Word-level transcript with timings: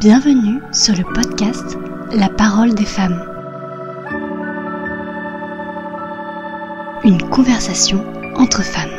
Bienvenue 0.00 0.60
sur 0.72 0.94
le 0.94 1.02
podcast 1.02 1.76
La 2.12 2.28
parole 2.28 2.72
des 2.72 2.84
femmes. 2.84 3.20
Une 7.02 7.20
conversation 7.30 8.04
entre 8.36 8.62
femmes. 8.62 8.90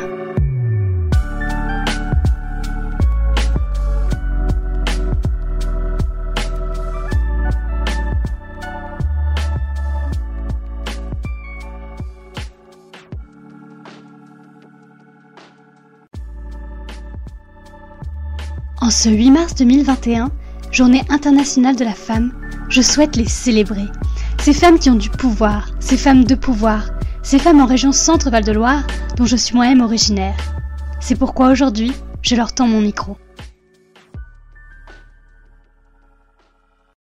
En 18.82 18.90
ce 18.90 19.08
8 19.08 19.30
mars 19.30 19.54
2021, 19.54 20.30
Journée 20.72 21.02
internationale 21.08 21.74
de 21.74 21.84
la 21.84 21.94
femme, 21.94 22.32
je 22.68 22.80
souhaite 22.80 23.16
les 23.16 23.26
célébrer. 23.26 23.86
Ces 24.40 24.52
femmes 24.52 24.78
qui 24.78 24.88
ont 24.88 24.94
du 24.94 25.10
pouvoir, 25.10 25.72
ces 25.80 25.96
femmes 25.96 26.22
de 26.22 26.36
pouvoir, 26.36 26.90
ces 27.24 27.40
femmes 27.40 27.60
en 27.60 27.66
région 27.66 27.90
Centre-Val 27.90 28.44
de 28.44 28.52
Loire 28.52 28.86
dont 29.16 29.26
je 29.26 29.34
suis 29.34 29.56
moi-même 29.56 29.80
originaire. 29.80 30.36
C'est 31.00 31.18
pourquoi 31.18 31.48
aujourd'hui, 31.50 31.90
je 32.22 32.36
leur 32.36 32.54
tends 32.54 32.68
mon 32.68 32.80
micro. 32.80 33.16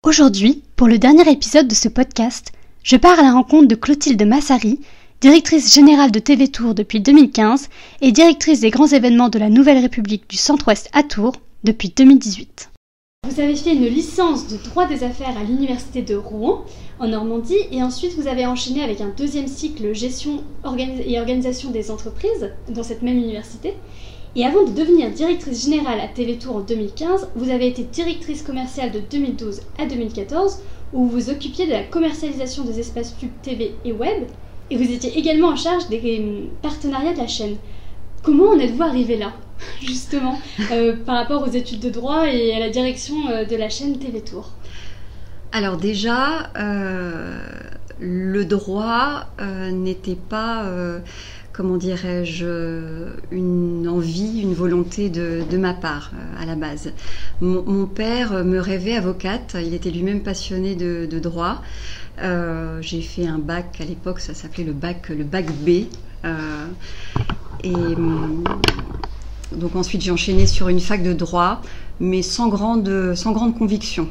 Aujourd'hui, 0.05 0.63
pour 0.75 0.89
le 0.89 0.99
dernier 0.99 1.31
épisode 1.31 1.69
de 1.69 1.75
ce 1.75 1.91
podcast, 1.91 2.53
je 2.83 2.97
pars 2.97 3.19
à 3.19 3.23
la 3.23 3.33
rencontre 3.33 3.69
de 3.69 3.75
Clotilde 3.75 4.27
Massari, 4.27 4.81
directrice 5.21 5.75
générale 5.75 6.13
de 6.13 6.19
TV 6.19 6.49
Tour 6.49 6.75
depuis 6.75 7.01
2015 7.01 7.69
et 8.01 8.11
directrice 8.11 8.61
des 8.61 8.71
grands 8.71 8.87
événements 8.87 9.29
de 9.29 9.39
la 9.39 9.51
Nouvelle 9.51 9.83
République 9.83 10.31
du 10.31 10.39
Centre-Ouest 10.39 10.89
à 10.95 11.03
Tours 11.03 11.37
depuis 11.63 11.93
2018. 11.95 12.71
Vous 13.29 13.39
avez 13.39 13.55
fait 13.55 13.75
une 13.75 13.87
licence 13.87 14.49
de 14.49 14.57
droit 14.57 14.87
des 14.87 15.05
affaires 15.05 15.39
à 15.39 15.45
l'université 15.45 16.03
de 16.03 16.17
Rouen, 16.17 16.65
en 16.99 17.07
Normandie, 17.07 17.55
et 17.71 17.81
ensuite 17.81 18.15
vous 18.15 18.27
avez 18.27 18.45
enchaîné 18.45 18.83
avec 18.83 19.01
un 19.01 19.15
deuxième 19.17 19.47
cycle 19.47 19.95
gestion 19.95 20.43
et 21.07 21.21
organisation 21.21 21.71
des 21.71 21.93
entreprises 21.93 22.51
dans 22.71 22.83
cette 22.83 23.03
même 23.03 23.19
université. 23.19 23.75
Et 24.35 24.45
avant 24.45 24.65
de 24.65 24.73
devenir 24.73 25.11
directrice 25.11 25.65
générale 25.65 26.01
à 26.01 26.09
Télétour 26.09 26.57
en 26.57 26.61
2015, 26.61 27.29
vous 27.37 27.51
avez 27.51 27.69
été 27.69 27.85
directrice 27.85 28.43
commerciale 28.43 28.91
de 28.91 29.01
2012 29.01 29.61
à 29.79 29.87
2014, 29.87 30.59
où 30.93 31.05
vous 31.05 31.11
vous 31.11 31.31
occupiez 31.31 31.67
de 31.67 31.73
la 31.73 31.85
commercialisation 31.85 32.65
des 32.65 32.81
espaces 32.81 33.13
pub 33.13 33.31
TV 33.43 33.75
et 33.85 33.93
web, 33.93 34.25
et 34.71 34.77
vous 34.77 34.93
étiez 34.93 35.17
également 35.17 35.49
en 35.49 35.57
charge 35.57 35.89
des 35.89 36.51
partenariats 36.63 37.13
de 37.13 37.19
la 37.19 37.29
chaîne. 37.29 37.57
Comment 38.23 38.51
en 38.51 38.59
êtes-vous 38.59 38.83
arrivé 38.83 39.17
là? 39.17 39.33
justement, 39.81 40.41
euh, 40.71 40.95
par 40.95 41.17
rapport 41.17 41.43
aux 41.43 41.51
études 41.51 41.81
de 41.81 41.91
droit 41.91 42.27
et 42.29 42.55
à 42.55 42.59
la 42.59 42.71
direction 42.71 43.15
euh, 43.31 43.45
de 43.45 43.57
la 43.57 43.69
chaîne 43.69 43.99
TV 43.99 44.21
Tour 44.21 44.51
Alors 45.53 45.77
déjà, 45.77 46.51
euh, 46.57 47.39
le 48.01 48.45
droit 48.45 49.27
n'était 49.73 50.17
pas, 50.17 50.65
comment 51.53 51.77
dirais-je, 51.77 52.47
une 53.31 53.87
envie, 53.89 54.41
une 54.41 54.55
volonté 54.55 55.11
de, 55.11 55.57
ma 55.59 55.75
part 55.75 56.13
à 56.41 56.47
la 56.47 56.55
base. 56.55 56.93
Mon, 57.43 57.85
père 57.85 58.43
me 58.43 58.59
rêvait 58.59 58.97
avocate, 58.97 59.55
il 59.63 59.75
était 59.75 59.91
lui-même 59.91 60.23
passionné 60.23 60.77
de, 60.77 61.19
droit. 61.19 61.63
J'ai 62.81 63.03
fait 63.03 63.27
un 63.27 63.39
bac 63.39 63.77
à 63.81 63.85
l'époque, 63.85 64.21
ça 64.21 64.33
s'appelait 64.33 64.65
le 64.65 64.73
bac, 64.73 65.11
le 65.11 65.25
bac 65.25 65.45
B. 65.47 65.69
et 67.63 67.95
donc 69.53 69.77
ensuite 69.77 70.03
j'ai 70.03 70.11
enchaîné 70.11 70.47
sur 70.47 70.69
une 70.69 70.81
fac 70.81 71.03
de 71.03 71.13
droit, 71.13 71.61
mais 71.99 72.23
sans 72.23 72.49
grande, 72.49 73.15
sans 73.15 73.33
grande 73.33 73.57
conviction. 73.57 74.09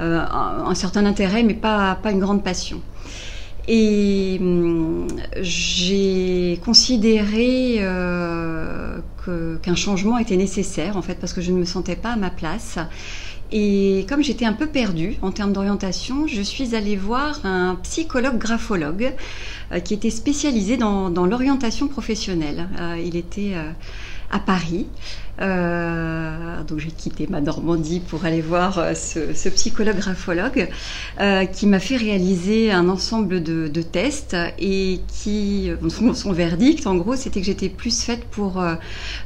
Euh, 0.00 0.20
un, 0.20 0.74
certain 0.74 1.04
intérêt, 1.06 1.42
mais 1.42 1.54
pas, 1.54 1.96
pas 2.02 2.10
une 2.10 2.18
grande 2.18 2.42
passion. 2.42 2.80
Et 3.68 4.38
hum, 4.40 5.06
j'ai 5.40 6.58
considéré 6.64 7.76
euh, 7.80 8.98
qu'un 9.62 9.74
changement 9.76 10.18
était 10.18 10.36
nécessaire, 10.36 10.96
en 10.96 11.02
fait, 11.02 11.14
parce 11.20 11.32
que 11.32 11.40
je 11.40 11.52
ne 11.52 11.58
me 11.58 11.64
sentais 11.64 11.94
pas 11.94 12.12
à 12.12 12.16
ma 12.16 12.30
place. 12.30 12.78
Et 13.52 14.06
comme 14.08 14.24
j'étais 14.24 14.46
un 14.46 14.54
peu 14.54 14.66
perdue 14.66 15.16
en 15.20 15.30
termes 15.30 15.52
d'orientation, 15.52 16.26
je 16.26 16.40
suis 16.40 16.74
allée 16.74 16.96
voir 16.96 17.44
un 17.44 17.76
psychologue 17.82 18.38
graphologue 18.38 19.12
euh, 19.70 19.78
qui 19.78 19.92
était 19.94 20.10
spécialisé 20.10 20.78
dans, 20.78 21.10
dans 21.10 21.26
l'orientation 21.26 21.86
professionnelle. 21.86 22.66
il 23.04 23.14
était 23.14 23.54
à 24.32 24.40
Paris. 24.40 24.86
Euh, 25.40 26.62
donc 26.64 26.78
j'ai 26.78 26.90
quitté 26.90 27.26
ma 27.26 27.40
Normandie 27.40 28.00
pour 28.00 28.26
aller 28.26 28.42
voir 28.42 28.78
euh, 28.78 28.94
ce, 28.94 29.48
psychologue 29.48 29.96
graphologue 29.96 30.68
euh, 31.20 31.46
qui 31.46 31.66
m'a 31.66 31.80
fait 31.80 31.96
réaliser 31.96 32.70
un 32.70 32.88
ensemble 32.88 33.42
de, 33.42 33.82
tests 33.82 34.36
et 34.58 35.00
qui 35.08 35.70
son, 35.88 36.32
verdict 36.32 36.86
en 36.86 36.94
gros 36.94 37.16
c'était 37.16 37.40
que 37.40 37.46
j'étais 37.46 37.68
plus 37.68 38.04
faite 38.04 38.24
pour 38.26 38.62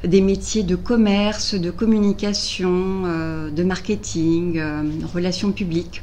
des 0.02 0.20
métiers 0.20 0.62
de 0.62 0.76
commerce, 0.76 1.54
de 1.54 1.70
communication, 1.70 3.02
de 3.50 3.62
marketing, 3.62 4.60
relations 5.12 5.52
publiques. 5.52 6.02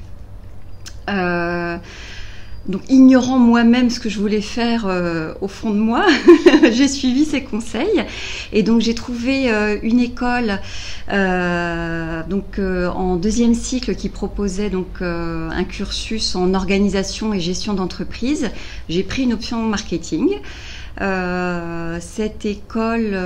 Donc, 2.70 2.82
ignorant 2.88 3.40
moi-même 3.40 3.90
ce 3.90 4.00
que 4.00 4.08
je 4.08 4.20
voulais 4.20 4.40
faire 4.40 4.86
euh, 4.88 5.34
au 5.42 5.50
fond 5.50 5.72
de 5.72 5.80
moi, 5.80 6.06
j'ai 6.72 6.88
suivi 6.88 7.26
ses 7.26 7.44
conseils 7.44 8.06
et 8.54 8.64
donc 8.64 8.80
j'ai 8.80 8.96
trouvé 8.96 9.52
euh, 9.52 9.78
une 9.84 10.00
école 10.00 10.62
euh, 11.12 12.22
donc 12.30 12.60
en 12.60 13.18
deuxième 13.18 13.54
cycle 13.54 13.96
qui 13.96 14.08
proposait 14.08 14.70
donc 14.70 15.02
un 15.02 15.64
cursus 15.66 16.38
en 16.38 16.54
organisation 16.54 17.34
et 17.34 17.42
gestion 17.42 17.74
d'entreprise. 17.74 18.50
J'ai 18.88 19.04
pris 19.04 19.24
une 19.24 19.34
option 19.34 19.62
marketing. 19.62 20.30
cette 21.00 22.46
école, 22.46 23.18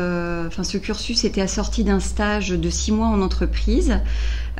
enfin 0.48 0.64
ce 0.64 0.80
cursus 0.80 1.24
était 1.26 1.42
assorti 1.42 1.84
d'un 1.84 2.00
stage 2.00 2.50
de 2.50 2.70
six 2.72 2.92
mois 2.92 3.08
en 3.08 3.22
entreprise. 3.22 4.00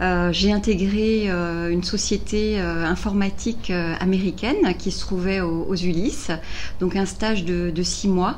Euh, 0.02 0.32
j'ai 0.32 0.52
intégré 0.52 1.26
euh, 1.28 1.70
une 1.70 1.84
société 1.84 2.60
euh, 2.60 2.86
informatique 2.86 3.72
américaine 4.00 4.76
qui 4.78 4.92
se 4.92 5.00
trouvait 5.00 5.42
aux, 5.42 5.76
Ulysses, 5.76 6.32
donc 6.80 6.96
un 6.96 7.06
stage 7.06 7.46
de, 7.46 7.84
six 7.84 8.08
mois 8.08 8.38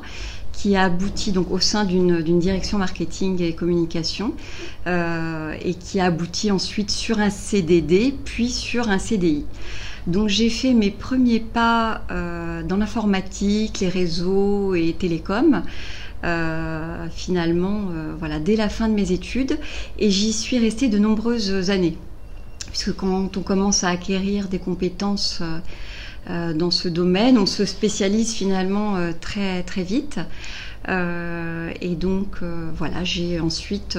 qui 0.52 0.76
a 0.76 0.84
abouti 0.84 1.32
donc 1.32 1.50
au 1.50 1.58
sein 1.58 1.84
d'une 1.84 2.38
direction 2.38 2.76
marketing 2.76 3.40
et 3.40 3.54
communication 3.54 4.34
et 4.86 5.74
qui 5.74 6.00
a 6.00 6.06
abouti 6.06 6.50
ensuite 6.50 6.90
sur 6.90 7.18
un 7.18 7.30
CDD 7.30 8.14
puis 8.24 8.50
sur 8.50 8.90
un 8.90 8.98
CDI. 8.98 9.46
Donc 10.06 10.28
j'ai 10.28 10.50
fait 10.50 10.74
mes 10.74 10.90
premiers 10.90 11.40
pas 11.40 12.02
dans 12.10 12.76
l'informatique, 12.76 13.80
les 13.80 13.88
réseaux 13.88 14.74
et 14.74 14.94
télécoms. 14.98 15.62
Euh, 16.22 17.06
finalement, 17.10 17.88
euh, 17.92 18.14
voilà, 18.18 18.38
dès 18.38 18.56
la 18.56 18.68
fin 18.68 18.88
de 18.88 18.94
mes 18.94 19.12
études, 19.12 19.58
et 19.98 20.10
j'y 20.10 20.32
suis 20.32 20.58
restée 20.58 20.88
de 20.88 20.98
nombreuses 20.98 21.70
années, 21.70 21.96
puisque 22.68 22.94
quand 22.94 23.36
on 23.36 23.42
commence 23.42 23.84
à 23.84 23.88
acquérir 23.88 24.48
des 24.48 24.58
compétences 24.58 25.42
euh, 26.28 26.52
dans 26.52 26.70
ce 26.70 26.88
domaine, 26.88 27.38
on 27.38 27.46
se 27.46 27.64
spécialise 27.64 28.34
finalement 28.34 28.96
très 29.22 29.62
très 29.62 29.82
vite. 29.82 30.20
et 30.86 31.94
donc 31.96 32.42
voilà, 32.76 33.02
j'ai 33.04 33.40
ensuite, 33.40 33.98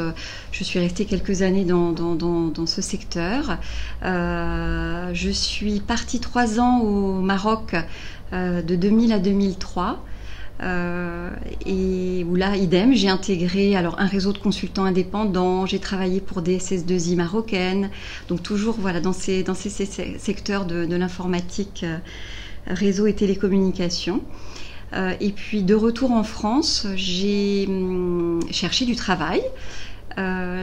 je 0.51 0.63
suis 0.63 0.77
restée 0.77 1.05
quelques 1.05 1.41
années 1.41 1.65
dans, 1.65 1.91
dans, 1.91 2.13
dans, 2.13 2.49
dans 2.49 2.67
ce 2.67 2.83
secteur. 2.83 3.57
je 4.03 5.29
suis 5.31 5.79
partie 5.79 6.19
trois 6.19 6.59
ans 6.59 6.81
au 6.81 7.21
Maroc 7.21 7.75
de 8.31 8.75
2000 8.75 9.13
à 9.13 9.19
2003. 9.19 10.03
Euh, 10.61 11.31
et 11.65 12.23
où 12.29 12.35
là, 12.35 12.55
idem, 12.55 12.93
j'ai 12.93 13.09
intégré 13.09 13.75
alors 13.75 13.99
un 13.99 14.05
réseau 14.05 14.31
de 14.31 14.37
consultants 14.37 14.83
indépendants, 14.83 15.65
j'ai 15.65 15.79
travaillé 15.79 16.21
pour 16.21 16.43
des 16.43 16.59
SS2I 16.59 17.15
marocaines, 17.15 17.89
donc 18.27 18.43
toujours 18.43 18.75
voilà 18.79 18.99
dans 18.99 19.13
ces, 19.13 19.43
secteurs 20.19 20.65
de, 20.65 20.95
l'informatique, 20.95 21.83
euh, 21.83 21.97
réseau 22.67 23.07
et 23.07 23.15
télécommunications. 23.15 24.21
Euh, 24.93 25.13
et 25.19 25.31
puis 25.31 25.63
de 25.63 25.73
retour 25.73 26.11
en 26.11 26.23
France, 26.23 26.85
j'ai 26.95 27.65
hum, 27.67 28.41
cherché 28.51 28.85
du 28.85 28.95
travail. 28.95 29.41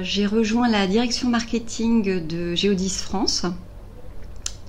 j'ai 0.02 0.26
rejoint 0.26 0.69
la 0.69 0.87
direction 0.87 1.28
marketing 1.28 2.25
de 2.25 2.55
Géodis 2.55 3.00
France. 3.02 3.46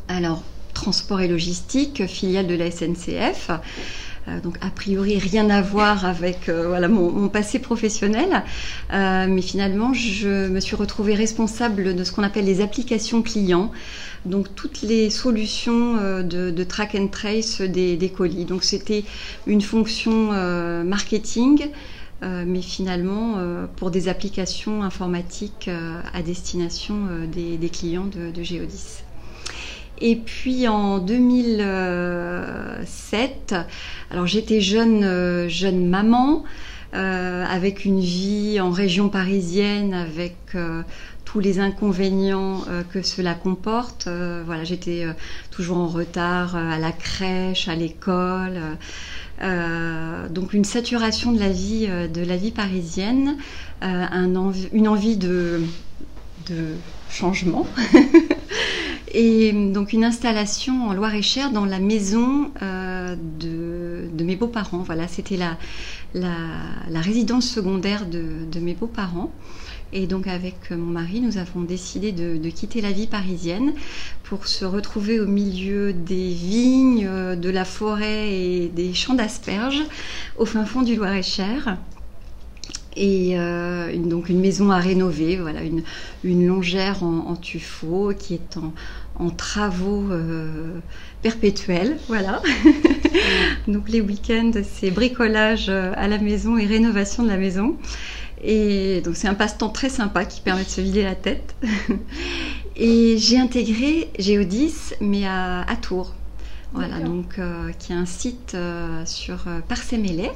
Alors, 0.07 0.41
transport 0.73 1.21
et 1.21 1.27
logistique, 1.27 2.07
filiale 2.07 2.47
de 2.47 2.55
la 2.55 2.71
SNCF. 2.71 3.51
Euh, 4.29 4.39
donc 4.41 4.57
a 4.61 4.69
priori 4.69 5.17
rien 5.17 5.49
à 5.49 5.61
voir 5.61 6.05
avec 6.05 6.49
euh, 6.49 6.87
mon, 6.87 7.29
passé 7.29 7.59
professionnel, 7.59 8.43
euh, 8.93 9.27
mais 9.29 9.41
finalement 9.41 9.93
je 9.93 10.47
me 10.47 10.59
suis 10.59 10.75
retrouvée 10.75 11.15
responsable 11.15 11.95
de 11.95 12.03
ce 12.03 12.11
qu'on 12.11 12.23
appelle 12.23 12.45
les 12.45 12.61
applications 12.61 13.21
clients, 13.21 13.71
donc 14.25 14.53
toutes 14.55 14.81
les 14.81 15.09
solutions 15.09 15.95
de, 16.23 16.63
track 16.63 16.95
and 16.95 17.07
trace 17.07 17.61
des, 17.61 18.13
colis. 18.15 18.45
Donc 18.45 18.63
c'était 18.63 19.03
une 19.47 19.61
fonction 19.61 20.31
marketing, 20.83 21.67
mais 22.21 22.61
finalement 22.61 23.37
pour 23.77 23.91
des 23.91 24.09
applications 24.09 24.83
informatiques 24.83 25.69
à 26.13 26.21
destination 26.21 26.95
des, 27.31 27.69
clients 27.69 28.07
de, 28.07 28.31
de 28.31 28.43
Géodis. 28.43 29.03
Et 30.01 30.15
puis 30.15 30.67
en 30.67 30.99
2007, 30.99 33.55
alors 34.11 34.27
j'étais 34.27 34.61
jeune, 34.61 35.49
jeune 35.49 35.87
maman, 35.87 36.43
avec 36.93 37.85
une 37.85 37.99
vie 37.99 38.59
en 38.61 38.71
région 38.71 39.09
parisienne, 39.09 39.93
avec 39.93 40.55
tous 41.31 41.39
les 41.39 41.59
inconvénients 41.59 42.63
euh, 42.69 42.81
que 42.81 43.03
cela 43.03 43.35
comporte. 43.35 44.07
Euh, 44.07 44.41
voilà, 44.45 44.63
j'étais 44.63 45.03
euh, 45.03 45.13
toujours 45.51 45.77
en 45.77 45.87
retard 45.87 46.55
à 46.55 46.79
la 46.79 46.91
crèche, 46.91 47.67
à 47.67 47.75
l'école. 47.75 48.59
donc 50.31 50.53
une 50.53 50.65
saturation 50.65 51.31
de 51.31 51.39
la 51.39 51.49
vie, 51.49 51.87
de 51.87 52.21
la 52.21 52.35
vie 52.35 52.51
parisienne, 52.51 53.37
une 53.81 54.87
envie 54.87 55.17
de 55.17 55.61
changement. 57.09 57.67
et 59.13 59.51
donc 59.51 59.93
une 59.93 60.03
installation 60.03 60.87
en 60.87 60.93
Loire-et-Cher 60.93 61.51
dans 61.51 61.65
la 61.65 61.79
maison 61.79 62.51
de, 63.39 64.23
mes 64.23 64.35
beaux-parents. 64.35 64.83
Voilà, 64.83 65.07
c'était 65.07 65.37
la, 65.37 65.57
la, 66.13 67.01
résidence 67.01 67.47
secondaire 67.49 68.05
de, 68.05 68.45
de 68.51 68.59
mes 68.59 68.73
beaux-parents. 68.73 69.31
Et 69.91 70.05
donc 70.05 70.27
avec 70.27 70.69
mon 70.71 70.91
mari, 70.91 71.19
nous 71.19 71.37
avons 71.37 71.61
décidé 71.61 72.11
de, 72.11 72.49
quitter 72.49 72.81
la 72.81 72.91
vie 72.91 73.07
parisienne 73.07 73.73
pour 74.23 74.47
se 74.47 74.65
retrouver 74.65 75.19
au 75.19 75.25
milieu 75.25 75.93
des 75.93 76.29
vignes, 76.29 77.07
euh, 77.07 77.35
de 77.35 77.49
la 77.49 77.65
forêt 77.65 78.31
et 78.31 78.67
des 78.67 78.93
champs 78.93 79.13
d'asperges 79.13 79.83
au 80.37 80.45
fin 80.45 80.65
fond 80.65 80.81
du 80.81 80.95
Loir-et-Cher. 80.95 81.77
Et 82.95 83.33
euh, 83.37 83.95
donc 83.97 84.29
une 84.29 84.39
maison 84.39 84.71
à 84.71 84.79
rénover, 84.79 85.37
voilà, 85.37 85.63
une, 85.63 85.83
une 86.23 86.47
longère 86.47 87.03
en, 87.03 87.35
tuffeau 87.35 88.13
qui 88.17 88.33
est 88.33 88.57
en, 89.17 89.29
travaux 89.29 90.11
euh, 90.11 90.79
perpétuels, 91.21 91.97
voilà. 92.07 92.41
donc 93.67 93.89
les 93.89 94.01
week-ends, 94.01 94.51
c'est 94.63 94.91
bricolage 94.91 95.69
à 95.69 96.07
la 96.07 96.17
maison 96.17 96.57
et 96.57 96.65
rénovation 96.65 97.23
de 97.23 97.29
la 97.29 97.37
maison. 97.37 97.77
Et 98.41 99.01
donc 99.01 99.15
c'est 99.15 99.27
un 99.27 99.33
passe-temps 99.33 99.69
très 99.69 99.89
sympa 99.89 100.25
qui 100.25 100.41
permet 100.41 100.63
de 100.63 100.69
se 100.69 100.81
vider 100.81 101.03
la 101.03 101.15
tête. 101.15 101.55
et 102.75 103.17
j'ai 103.17 103.37
intégré 103.37 104.09
Géodis, 104.17 104.93
mais 105.01 105.25
à, 105.25 105.65
Tours. 105.81 106.13
Voilà, 106.71 106.99
donc 106.99 107.39
euh, 107.39 107.71
qui 107.79 107.93
est 107.93 107.95
un 107.95 108.05
site 108.05 108.53
euh, 108.53 109.03
sur 109.05 109.47
euh, 109.47 109.59
Parcémélé, 109.67 110.29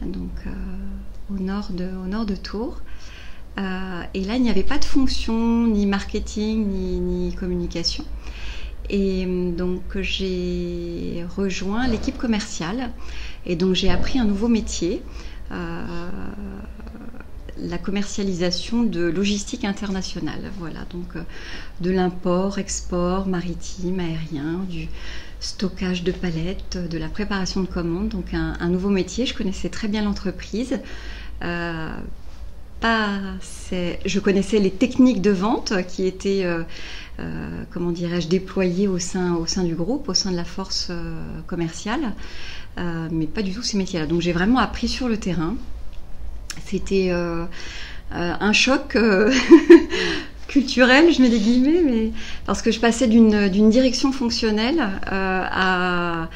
donc 0.00 0.32
au 1.34 1.42
nord 1.42 1.68
de, 1.72 1.84
au 1.84 2.06
nord 2.06 2.26
de 2.26 2.36
Tours. 2.36 2.80
et 3.58 4.24
là, 4.24 4.36
il 4.36 4.42
n'y 4.42 4.50
avait 4.50 4.62
pas 4.62 4.78
de 4.78 4.84
fonction, 4.84 5.66
ni 5.66 5.86
marketing, 5.86 6.66
ni, 6.66 7.00
ni 7.00 7.34
communication. 7.34 8.04
Et 8.90 9.26
donc 9.56 9.82
j'ai 10.00 11.24
rejoint 11.36 11.86
l'équipe 11.86 12.18
commerciale 12.18 12.90
et 13.46 13.56
donc 13.56 13.74
j'ai 13.74 13.90
appris 13.90 14.18
un 14.18 14.24
nouveau 14.24 14.48
métier 14.48 15.02
la 17.58 17.78
commercialisation 17.78 18.82
de 18.82 19.02
logistique 19.02 19.64
internationale. 19.64 20.50
Voilà, 20.58 20.80
donc 20.90 21.16
euh, 21.16 21.22
de 21.80 21.90
l'import, 21.90 22.58
export 22.58 23.26
maritime, 23.26 24.00
aérien, 24.00 24.64
du 24.68 24.88
stockage 25.40 26.02
de 26.04 26.12
palettes, 26.12 26.78
de 26.90 26.98
la 26.98 27.08
préparation 27.08 27.60
de 27.60 27.66
commandes. 27.66 28.08
Donc 28.08 28.34
un, 28.34 28.68
nouveau 28.68 28.90
métier. 28.90 29.26
Je 29.26 29.34
connaissais 29.34 29.68
très 29.68 29.88
bien 29.88 30.02
l'entreprise. 30.02 30.80
Euh, 31.42 31.90
pas, 32.80 33.08
je 34.04 34.18
connaissais 34.18 34.58
les 34.58 34.70
techniques 34.70 35.22
de 35.22 35.30
vente 35.30 35.72
qui 35.86 36.06
étaient, 36.06 36.44
euh, 36.44 36.64
comment 37.70 37.92
dirais-je, 37.92 38.26
déployées 38.26 38.88
au 38.88 38.98
sein, 38.98 39.34
au 39.34 39.46
sein 39.46 39.62
du 39.62 39.74
groupe, 39.76 40.08
au 40.08 40.14
sein 40.14 40.32
de 40.32 40.36
la 40.36 40.44
force 40.44 40.90
commerciale, 41.46 42.12
mais 42.76 43.26
pas 43.26 43.42
du 43.42 43.52
tout 43.52 43.62
ces 43.62 43.76
métiers-là. 43.76 44.06
Donc 44.06 44.20
j'ai 44.20 44.32
vraiment 44.32 44.58
appris 44.58 44.88
sur 44.88 45.08
le 45.08 45.16
terrain. 45.16 45.54
C'était 46.66 47.08
euh, 47.10 47.44
euh, 48.14 48.32
un 48.38 48.52
choc 48.52 48.96
euh, 48.96 49.32
culturel, 50.48 51.12
je 51.12 51.22
mets 51.22 51.30
des 51.30 51.38
guillemets, 51.38 51.82
mais 51.84 52.10
parce 52.46 52.62
que 52.62 52.70
je 52.70 52.80
passais 52.80 53.06
d'une 53.06 53.70
direction 53.70 54.12
fonctionnelle 54.12 54.82
à, 55.06 56.28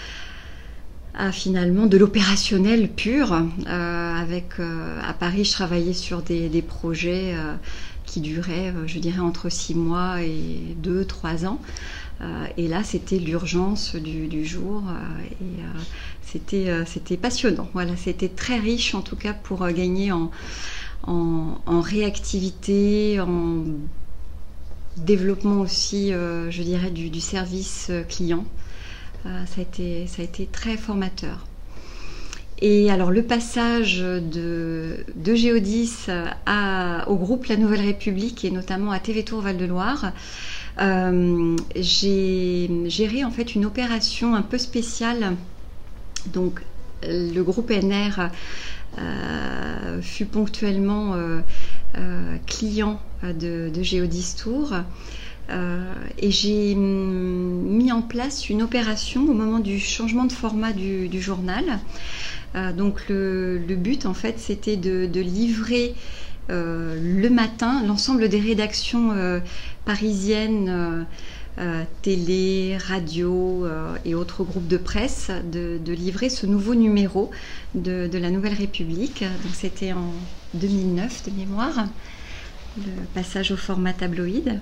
finalement 1.32 1.86
de 1.86 1.96
l'opérationnel 1.96 2.88
pur. 2.90 3.32
avec 3.66 4.58
à 4.58 5.12
Paris, 5.14 5.44
je 5.44 5.52
travaillais 5.52 5.92
sur 5.92 6.22
des, 6.22 6.62
projets 6.62 7.34
qui 8.04 8.20
duraient, 8.20 8.72
je 8.86 8.98
dirais, 8.98 9.20
entre 9.20 9.48
six 9.48 9.74
mois 9.74 10.22
et 10.22 10.74
deux, 10.76 11.04
trois 11.04 11.46
ans. 11.46 11.60
et 12.56 12.68
là, 12.68 12.82
c'était 12.84 13.18
l'urgence 13.18 13.96
du, 13.96 14.44
jour. 14.44 14.82
euh, 16.54 16.84
c'était 16.86 17.16
passionnant. 17.16 17.68
Voilà, 17.72 17.96
c'était 17.96 18.28
très 18.28 18.58
riche 18.58 18.94
en 18.94 19.02
tout 19.02 19.16
cas 19.16 19.32
pour 19.32 19.62
euh, 19.62 19.70
gagner 19.70 20.12
en, 20.12 20.30
réactivité, 21.80 23.20
en 23.20 23.64
développement 24.96 25.60
aussi, 25.60 26.12
euh, 26.12 26.50
je 26.50 26.62
dirais, 26.62 26.90
du, 26.90 27.20
service 27.20 27.90
client. 28.08 28.44
Ça, 29.24 29.58
a 29.58 29.60
été, 29.60 30.06
ça 30.06 30.22
a 30.22 30.24
été 30.24 30.46
très 30.46 30.76
formateur. 30.76 31.46
Et 32.60 32.90
alors 32.90 33.10
le 33.10 33.22
passage 33.22 33.98
de, 33.98 35.04
de 35.14 35.34
Géodis 35.34 36.06
au 37.06 37.16
groupe 37.16 37.46
La 37.46 37.56
Nouvelle 37.56 37.82
République 37.82 38.44
et 38.44 38.50
notamment 38.50 38.92
à 38.92 38.98
TV 38.98 39.24
Tour 39.24 39.42
Val-de-Loire, 39.42 40.12
j'ai 41.76 42.70
géré 42.86 43.24
en 43.24 43.30
fait 43.30 43.54
une 43.54 43.66
opération 43.66 44.34
un 44.34 44.42
peu 44.42 44.56
spéciale 44.58 45.36
donc 46.32 46.62
le 47.02 47.40
groupe 47.42 47.70
NR 47.70 48.30
euh, 48.98 50.00
fut 50.00 50.24
ponctuellement 50.24 51.14
euh, 51.14 51.40
euh, 51.96 52.36
client 52.46 53.00
de, 53.22 53.70
de 53.72 53.82
Géodis 53.82 54.34
Tour. 54.36 54.72
Et 55.48 56.30
j'ai 56.30 56.74
mis 56.74 57.92
en 57.92 58.02
place 58.02 58.48
une 58.48 58.62
opération 58.62 59.22
au 59.22 59.32
moment 59.32 59.60
du 59.60 59.78
changement 59.78 60.24
de 60.24 60.32
format 60.32 60.72
du, 60.72 61.20
journal. 61.20 61.64
donc 62.76 63.08
le, 63.08 63.58
but 63.76 64.06
en 64.06 64.14
fait 64.14 64.38
c'était 64.38 64.76
de, 64.76 65.20
livrer 65.20 65.94
le 66.48 67.28
matin 67.28 67.82
l'ensemble 67.86 68.28
des 68.28 68.40
rédactions 68.40 69.12
parisiennes 69.84 71.06
euh, 71.58 71.84
télé, 72.02 72.76
radio 72.76 73.64
euh, 73.64 73.96
et 74.04 74.14
autres 74.14 74.44
groupes 74.44 74.68
de 74.68 74.76
presse 74.76 75.30
de, 75.50 75.80
livrer 75.90 76.28
ce 76.28 76.44
nouveau 76.44 76.74
numéro 76.74 77.30
de, 77.74 78.10
la 78.12 78.30
Nouvelle 78.30 78.52
République. 78.52 79.22
Donc 79.22 79.54
c'était 79.54 79.94
en 79.94 80.12
2009 80.52 81.30
de 81.30 81.30
mémoire, 81.30 81.86
le 82.76 82.92
passage 83.14 83.52
au 83.52 83.56
format 83.56 83.94
tabloïd. 83.94 84.60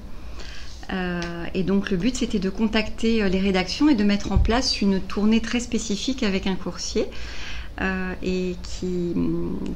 Euh, 0.92 1.20
et 1.54 1.62
donc 1.62 1.90
le 1.90 1.96
but 1.96 2.16
c'était 2.16 2.38
de 2.38 2.50
contacter 2.50 3.28
les 3.28 3.40
rédactions 3.40 3.88
et 3.88 3.94
de 3.94 4.04
mettre 4.04 4.32
en 4.32 4.38
place 4.38 4.80
une 4.80 5.00
tournée 5.00 5.40
très 5.40 5.60
spécifique 5.60 6.22
avec 6.22 6.46
un 6.46 6.56
coursier 6.56 7.06
et 8.22 8.54
qui, 8.62 9.14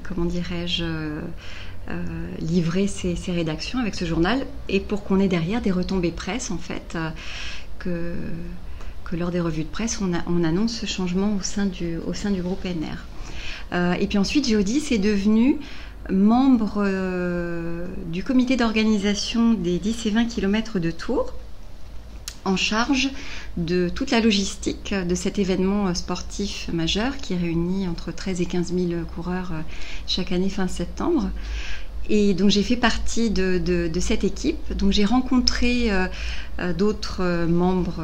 comment 0.04 0.24
dirais-je, 0.24 0.84
euh, 1.90 1.94
livrer 2.40 2.86
ses, 2.86 3.16
rédactions 3.28 3.78
avec 3.78 3.94
ce 3.94 4.04
journal 4.04 4.44
et 4.68 4.78
pour 4.78 5.04
qu'on 5.04 5.20
ait 5.20 5.28
derrière 5.28 5.62
des 5.62 5.70
retombées 5.70 6.10
presse 6.10 6.50
en 6.50 6.58
fait 6.58 6.98
euh, 7.86 8.14
que, 9.08 9.16
lors 9.16 9.30
des 9.30 9.40
revues 9.40 9.62
de 9.62 9.68
presse 9.68 9.98
on, 10.02 10.12
on, 10.26 10.44
annonce 10.44 10.74
ce 10.74 10.84
changement 10.84 11.36
au 11.36 11.40
sein 11.40 11.64
du, 11.64 11.96
au 11.96 12.12
sein 12.12 12.30
du 12.30 12.42
groupe 12.42 12.62
NR. 12.66 13.06
Euh, 13.72 13.94
et 13.94 14.06
puis 14.06 14.18
ensuite 14.18 14.46
Géodis 14.46 14.88
est 14.90 14.98
devenu 14.98 15.56
membre 16.10 16.84
du 18.06 18.24
comité 18.24 18.56
d'organisation 18.56 19.52
des 19.52 19.78
10 19.78 20.06
et 20.06 20.10
20 20.10 20.24
km 20.26 20.78
de 20.78 20.90
Tours 20.90 21.34
en 22.44 22.56
charge 22.56 23.10
de 23.56 23.88
toute 23.88 24.10
la 24.10 24.20
logistique 24.20 24.94
de 24.94 25.14
cet 25.14 25.38
événement 25.38 25.94
sportif 25.94 26.70
majeur 26.72 27.16
qui 27.18 27.34
réunit 27.34 27.86
entre 27.88 28.12
13 28.12 28.40
et 28.40 28.46
15 28.46 28.72
000 28.72 29.02
coureurs 29.14 29.52
chaque 30.06 30.32
année 30.32 30.48
fin 30.48 30.68
septembre. 30.68 31.30
Et 32.10 32.32
donc 32.32 32.48
j'ai 32.48 32.62
fait 32.62 32.76
partie 32.76 33.30
de, 33.30 33.90
cette 34.00 34.24
équipe. 34.24 34.72
Donc 34.76 34.92
j'ai 34.92 35.04
rencontré 35.04 35.90
euh, 35.90 36.06
euh, 36.58 36.72
d'autres 36.72 37.20
euh, 37.20 37.46
membres, 37.46 38.02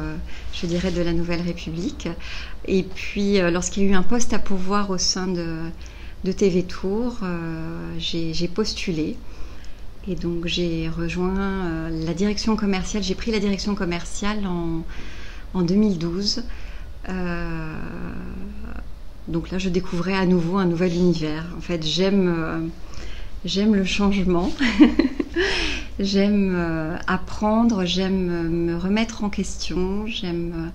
je 0.53 0.67
dirais, 0.67 0.91
de 0.91 1.01
la 1.01 1.13
Nouvelle 1.13 1.41
République. 1.41 2.07
Et 2.67 2.83
puis 2.83 3.39
lorsqu'il 3.39 3.83
y 3.83 3.87
a 3.87 3.89
eu 3.89 3.95
un 3.95 4.03
poste 4.03 4.33
à 4.33 4.39
pouvoir 4.39 4.89
au 4.89 4.97
sein 4.97 5.27
de, 5.27 5.59
TV 6.23 6.63
Tour, 6.63 7.19
j'ai 7.97 8.47
postulé. 8.47 9.17
Et 10.07 10.15
donc 10.15 10.45
j'ai 10.45 10.89
rejoint 10.89 11.89
la 11.89 12.13
direction 12.13 12.55
commerciale. 12.55 13.03
J'ai 13.03 13.15
pris 13.15 13.31
la 13.31 13.39
direction 13.39 13.75
commerciale 13.75 14.45
en, 14.45 14.83
en 15.53 15.61
2012 15.61 16.43
donc 19.27 19.49
là, 19.49 19.57
je 19.57 19.69
découvrais 19.69 20.13
à 20.13 20.25
nouveau 20.25 20.57
un 20.57 20.65
nouvel 20.65 20.93
univers. 20.93 21.45
En 21.57 21.61
fait, 21.61 21.83
j'aime 21.85 22.71
j'aime 23.43 23.75
le 23.75 23.85
changement. 23.85 24.51
j'aime 25.99 26.99
apprendre, 27.07 27.85
j'aime 27.85 28.49
me 28.49 28.77
remettre 28.77 29.23
en 29.23 29.29
question, 29.29 30.05
j'aime 30.07 30.71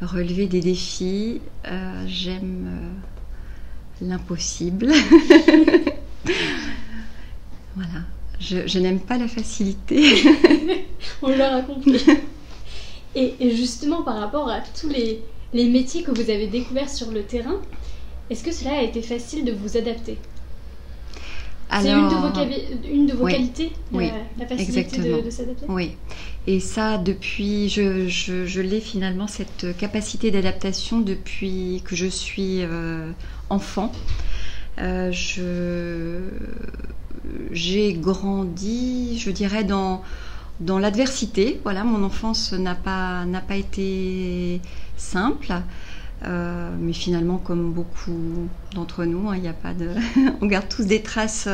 relever 0.00 0.46
des 0.46 0.60
défis, 0.60 1.42
j'aime 2.06 2.68
l'impossible. 4.00 4.92
voilà. 7.74 8.00
Je, 8.38 8.78
n'aime 8.78 9.00
pas 9.00 9.16
la 9.18 9.28
facilité. 9.28 10.22
On 11.22 11.28
l'aura 11.28 11.62
compris. 11.62 12.04
Et, 13.14 13.34
justement, 13.56 14.02
par 14.02 14.18
rapport 14.18 14.48
à 14.50 14.60
tous 14.60 14.88
les, 14.88 15.22
métiers 15.54 16.02
que 16.02 16.10
vous 16.10 16.30
avez 16.30 16.46
découverts 16.46 16.90
sur 16.90 17.10
le 17.10 17.22
terrain, 17.22 17.60
est-ce 18.28 18.44
que 18.44 18.52
cela 18.52 18.78
a 18.78 18.82
été 18.82 19.00
facile 19.00 19.44
de 19.44 19.52
vous 19.52 19.76
adapter? 19.76 20.18
C'est 21.80 21.90
une 21.90 22.08
de 22.08 22.14
vos, 22.14 22.28
une 22.92 23.06
de 23.06 23.14
vos 23.14 23.26
qualités, 23.26 23.72
la, 23.92 24.46
facilité 24.46 24.98
de, 24.98 25.30
s'adapter? 25.30 25.66
Oui. 25.68 25.96
Et 26.48 26.60
ça, 26.60 26.98
depuis, 26.98 27.68
je, 27.68 28.60
l'ai 28.60 28.80
finalement, 28.80 29.26
cette 29.26 29.76
capacité 29.76 30.30
d'adaptation 30.30 31.00
depuis 31.00 31.82
que 31.84 31.96
je 31.96 32.06
suis 32.06 32.62
euh, 32.62 33.10
enfant. 33.50 33.90
Euh, 34.78 35.10
je 35.10 36.20
j'ai 37.50 37.94
grandi, 37.94 39.18
je 39.18 39.30
dirais, 39.30 39.64
dans, 39.64 40.02
dans 40.60 40.78
l'adversité. 40.78 41.60
Voilà, 41.64 41.82
mon 41.82 42.04
enfance 42.04 42.52
n'a 42.52 42.76
pas, 42.76 43.24
pas 43.48 43.56
été 43.56 44.60
simple. 44.96 45.52
Euh, 46.24 46.70
mais 46.78 46.92
finalement, 46.92 47.38
comme 47.38 47.72
beaucoup 47.72 48.48
d'entre 48.74 49.04
nous, 49.04 49.28
hein, 49.28 49.36
il 49.36 49.46
a 49.46 49.52
pas 49.52 49.74
de... 49.74 49.90
on 50.40 50.46
garde 50.46 50.68
tous 50.68 50.84
des 50.84 51.02
traces 51.02 51.48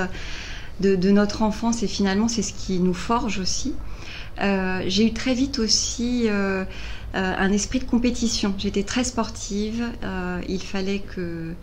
de, 0.80 1.10
notre 1.10 1.42
enfance 1.42 1.82
et 1.82 1.88
finalement, 1.88 2.28
c'est 2.28 2.42
ce 2.42 2.52
qui 2.52 2.78
nous 2.78 2.94
forge 2.94 3.38
aussi. 3.38 3.74
Euh, 4.40 4.82
j'ai 4.86 5.06
eu 5.06 5.12
très 5.12 5.34
vite 5.34 5.58
aussi 5.58 6.24
euh, 6.28 6.64
un 7.14 7.52
esprit 7.52 7.78
de 7.78 7.84
compétition. 7.84 8.54
J'étais 8.58 8.82
très 8.82 9.04
sportive. 9.04 9.84
il 10.48 10.62
fallait 10.62 11.00
que 11.00 11.54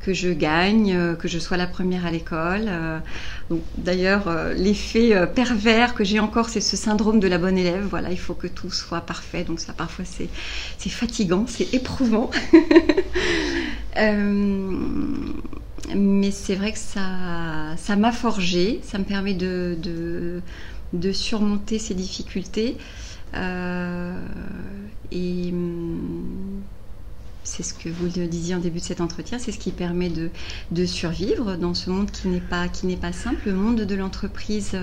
que 0.00 0.12
je 0.14 0.30
gagne, 0.30 0.94
euh, 0.94 1.14
que 1.14 1.28
je 1.28 1.38
sois 1.38 1.56
la 1.56 1.66
première 1.66 2.06
à 2.06 2.10
l'école. 2.10 2.66
Euh, 2.66 2.98
d'ailleurs, 3.76 4.28
euh, 4.28 4.54
l'effet 4.54 5.14
pervers 5.34 5.94
que 5.94 6.04
j'ai 6.04 6.20
encore, 6.20 6.48
c'est 6.48 6.60
ce 6.60 6.76
syndrome 6.76 7.20
de 7.20 7.28
la 7.28 7.38
bonne 7.38 7.58
élève. 7.58 7.86
Voilà, 7.88 8.10
il 8.10 8.18
faut 8.18 8.34
que 8.34 8.46
tout 8.46 8.70
soit 8.70 9.00
parfait. 9.00 9.44
Donc 9.44 9.60
ça, 9.60 9.72
parfois, 9.72 10.04
c'est 10.04 10.28
fatigant, 10.88 11.44
c'est 11.46 11.74
éprouvant. 11.74 12.30
mais 15.96 16.30
c'est 16.30 16.54
vrai 16.54 16.72
que 16.72 16.78
ça 16.78 17.74
ça 17.76 17.96
m'a 17.96 18.12
forgé, 18.12 18.80
ça 18.84 18.98
me 18.98 19.04
permet 19.04 19.34
de, 19.34 20.40
de 20.92 21.12
surmonter 21.12 21.78
ces 21.78 21.94
difficultés. 21.94 22.76
et 25.12 25.52
c'est 27.48 27.62
ce 27.62 27.72
que 27.72 27.88
vous 27.88 28.08
disiez 28.08 28.54
en 28.54 28.58
début 28.58 28.78
de 28.78 28.84
cet 28.84 29.00
entretien, 29.00 29.38
c'est 29.38 29.52
ce 29.52 29.58
qui 29.58 29.70
permet 29.70 30.10
de, 30.10 30.86
survivre 30.86 31.56
dans 31.56 31.74
ce 31.74 31.90
monde 31.90 32.10
qui 32.10 32.28
n'est 32.28 32.40
pas, 32.40 33.12
simple. 33.12 33.40
Le 33.46 33.54
monde 33.54 33.80
de 33.80 33.94
l'entreprise 33.94 34.76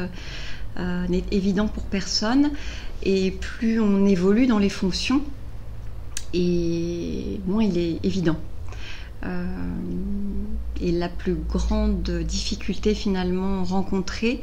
euh, 0.78 1.08
n'est 1.08 1.24
évident 1.32 1.68
pour 1.68 1.84
personne 1.84 2.52
et 3.04 3.32
plus 3.32 3.80
on 3.80 4.06
évolue 4.06 4.48
dans 4.48 4.58
les 4.58 4.70
fonctions 4.70 5.22
et 6.34 7.40
moins 7.46 7.64
il 7.64 7.78
est 7.78 8.00
évident. 8.04 8.38
Euh, 9.24 9.46
et 10.82 10.92
la 10.92 11.08
plus 11.08 11.36
grande 11.36 12.10
difficulté 12.10 12.94
finalement 12.96 13.64
rencontrée, 13.64 14.42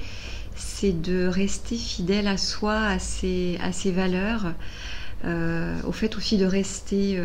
c'est 0.55 0.93
de 0.93 1.27
rester 1.27 1.77
fidèle 1.77 2.27
à 2.27 2.37
soi, 2.37 2.79
à 2.79 2.99
ses, 2.99 3.59
valeurs, 3.87 4.55
euh, 5.25 5.81
au 5.87 5.93
fait 5.93 6.17
aussi 6.17 6.39
de 6.39 6.47
rester 6.47 7.19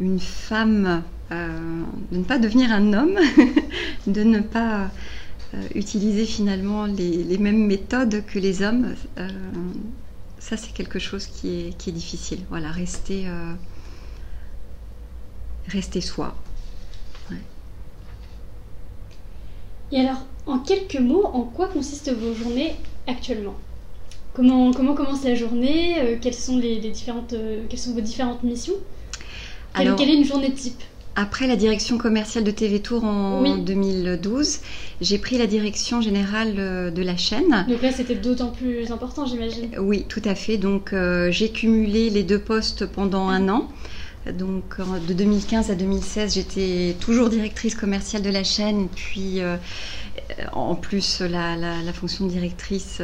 une 0.00 0.18
femme, 0.18 1.02
euh, 1.30 1.82
de 2.10 2.18
ne 2.18 2.24
pas 2.24 2.38
devenir 2.38 2.72
un 2.72 2.92
homme, 2.92 3.18
de 4.06 4.22
ne 4.22 4.40
pas 4.40 4.90
euh, 5.54 5.62
utiliser 5.74 6.24
finalement 6.24 6.86
les, 6.86 7.38
mêmes 7.38 7.66
méthodes 7.66 8.24
que 8.26 8.38
les 8.38 8.62
hommes, 8.62 8.94
euh, 9.18 9.28
ça 10.38 10.56
c'est 10.56 10.72
quelque 10.72 10.98
chose 10.98 11.26
qui 11.26 11.68
est, 11.68 11.78
qui 11.78 11.90
est, 11.90 11.92
difficile. 11.92 12.40
Voilà, 12.48 12.70
rester, 12.70 13.26
rester 15.68 16.00
soi. 16.00 16.34
Et 19.92 20.00
alors, 20.00 20.24
en 20.46 20.58
quelques 20.58 21.00
mots, 21.00 21.24
en 21.24 21.42
quoi 21.42 21.68
consistent 21.68 22.12
vos 22.12 22.34
journées 22.34 22.74
actuellement? 23.06 23.54
Comment, 24.34 24.72
comment 24.72 24.94
commence 24.94 25.24
la 25.24 25.34
journée? 25.34 26.18
Quelles, 26.20 26.34
sont 26.34 26.58
les, 26.58 26.76
différentes, 26.76 27.34
quelles 27.68 27.78
sont 27.78 27.92
vos 27.92 28.00
différentes 28.00 28.42
missions? 28.42 28.74
Quelle, 29.74 29.88
est 29.88 30.14
une 30.14 30.24
journée 30.24 30.52
type? 30.52 30.82
après 31.16 31.46
la 31.46 31.56
direction 31.56 31.98
commerciale 31.98 32.44
de 32.44 32.50
TV 32.50 32.80
Tour 32.80 33.04
en 33.04 33.42
2012, 33.58 34.60
j'ai 35.00 35.18
pris 35.18 35.38
la 35.38 35.46
direction 35.46 36.00
générale 36.00 36.54
euh, 36.58 36.90
de 36.90 37.02
la 37.02 37.16
chaîne. 37.16 37.66
Donc 37.68 37.82
là, 37.82 37.92
c'était 37.92 38.14
d'autant 38.14 38.48
plus 38.48 38.90
important, 38.90 39.26
j'imagine. 39.26 39.70
Oui, 39.78 40.06
tout 40.08 40.22
à 40.24 40.34
fait. 40.34 40.56
Donc 40.56 40.92
euh, 40.92 41.30
j'ai 41.30 41.50
cumulé 41.50 42.10
les 42.10 42.22
deux 42.22 42.38
postes 42.38 42.86
pendant 42.86 43.28
un 43.28 43.48
an. 43.48 43.68
Donc 44.38 44.76
de 45.08 45.14
2015 45.14 45.70
à 45.70 45.74
2016, 45.74 46.34
j'étais 46.34 46.94
toujours 47.00 47.30
directrice 47.30 47.74
commerciale 47.74 48.20
de 48.20 48.28
la 48.28 48.44
chaîne, 48.44 48.88
puis 48.94 49.40
euh, 49.40 49.56
en 50.52 50.74
plus 50.74 51.20
la, 51.20 51.92
fonction 51.92 52.26
de 52.26 52.30
directrice 52.30 53.00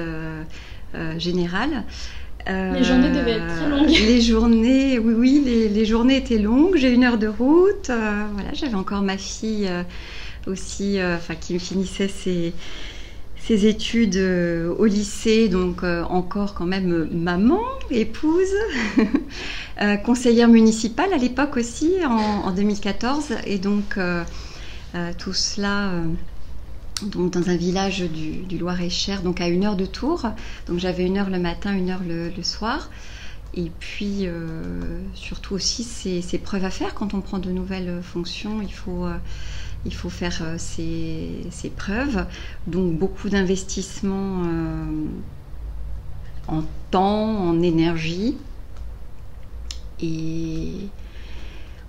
générale. 1.18 1.84
Les 2.48 2.84
journées 2.84 3.10
devaient 3.10 3.32
être 3.32 3.56
très 3.56 3.68
longues. 3.68 3.88
Les 4.06 4.20
journées, 4.20 4.98
oui, 4.98 5.14
oui, 5.16 5.68
les, 5.72 5.84
journées 5.84 6.16
étaient 6.16 6.38
longues. 6.38 6.76
J'ai 6.76 6.92
une 6.92 7.04
heure 7.04 7.18
de 7.18 7.26
route. 7.26 7.90
Euh, 7.90 8.24
voilà, 8.34 8.52
j'avais 8.52 8.74
encore 8.74 9.02
ma 9.02 9.18
fille 9.18 9.66
euh, 9.68 9.82
aussi, 10.46 11.00
euh, 11.00 11.16
enfin, 11.16 11.34
qui 11.34 11.58
finissait 11.58 12.08
ses, 12.08 12.52
ses 13.36 13.66
études 13.66 14.16
au 14.16 14.84
lycée, 14.84 15.48
donc 15.48 15.82
encore 15.82 16.54
quand 16.54 16.66
même 16.66 17.08
maman, 17.12 17.62
épouse, 17.90 18.54
conseillère 20.04 20.48
municipale 20.48 21.12
à 21.12 21.16
l'époque 21.16 21.56
aussi, 21.56 21.92
en, 22.04 22.48
en, 22.48 22.52
2014. 22.52 23.34
Et 23.46 23.58
donc, 23.58 23.98
tout 25.18 25.32
cela 25.32 25.90
donc 27.02 27.32
dans 27.32 27.50
un 27.50 27.56
village 27.56 28.00
du, 28.00 28.58
Loir-et-Cher, 28.58 29.22
donc 29.22 29.40
à 29.40 29.48
une 29.48 29.64
heure 29.64 29.76
de 29.76 29.86
tour. 29.86 30.22
Donc 30.66 30.78
j'avais 30.78 31.04
une 31.04 31.18
heure 31.18 31.30
le 31.30 31.38
matin, 31.38 31.74
une 31.74 31.90
heure 31.90 32.02
le, 32.06 32.30
soir. 32.42 32.90
Et 33.54 33.70
puis 33.78 34.26
euh, 34.26 35.00
surtout 35.14 35.54
aussi 35.54 35.84
ces, 35.84 36.38
preuves 36.38 36.64
à 36.64 36.70
faire 36.70 36.94
quand 36.94 37.14
on 37.14 37.20
prend 37.20 37.38
de 37.38 37.50
nouvelles 37.50 38.02
fonctions, 38.02 38.60
il 38.60 38.72
faut, 38.72 39.06
euh, 39.06 39.16
il 39.84 39.94
faut 39.94 40.10
faire 40.10 40.38
euh, 40.42 40.56
ces, 40.58 41.70
preuves. 41.76 42.26
Donc 42.66 42.98
beaucoup 42.98 43.28
d'investissement 43.28 44.42
en 46.48 46.62
temps, 46.90 47.48
en 47.48 47.62
énergie. 47.62 48.36
Et 50.00 50.88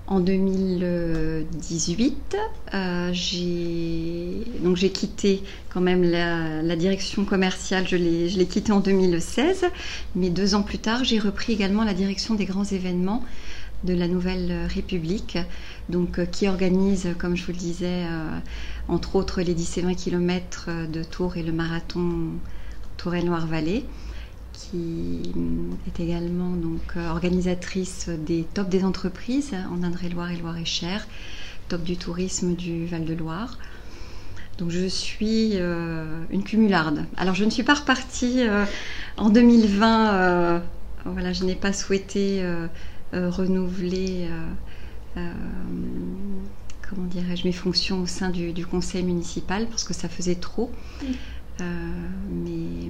en 0.07 0.19
2018, 0.21 2.37
euh, 2.73 3.11
j'ai 3.13 4.89
quitté 4.89 5.43
quand 5.69 5.81
même 5.81 6.01
la, 6.03 6.75
direction 6.77 7.25
commerciale. 7.25 7.85
Je 7.87 7.97
l'ai 7.97 8.29
je 8.29 8.37
l'ai 8.37 8.45
quitté 8.45 8.71
en 8.71 8.79
2016, 8.79 9.65
mais 10.15 10.29
deux 10.29 10.55
ans 10.55 10.63
plus 10.63 10.79
tard, 10.79 11.03
j'ai 11.03 11.19
repris 11.19 11.51
également 11.53 11.83
la 11.83 11.93
direction 11.93 12.35
des 12.35 12.45
grands 12.45 12.63
événements 12.63 13.21
de 13.83 13.93
la 13.93 14.07
Nouvelle 14.07 14.65
République, 14.73 15.37
donc 15.89 16.19
euh, 16.19 16.25
qui 16.25 16.47
organise, 16.47 17.09
comme 17.19 17.35
je 17.35 17.45
vous 17.45 17.51
le 17.51 17.57
disais, 17.57 18.05
euh, 18.05 18.39
entre 18.87 19.17
autres 19.17 19.41
les 19.41 19.53
10 19.53 19.77
et 19.77 19.81
20 19.81 19.93
km 19.93 20.69
de 20.91 21.03
Tours 21.03 21.37
et 21.37 21.43
le 21.43 21.51
marathon 21.51 22.31
Touraine-Loire-Vallée 22.97 23.85
qui 24.57 25.21
est 25.87 25.99
également 25.99 26.51
donc 26.51 26.81
euh, 26.95 27.09
organisatrice 27.09 28.09
des 28.09 28.43
tops 28.43 28.69
des 28.69 28.83
entreprises 28.83 29.53
en 29.71 29.83
Indre-et-Loire 29.83 30.31
et 30.31 30.37
Loire-et-Cher, 30.37 31.07
top 31.69 31.83
du 31.83 31.97
tourisme 31.97 32.55
du 32.55 32.85
Val-de-Loire. 32.87 33.57
Donc 34.57 34.71
je 34.71 34.87
suis 34.87 35.51
euh, 35.55 36.23
une 36.31 36.43
cumularde. 36.43 37.05
Alors 37.17 37.35
je 37.35 37.45
ne 37.45 37.51
suis 37.51 37.63
pas 37.63 37.75
repartie 37.75 38.47
euh, 38.47 38.65
en 39.17 39.29
2020. 39.29 40.63
voilà, 41.05 41.33
je 41.33 41.43
n'ai 41.43 41.55
pas 41.55 41.71
souhaité 41.71 42.43
renouveler, 43.13 44.27
comment 45.15 47.05
dirais-je, 47.05 47.45
mes 47.45 47.53
fonctions 47.53 48.01
au 48.01 48.07
sein 48.07 48.29
du, 48.29 48.65
conseil 48.65 49.03
municipal 49.03 49.67
parce 49.67 49.83
que 49.83 49.93
ça 49.93 50.09
faisait 50.09 50.35
trop. 50.35 50.71
mais 51.59 52.89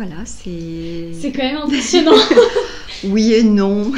voilà, 0.00 0.24
c'est. 0.24 1.10
C'est 1.12 1.30
quand 1.30 1.42
même 1.42 1.58
impressionnant. 1.58 2.16
oui 3.04 3.34
et 3.34 3.42
non. 3.42 3.92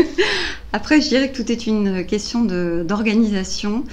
Après, 0.72 1.00
je 1.00 1.06
dirais 1.06 1.30
que 1.30 1.40
tout 1.40 1.52
est 1.52 1.68
une 1.68 2.04
question 2.04 2.44
d'organisation. 2.82 3.84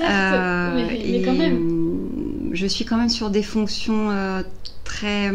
Euh, 0.00 0.86
mais, 0.88 1.22
quand 1.24 1.32
même. 1.32 2.50
Je 2.52 2.66
suis 2.66 2.84
quand 2.84 2.98
même 2.98 3.08
sur 3.08 3.30
des 3.30 3.42
fonctions 3.42 4.10
euh, 4.10 4.42
très, 4.84 5.32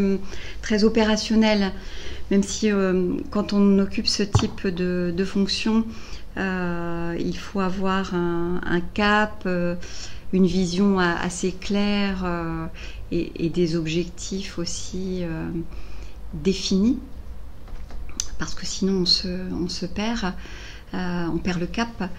très 0.62 0.84
opérationnelles, 0.84 1.72
même 2.29 2.43
si 2.43 2.72
euh, 2.72 3.13
quand 3.31 3.51
on 3.53 3.79
occupe 3.79 4.07
ce 4.07 4.22
type 4.22 4.67
de, 4.67 5.12
de 5.17 5.25
fonction, 5.25 5.84
il 6.38 7.38
faut 7.38 7.60
avoir 7.60 8.13
un, 8.13 8.81
cap, 8.93 9.50
une 10.31 10.45
vision 10.45 11.00
assez 11.00 11.53
claire 11.60 12.24
et, 13.12 13.50
des 13.50 13.75
objectifs 13.75 14.57
aussi 14.57 15.24
définis 16.33 17.00
parce 18.38 18.53
que 18.53 18.65
sinon 18.65 19.01
on 19.01 19.05
se, 19.05 19.27
on 19.53 19.69
se 19.69 19.85
perd. 19.85 20.33
Euh, 20.93 21.25
on 21.33 21.38
perd 21.38 21.59
le 21.59 21.67
cap. 21.67 22.09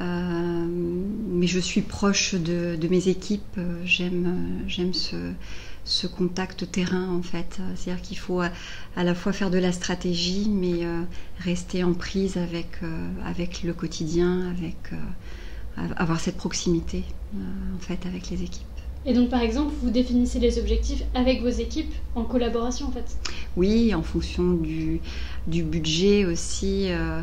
Euh, 0.00 0.66
mais 1.28 1.46
je 1.46 1.58
suis 1.60 1.82
proche 1.82 2.34
de, 2.34 2.78
mes 2.88 3.08
équipes. 3.08 3.60
J'aime, 3.84 4.64
ce, 5.84 6.06
contact 6.06 6.70
terrain 6.70 7.08
en 7.10 7.22
fait. 7.22 7.60
C'est-à-dire 7.76 8.02
qu'il 8.02 8.18
faut 8.18 8.40
à, 8.40 8.50
la 9.04 9.14
fois 9.14 9.32
faire 9.32 9.50
de 9.50 9.58
la 9.58 9.72
stratégie, 9.72 10.48
mais 10.48 10.84
euh, 10.84 11.02
rester 11.40 11.84
en 11.84 11.92
prise 11.92 12.36
avec, 12.36 12.80
avec 13.24 13.62
le 13.62 13.72
quotidien, 13.72 14.50
avec 14.50 14.76
avoir 15.96 16.20
cette 16.20 16.36
proximité 16.36 17.04
en 17.34 17.80
fait 17.80 18.06
avec 18.06 18.30
les 18.30 18.42
équipes. 18.44 18.73
Et 19.06 19.12
donc, 19.12 19.28
par 19.28 19.42
exemple, 19.42 19.74
vous 19.82 19.90
définissez 19.90 20.38
les 20.38 20.58
objectifs 20.58 21.02
avec 21.14 21.42
vos 21.42 21.48
équipes 21.48 21.92
en 22.14 22.24
collaboration, 22.24 22.88
en 22.88 22.90
fait. 22.90 23.18
Oui, 23.56 23.94
en 23.94 24.02
fonction 24.02 24.54
du, 24.54 25.00
budget 25.46 26.24
aussi 26.24 26.90
euh, 26.90 27.20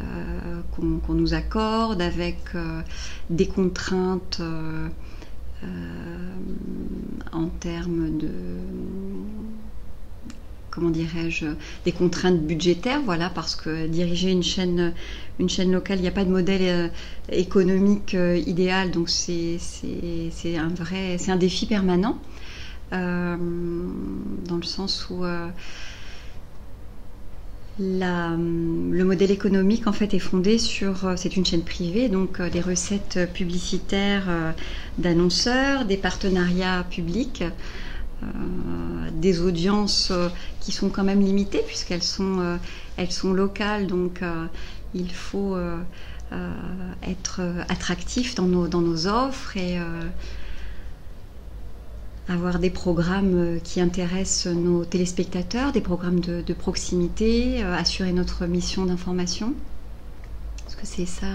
euh, 0.00 0.60
qu'on 0.72 1.14
nous 1.14 1.32
accorde, 1.34 2.02
avec 2.02 2.38
euh, 2.54 2.82
des 3.28 3.46
contraintes 3.46 4.42
en 7.32 7.46
termes 7.60 8.16
de 8.18 8.30
comment 10.70 10.90
dirais-je, 10.90 11.46
des 11.84 11.92
contraintes 11.92 12.40
budgétaires, 12.40 13.00
voilà, 13.04 13.28
parce 13.30 13.56
que 13.56 13.86
diriger 13.86 14.30
une 14.30 14.42
chaîne, 14.42 14.92
locale, 15.38 15.98
il 15.98 16.02
n'y 16.02 16.08
a 16.08 16.12
pas 16.12 16.24
de 16.24 16.30
modèle 16.30 16.62
euh, 16.62 16.88
économique 17.30 18.14
euh, 18.14 18.36
idéal, 18.46 18.90
donc 18.90 19.08
c'est 19.08 19.58
un 20.56 20.68
vrai, 20.68 21.16
c'est 21.18 21.32
un 21.32 21.36
défi 21.36 21.66
permanent, 21.66 22.18
euh, 22.92 23.36
dans 24.46 24.56
le 24.56 24.62
sens 24.62 25.08
où 25.10 25.24
le 27.78 29.04
modèle 29.04 29.30
économique 29.30 29.86
en 29.86 29.92
fait 29.92 30.12
est 30.12 30.18
fondé 30.18 30.58
sur, 30.58 31.14
c'est 31.16 31.36
une 31.36 31.46
chaîne 31.46 31.62
privée, 31.62 32.08
donc 32.08 32.40
des 32.42 32.60
recettes 32.60 33.18
publicitaires 33.32 34.54
d'annonceurs, 34.98 35.86
des 35.86 35.96
partenariats 35.96 36.84
publics. 36.90 37.42
Euh, 38.22 39.08
des 39.12 39.40
audiences 39.40 40.10
euh, 40.10 40.28
qui 40.60 40.72
sont 40.72 40.88
quand 40.88 41.04
même 41.04 41.20
limitées 41.20 41.62
puisqu'elles 41.66 42.02
sont, 42.02 42.40
euh, 42.40 42.56
elles 42.96 43.10
sont 43.12 43.32
locales, 43.32 43.86
donc 43.86 44.22
il 44.94 45.10
faut 45.12 45.56
être 47.02 47.40
attractif 47.68 48.34
dans 48.34 48.46
nos, 48.46 48.68
dans 48.68 48.80
nos 48.80 49.06
offres 49.06 49.56
et 49.56 49.78
avoir 52.28 52.58
des 52.58 52.70
programmes 52.70 53.58
qui 53.62 53.80
intéressent 53.80 54.52
nos 54.52 54.84
téléspectateurs, 54.84 55.72
des 55.72 55.80
programmes 55.80 56.20
de, 56.20 56.42
de 56.42 56.52
proximité, 56.52 57.62
assurer 57.62 58.12
notre 58.12 58.46
mission 58.46 58.84
d'information. 58.84 59.54
Parce 60.64 60.76
que 60.76 60.86
c'est 60.86 61.06
ça 61.06 61.26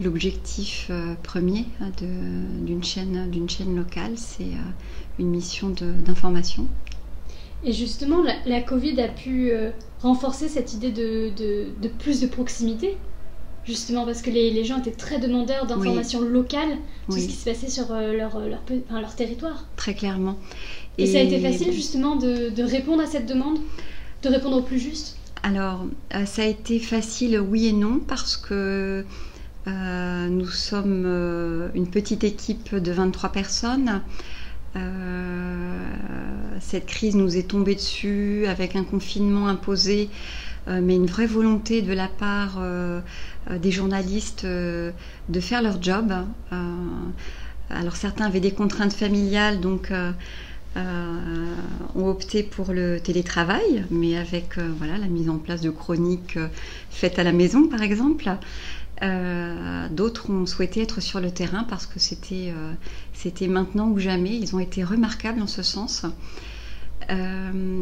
l'objectif 0.00 0.90
premier 1.22 1.64
hein, 1.80 1.90
d'une 2.62 2.84
chaîne, 2.84 3.48
chaîne 3.48 3.76
locale, 3.76 4.12
c'est 4.16 4.52
une 5.18 5.28
mission 5.28 5.70
d'information. 5.70 6.66
Et 7.64 7.72
justement, 7.72 8.22
la, 8.46 8.60
Covid 8.60 9.00
a 9.00 9.08
pu 9.08 9.50
euh, 9.50 9.70
renforcer 10.00 10.48
cette 10.48 10.74
idée 10.74 10.92
de, 10.92 11.30
de, 11.36 11.88
plus 11.88 12.20
de 12.20 12.26
proximité, 12.26 12.96
justement 13.64 14.04
parce 14.04 14.22
que 14.22 14.30
les, 14.30 14.50
les 14.50 14.64
gens 14.64 14.78
étaient 14.78 14.92
très 14.92 15.18
demandeurs 15.18 15.66
d'informations 15.66 16.20
locales, 16.20 16.76
tout 17.06 17.16
ce 17.16 17.26
qui 17.26 17.32
se 17.32 17.44
passait 17.44 17.68
sur 17.68 17.90
euh, 17.90 18.12
leur, 18.12 18.38
leur, 18.38 18.62
leur, 18.90 19.14
territoire. 19.14 19.66
Très 19.76 19.94
clairement. 19.94 20.36
Et, 20.98 21.06
ça 21.06 21.18
a 21.18 21.22
été 21.22 21.40
facile 21.40 21.72
justement 21.72 22.16
de, 22.16 22.50
de, 22.50 22.62
répondre 22.62 23.02
à 23.02 23.06
cette 23.06 23.26
demande, 23.26 23.58
de 24.22 24.28
répondre 24.28 24.58
au 24.58 24.62
plus 24.62 24.78
juste? 24.78 25.16
Alors, 25.42 25.86
euh, 26.14 26.24
ça 26.26 26.42
a 26.42 26.46
été 26.46 26.78
facile, 26.78 27.40
oui 27.40 27.66
et 27.66 27.72
non, 27.72 28.00
parce 28.06 28.36
que 28.36 29.04
nous 29.66 30.48
sommes 30.48 31.70
une 31.74 31.88
petite 31.88 32.24
équipe 32.24 32.74
de 32.74 32.92
23 32.92 33.30
personnes. 33.30 34.02
Euh, 34.76 35.78
cette 36.60 36.86
crise 36.86 37.14
nous 37.16 37.36
est 37.36 37.48
tombée 37.48 37.74
dessus 37.74 38.46
avec 38.46 38.76
un 38.76 38.84
confinement 38.84 39.48
imposé, 39.48 40.10
euh, 40.68 40.80
mais 40.82 40.96
une 40.96 41.06
vraie 41.06 41.26
volonté 41.26 41.82
de 41.82 41.92
la 41.92 42.08
part 42.08 42.56
euh, 42.58 43.00
des 43.50 43.70
journalistes 43.70 44.44
de 44.44 44.92
faire 45.40 45.62
leur 45.62 45.82
job. 45.82 46.12
alors 47.70 47.96
certains 47.96 48.26
avaient 48.26 48.40
des 48.40 48.52
contraintes 48.52 48.92
familiales, 48.92 49.60
donc 49.60 49.92
ont 51.94 52.08
opté 52.08 52.42
pour 52.42 52.72
le 52.72 53.00
télétravail, 53.00 53.84
mais 53.90 54.16
avec 54.16 54.58
voilà, 54.58 54.98
la 54.98 55.06
mise 55.06 55.30
en 55.30 55.38
place 55.38 55.60
de 55.60 55.70
chroniques 55.70 56.38
faites 56.90 57.18
à 57.18 57.22
la 57.24 57.32
maison, 57.32 57.68
par 57.68 57.82
exemple. 57.82 58.28
Euh, 59.02 59.88
d'autres 59.90 60.30
ont 60.30 60.46
souhaité 60.46 60.80
être 60.80 61.00
sur 61.00 61.20
le 61.20 61.30
terrain 61.30 61.64
parce 61.64 61.84
que 61.86 62.00
c'était 62.00 62.52
euh, 62.56 62.72
c'était 63.12 63.46
maintenant 63.46 63.88
ou 63.88 63.98
jamais. 63.98 64.36
Ils 64.36 64.56
ont 64.56 64.58
été 64.58 64.84
remarquables 64.84 65.42
en 65.42 65.46
ce 65.46 65.62
sens. 65.62 66.06
Euh, 67.10 67.80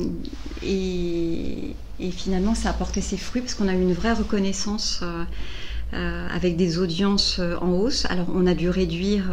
et, 0.62 1.74
finalement, 2.10 2.54
ça 2.54 2.70
a 2.70 2.72
porté 2.72 3.00
ses 3.00 3.16
fruits 3.16 3.40
parce 3.40 3.54
qu'on 3.54 3.68
a 3.68 3.74
eu 3.74 3.80
une 3.80 3.94
vraie 3.94 4.12
reconnaissance 4.12 5.02
avec 5.92 6.56
des 6.56 6.78
audiences 6.78 7.40
en 7.60 7.70
hausse. 7.70 8.04
Alors, 8.06 8.26
on 8.34 8.46
a 8.46 8.54
dû 8.54 8.68
réduire 8.68 9.30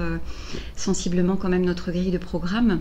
sensiblement 0.76 1.36
quand 1.36 1.50
même 1.50 1.65
notre 1.65 1.91
grille 1.91 2.12
de 2.12 2.20
programme, 2.20 2.80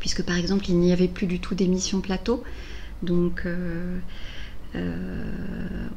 puisque 0.00 0.22
par 0.22 0.36
exemple, 0.36 0.64
il 0.68 0.78
n'y 0.78 0.92
avait 0.92 1.08
plus 1.08 1.26
du 1.26 1.38
tout 1.38 1.54
d'émissions 1.54 2.00
plateau. 2.00 2.42
Donc, 3.02 3.46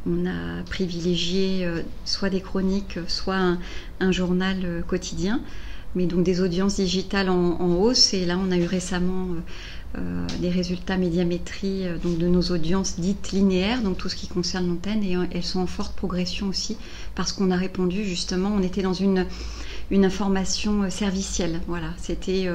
on 0.06 0.26
a 0.26 0.64
privilégié 0.64 1.66
euh, 1.66 1.82
soit 2.06 2.30
des 2.30 2.42
chroniques, 2.42 3.00
soit 3.08 3.58
un, 4.00 4.12
journal 4.12 4.58
euh, 4.64 4.82
quotidien, 4.82 5.42
mais 5.96 6.06
donc 6.06 6.24
des 6.24 6.42
audiences 6.42 6.76
digitales 6.76 7.30
en, 7.30 7.76
hausse. 7.76 8.14
Et 8.14 8.26
là, 8.26 8.38
on 8.40 8.52
a 8.52 8.58
eu 8.58 8.66
récemment 8.66 9.28
des 10.40 10.50
résultats 10.50 10.98
médiamétrie 10.98 11.86
donc 12.04 12.20
de 12.20 12.28
nos 12.28 12.44
audiences 12.44 13.00
dites 13.00 13.32
linéaires, 13.32 13.82
donc 13.82 13.98
tout 13.98 14.08
ce 14.08 14.16
qui 14.16 14.28
concerne 14.28 14.68
l'antenne, 14.68 15.04
et 15.04 15.18
elles 15.32 15.44
sont 15.44 15.62
en 15.62 15.66
forte 15.66 15.96
progression 15.96 16.48
aussi 16.48 16.78
parce 17.16 17.32
qu'on 17.32 17.50
a 17.50 17.56
répondu 17.56 18.06
justement, 18.06 18.52
on 18.56 18.62
était 18.62 18.84
dans 18.84 18.94
une 18.94 19.26
une 19.92 20.06
information 20.06 20.90
servicielle. 20.90 21.62
Voilà, 21.68 21.90
c'était 21.98 22.48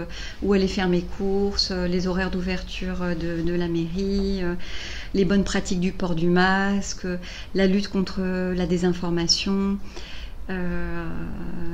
où 0.43 0.53
aller 0.53 0.69
faire 0.69 0.89
mes 0.89 1.03
courses, 1.03 1.71
les 1.71 2.07
horaires 2.07 2.31
d'ouverture 2.31 2.99
de, 3.19 3.55
la 3.55 3.69
mairie, 3.69 4.43
les 5.15 5.25
bonnes 5.25 5.45
pratiques 5.45 5.81
du 5.81 5.93
port 5.93 6.15
du 6.15 6.29
masque, 6.29 7.07
la 7.55 7.67
lutte 7.67 7.89
contre 7.89 8.21
la 8.55 8.67
désinformation. 8.67 9.79
Euh, 10.51 11.07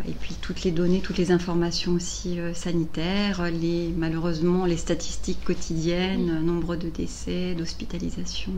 et 0.06 0.12
puis 0.12 0.36
toutes 0.40 0.62
les 0.62 0.70
données, 0.70 1.00
toutes 1.00 1.18
les 1.18 1.32
informations 1.32 1.92
aussi 1.92 2.38
euh, 2.38 2.54
sanitaires, 2.54 3.50
les, 3.50 3.92
malheureusement 3.96 4.64
les 4.64 4.76
statistiques 4.76 5.42
quotidiennes, 5.44 6.44
nombre 6.44 6.76
de 6.76 6.88
décès, 6.88 7.54
d'hospitalisation 7.54 8.52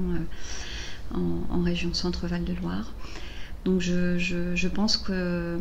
euh, 1.15 1.19
en, 1.51 1.63
région 1.63 1.95
Centre-Val 1.95 2.45
de 2.45 2.53
Loire. 2.53 2.93
Donc 3.65 3.81
je, 3.81 4.69
pense 4.69 4.97
que 4.99 5.59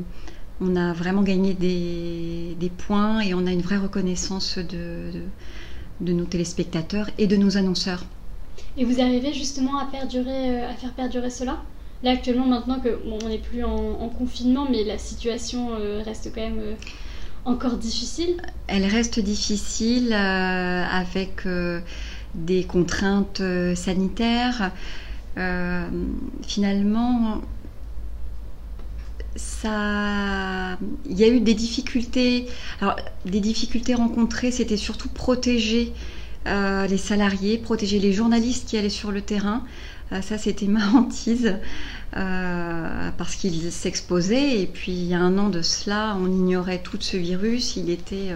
on 0.62 0.76
a 0.76 0.94
vraiment 0.94 1.24
gagné 1.24 1.54
des, 1.54 2.72
points 2.78 3.20
et 3.22 3.34
on 3.34 3.46
a 3.48 3.52
une 3.52 3.62
vraie 3.62 3.78
reconnaissance 3.78 4.58
de, 4.58 5.12
de 6.00 6.14
nos 6.14 6.26
téléspectateurs 6.26 7.10
et 7.18 7.28
de 7.28 7.36
nos 7.36 7.58
annonceurs. 7.58 8.06
Et 8.78 8.86
vous 8.86 9.02
arrivez 9.02 9.34
justement 9.34 9.78
à, 9.80 9.86
perdurer, 9.86 10.62
euh, 10.62 10.70
à 10.70 10.74
faire 10.74 10.94
perdurer 10.94 11.30
cela? 11.30 11.58
Là, 12.04 12.12
actuellement, 12.12 12.48
maintenant 12.48 12.80
que 12.80 13.00
on 13.06 13.28
n'est 13.28 13.38
plus 13.38 13.64
en, 13.64 14.10
confinement, 14.10 14.68
mais 14.70 14.84
la 14.84 14.98
situation 14.98 15.70
euh, 15.74 16.02
reste 16.04 16.32
quand 16.34 16.42
même 16.42 16.60
euh, 16.60 16.74
encore 17.46 17.78
difficile 17.78 18.38
Elle 18.68 18.86
reste 18.86 19.20
difficile 19.20 20.14
avec 20.14 21.48
des 22.34 22.64
contraintes 22.64 23.42
sanitaires. 23.76 24.72
finalement, 26.48 27.42
il 29.36 31.18
y 31.18 31.24
a 31.24 31.28
eu 31.28 31.40
des 31.40 31.54
difficultés. 31.54 32.48
Alors, 32.82 32.96
des 33.26 33.40
difficultés 33.40 33.96
rencontrées, 33.96 34.52
c'était 34.52 34.78
surtout 34.78 35.10
protéger 35.10 35.94
les 36.46 36.98
salariés, 36.98 37.58
protéger 37.58 38.00
les 38.00 38.14
journalistes 38.14 38.68
qui 38.68 38.78
allaient 38.78 38.90
sur 38.90 39.12
le 39.12 39.22
terrain. 39.22 39.64
ça, 40.22 40.38
c'était 40.38 40.68
ma 40.68 40.86
hantise. 40.94 41.56
parce 42.12 43.36
qu'ils 43.36 43.72
s'exposaient 43.72 44.60
et 44.62 44.68
puis 44.68 44.92
il 44.92 45.06
y 45.06 45.14
a 45.14 45.20
un 45.20 45.38
an 45.38 45.50
de 45.50 45.62
cela, 45.62 46.18
on 46.20 46.28
ignorait 46.28 46.82
tout 46.82 46.98
ce 47.00 47.16
virus, 47.18 47.78
il 47.78 47.90
était 47.90 48.34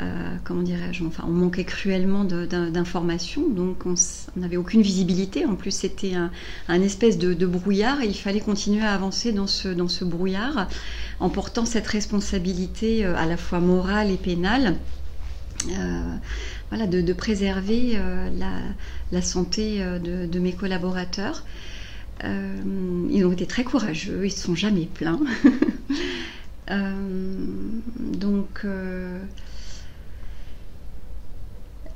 euh, 0.00 0.36
comment 0.44 0.62
dirais-je, 0.62 1.04
enfin, 1.04 1.24
on 1.26 1.32
manquait 1.32 1.64
cruellement 1.64 2.22
d'informations, 2.24 3.48
donc 3.48 3.84
on 3.84 3.94
n'avait 4.36 4.56
aucune 4.56 4.82
visibilité. 4.82 5.44
En 5.44 5.56
plus, 5.56 5.72
c'était 5.72 6.12
un, 6.14 6.82
espèce 6.82 7.18
de, 7.18 7.46
brouillard 7.46 8.00
et 8.00 8.06
il 8.06 8.14
fallait 8.14 8.40
continuer 8.40 8.84
à 8.84 8.94
avancer 8.94 9.32
dans 9.32 9.48
ce, 9.48 9.68
dans 9.68 9.88
ce 9.88 10.04
brouillard 10.04 10.68
en 11.18 11.30
portant 11.30 11.64
cette 11.64 11.86
responsabilité 11.88 13.04
euh, 13.04 13.16
à 13.16 13.26
la 13.26 13.36
fois 13.36 13.58
morale 13.58 14.10
et 14.10 14.16
pénale. 14.16 14.76
Euh, 15.68 16.02
voilà, 16.68 16.86
de, 16.86 17.12
préserver 17.12 17.98
la, 19.10 19.22
santé 19.22 19.80
de, 19.80 20.38
mes 20.38 20.52
collaborateurs. 20.52 21.44
ils 22.22 23.24
ont 23.24 23.32
été 23.32 23.46
très 23.46 23.64
courageux, 23.64 24.20
ils 24.22 24.26
ne 24.26 24.32
se 24.32 24.42
sont 24.42 24.54
jamais 24.54 24.86
plaints. 24.86 25.18
donc, 27.98 28.64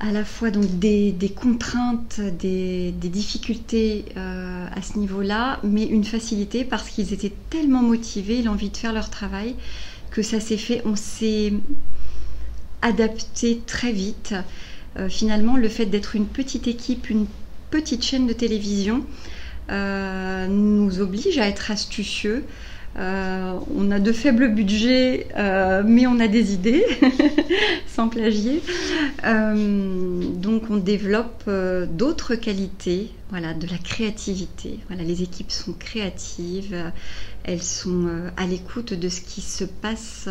à 0.03 0.11
la 0.11 0.25
fois 0.25 0.51
donc 0.51 0.79
des, 0.79 1.15
contraintes, 1.33 2.19
des, 2.19 2.91
difficultés 2.91 4.03
euh, 4.17 4.67
à 4.69 4.81
ce 4.81 4.99
niveau-là, 4.99 5.61
mais 5.63 5.85
une 5.85 6.03
facilité 6.03 6.65
parce 6.65 6.89
qu'ils 6.89 7.13
étaient 7.13 7.31
tellement 7.49 7.81
motivés, 7.81 8.41
l'envie 8.41 8.69
de 8.69 8.75
faire 8.75 8.91
leur 8.91 9.09
travail, 9.09 9.55
que 10.11 10.21
ça 10.21 10.41
s'est 10.41 10.57
fait, 10.57 10.81
on 10.83 10.97
s'est 10.97 11.53
adapté 12.81 13.61
très 13.65 13.93
vite. 13.93 14.35
Euh, 14.97 15.07
finalement, 15.07 15.55
le 15.55 15.69
fait 15.69 15.85
d'être 15.85 16.17
une 16.17 16.27
petite 16.27 16.67
équipe, 16.67 17.09
une 17.09 17.25
petite 17.71 18.03
chaîne 18.03 18.27
de 18.27 18.33
télévision, 18.33 19.05
euh, 19.71 20.47
nous 20.47 20.99
oblige 20.99 21.37
à 21.37 21.47
être 21.47 21.71
astucieux, 21.71 22.43
euh, 22.95 23.59
on 23.75 23.89
a 23.89 23.99
de 23.99 24.11
faibles 24.11 24.53
budgets, 24.53 25.27
euh, 25.35 25.81
mais 25.85 26.05
on 26.05 26.19
a 26.19 26.27
des 26.27 26.53
idées, 26.53 26.85
sans 27.87 28.07
plagier. 28.07 28.61
Euh, 29.25 30.23
donc 30.35 30.69
on 30.69 30.77
développe 30.77 31.49
d'autres 31.89 32.35
qualités, 32.35 33.11
voilà, 33.29 33.53
de 33.53 33.67
la 33.67 33.77
créativité. 33.77 34.79
Voilà, 34.89 35.03
les 35.03 35.23
équipes 35.23 35.51
sont 35.51 35.73
créatives, 35.73 36.75
elles 37.43 37.63
sont 37.63 38.09
à 38.37 38.45
l'écoute 38.45 38.93
de 38.93 39.09
ce 39.09 39.21
qui 39.21 39.41
se 39.41 39.63
passe 39.63 40.29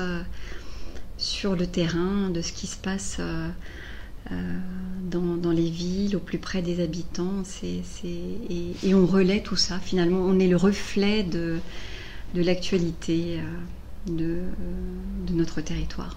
sur 1.18 1.56
le 1.56 1.66
terrain, 1.66 2.30
de 2.30 2.42
ce 2.42 2.52
qui 2.52 2.68
se 2.68 2.76
passe 2.76 3.20
dans, 4.30 5.50
les 5.50 5.68
villes, 5.68 6.14
au 6.14 6.20
plus 6.20 6.38
près 6.38 6.62
des 6.62 6.80
habitants. 6.80 7.42
et, 8.04 8.94
on 8.94 9.06
relaie 9.06 9.42
tout 9.42 9.56
ça. 9.56 9.80
Finalement, 9.80 10.20
on 10.20 10.38
est 10.38 10.48
le 10.48 10.56
reflet 10.56 11.24
de 11.24 11.58
de 12.34 12.42
l'actualité 12.42 13.40
euh, 13.40 13.42
de, 14.06 14.42
de 15.26 15.34
notre 15.34 15.60
territoire. 15.60 16.16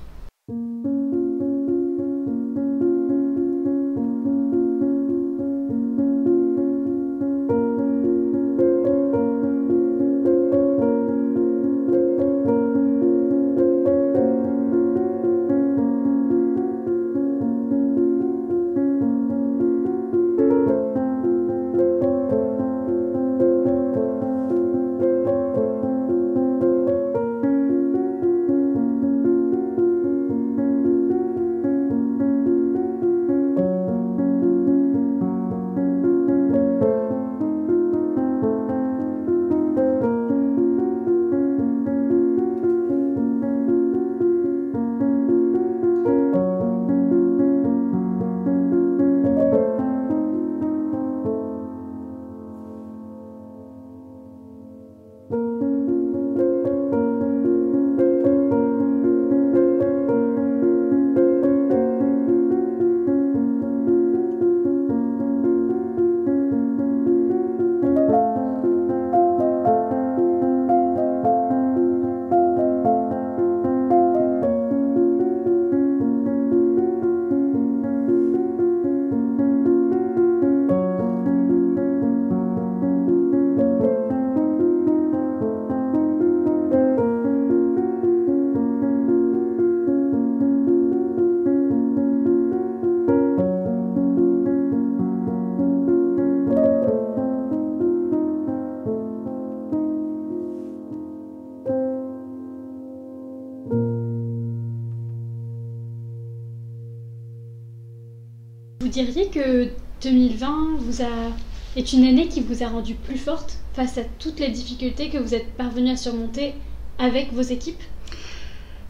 Diriez 108.96 109.28
que 109.28 109.68
2020 110.04 110.78
vous 110.80 111.02
a, 111.02 111.32
est 111.76 111.94
une 111.94 112.06
année 112.06 112.28
qui 112.28 112.40
vous 112.40 112.64
a 112.64 112.68
rendu 112.68 112.96
plus 112.96 113.18
forte 113.18 113.58
face 113.74 113.98
à 113.98 114.04
toutes 114.20 114.40
les 114.40 114.50
difficultés 114.50 115.10
que 115.10 115.18
vous 115.18 115.36
êtes 115.36 115.52
parvenu 115.58 115.90
à 115.90 115.98
surmonter 115.98 116.54
avec 116.98 117.34
vos 117.34 117.42
équipes? 117.42 117.82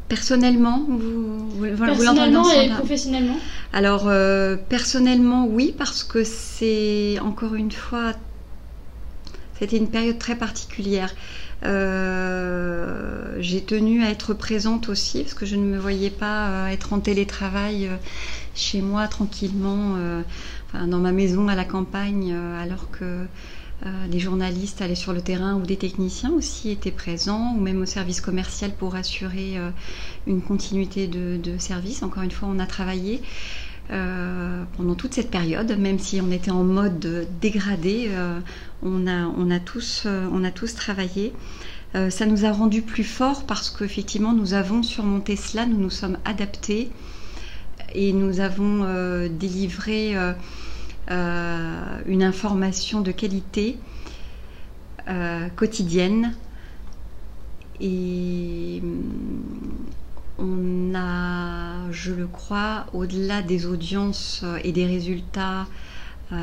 Personnellement, 0.07 0.85
vous, 0.87 1.49
vous, 1.49 1.83
personnellement 1.83 2.47
et 2.51 2.69
professionnellement? 2.69 3.37
Alors 3.73 4.07
euh, 4.07 4.55
personnellement, 4.69 5.47
oui, 5.47 5.73
parce 5.75 6.03
que 6.03 6.23
c'est 6.23 7.17
encore 7.21 7.55
une 7.55 7.71
fois, 7.71 8.11
c'était 9.59 9.77
une 9.77 9.89
période 9.89 10.19
très 10.19 10.35
particulière. 10.35 11.11
Euh, 11.63 13.37
j'ai 13.39 13.63
tenu 13.63 14.03
à 14.03 14.09
être 14.09 14.33
présente 14.33 14.89
aussi 14.89 15.23
parce 15.23 15.33
que 15.33 15.45
je 15.45 15.55
ne 15.55 15.63
me 15.63 15.77
voyais 15.77 16.09
pas 16.09 16.49
euh, 16.49 16.67
être 16.67 16.93
en 16.93 16.99
télétravail 16.99 17.89
chez 18.55 18.81
moi 18.81 19.07
tranquillement, 19.07 19.95
euh, 19.97 20.21
dans 20.87 20.99
ma 20.99 21.11
maison 21.11 21.47
à 21.47 21.55
la 21.55 21.65
campagne, 21.65 22.31
euh, 22.33 22.63
alors 22.63 22.89
que 22.89 23.25
euh, 23.85 24.07
des 24.07 24.19
journalistes 24.19 24.81
allaient 24.81 24.95
sur 24.95 25.13
le 25.13 25.21
terrain 25.21 25.55
ou 25.55 25.61
des 25.61 25.75
techniciens 25.75 26.31
aussi 26.31 26.71
étaient 26.71 26.91
présents, 26.91 27.53
ou 27.55 27.59
même 27.59 27.81
au 27.81 27.85
service 27.85 28.21
commercial 28.21 28.71
pour 28.71 28.95
assurer 28.95 29.57
une 30.25 30.41
continuité 30.41 31.07
de, 31.07 31.57
service. 31.59 32.01
Encore 32.01 32.23
une 32.23 32.31
fois, 32.31 32.47
on 32.49 32.59
a 32.59 32.65
travaillé 32.65 33.21
pendant 33.87 34.95
toute 34.95 35.13
cette 35.13 35.29
période, 35.29 35.77
même 35.77 35.99
si 35.99 36.19
on 36.21 36.31
était 36.31 36.51
en 36.51 36.63
mode 36.63 37.27
dégradé, 37.39 38.09
on, 38.83 39.05
a, 39.07 39.25
on, 39.25 39.51
a 39.51 39.59
tous, 39.59 40.07
on 40.07 40.43
a 40.43 40.51
tous 40.51 40.73
travaillé. 40.73 41.33
ça 42.09 42.25
nous 42.25 42.45
a 42.45 42.51
rendu 42.51 42.81
plus 42.81 43.03
forts 43.03 43.45
parce 43.45 43.69
qu'effectivement, 43.69 44.33
nous 44.33 44.53
avons 44.53 44.81
surmonté 44.81 45.35
cela, 45.35 45.65
nous 45.65 45.77
nous 45.77 45.89
sommes 45.91 46.17
adaptés 46.25 46.89
et 47.95 48.13
nous 48.13 48.39
avons 48.41 48.83
euh, 48.83 49.27
délivré 49.29 50.15
euh, 50.15 50.33
euh, 51.11 52.01
une 52.05 52.23
information 52.23 53.01
de 53.01 53.11
qualité 53.11 53.77
quotidienne 55.55 56.33
et 57.79 58.81
on 60.37 60.93
a, 60.95 61.91
je 61.91 62.13
le 62.13 62.27
crois, 62.27 62.85
au-delà 62.93 63.41
des 63.41 63.65
audiences 63.65 64.43
et 64.63 64.71
des 64.71 64.85
résultats 64.85 65.67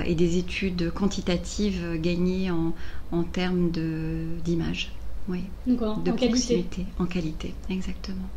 et 0.07 0.15
des 0.15 0.39
études 0.39 0.93
quantitatives 0.93 2.01
gagnées 2.01 2.51
en, 2.51 2.73
en 3.11 3.25
termes 3.25 3.71
d'image. 4.45 4.93
Oui. 5.29 5.45
de 5.67 6.11
en 6.11 6.15
qualité. 6.15 6.67
En 6.99 7.07
qualité, 7.07 7.55
exactement. 7.71 8.29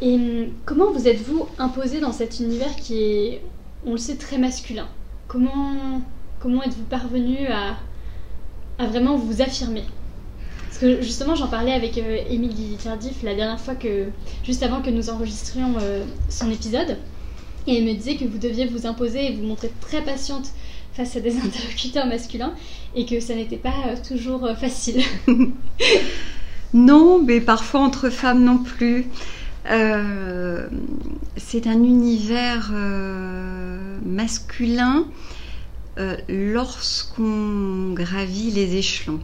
Et 0.00 0.14
hum, 0.14 0.48
comment 0.64 0.90
vous 0.92 1.08
êtes-vous 1.08 1.46
imposé 1.58 2.00
dans 2.00 2.12
cet 2.12 2.40
univers 2.40 2.74
qui 2.76 2.94
est 3.02 3.42
on 3.84 3.92
le 3.92 3.98
sait, 3.98 4.16
très 4.16 4.38
masculin? 4.38 4.88
Comment, 5.26 6.02
comment 6.38 6.62
êtes-vous 6.62 6.84
parvenu 6.84 7.46
à, 7.46 7.76
à 8.78 8.86
vraiment 8.86 9.16
vous 9.16 9.42
affirmer? 9.42 9.84
Parce 10.80 10.94
que 10.94 11.02
justement, 11.02 11.34
j'en 11.34 11.48
parlais 11.48 11.72
avec 11.72 11.98
euh, 11.98 12.22
Émilie 12.30 12.76
Tardif 12.82 13.22
la 13.22 13.34
dernière 13.34 13.60
fois 13.60 13.74
que, 13.74 14.06
juste 14.44 14.62
avant 14.62 14.80
que 14.80 14.88
nous 14.88 15.10
enregistrions 15.10 15.74
euh, 15.80 16.04
son 16.30 16.50
épisode, 16.50 16.96
et 17.66 17.76
elle 17.76 17.84
me 17.84 17.92
disait 17.92 18.16
que 18.16 18.24
vous 18.24 18.38
deviez 18.38 18.66
vous 18.66 18.86
imposer 18.86 19.26
et 19.26 19.36
vous 19.36 19.42
montrer 19.42 19.70
très 19.80 20.02
patiente 20.02 20.48
face 20.94 21.16
à 21.16 21.20
des 21.20 21.36
interlocuteurs 21.44 22.06
masculins 22.06 22.54
et 22.94 23.04
que 23.04 23.20
ça 23.20 23.34
n'était 23.34 23.58
pas 23.58 23.74
euh, 23.88 23.96
toujours 24.08 24.48
facile. 24.58 25.02
non, 26.72 27.22
mais 27.22 27.42
parfois 27.42 27.80
entre 27.80 28.08
femmes 28.08 28.42
non 28.42 28.58
plus. 28.58 29.06
C'est 31.36 31.66
un 31.66 31.84
univers 31.84 32.72
masculin 34.02 35.04
lorsqu'on 36.28 37.92
gravit 37.92 38.50
les 38.50 38.76
échelons. 38.76 39.20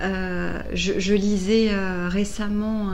Je, 0.00 1.14
lisais 1.14 1.70
récemment 2.08 2.90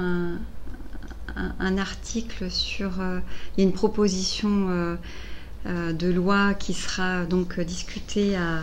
un, 1.36 1.78
article 1.78 2.50
sur 2.50 3.00
a 3.00 3.20
une 3.62 3.72
proposition 3.72 4.96
de 5.66 6.10
loi 6.10 6.54
qui 6.54 6.74
sera 6.74 7.24
donc 7.24 7.60
discutée 7.60 8.36
à, 8.36 8.62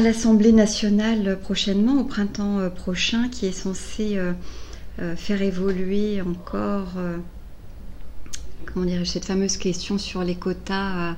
l'Assemblée 0.00 0.52
nationale 0.52 1.38
prochainement, 1.40 2.00
au 2.00 2.04
printemps 2.04 2.70
prochain, 2.70 3.28
qui 3.28 3.46
est 3.46 3.52
censée 3.52 4.18
euh, 4.98 5.14
faire 5.14 5.42
évoluer 5.42 6.22
encore, 6.22 6.94
euh, 6.96 7.18
comment 8.64 8.86
cette 9.04 9.26
fameuse 9.26 9.58
question 9.58 9.98
sur 9.98 10.24
les 10.24 10.36
quotas 10.36 11.16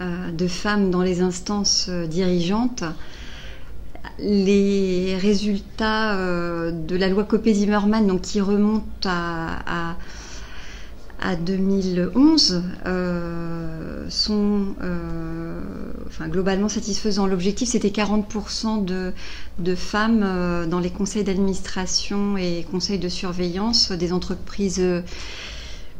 euh, 0.00 0.32
de 0.32 0.48
femmes 0.48 0.90
dans 0.90 1.02
les 1.02 1.20
instances 1.20 1.88
dirigeantes 1.88 2.82
les 4.18 5.16
résultats 5.16 6.16
de 6.72 6.96
la 6.96 7.08
loi 7.08 7.24
Copé-Zimmermann, 7.24 8.06
donc 8.06 8.22
qui 8.22 8.40
remonte 8.40 9.06
à, 9.06 9.96
à 11.20 11.34
2011 11.36 12.62
euh, 12.86 14.06
sont 14.08 14.74
euh, 14.82 15.60
enfin, 16.06 16.28
globalement 16.28 16.68
satisfaisants. 16.68 17.26
L'objectif, 17.26 17.68
c'était 17.70 17.88
40% 17.88 18.84
de, 18.84 19.12
de 19.58 19.74
femmes 19.74 20.22
euh, 20.22 20.66
dans 20.66 20.78
les 20.78 20.90
conseils 20.90 21.24
d'administration 21.24 22.36
et 22.36 22.64
conseils 22.70 22.98
de 22.98 23.08
surveillance 23.08 23.90
des 23.92 24.12
entreprises 24.12 24.84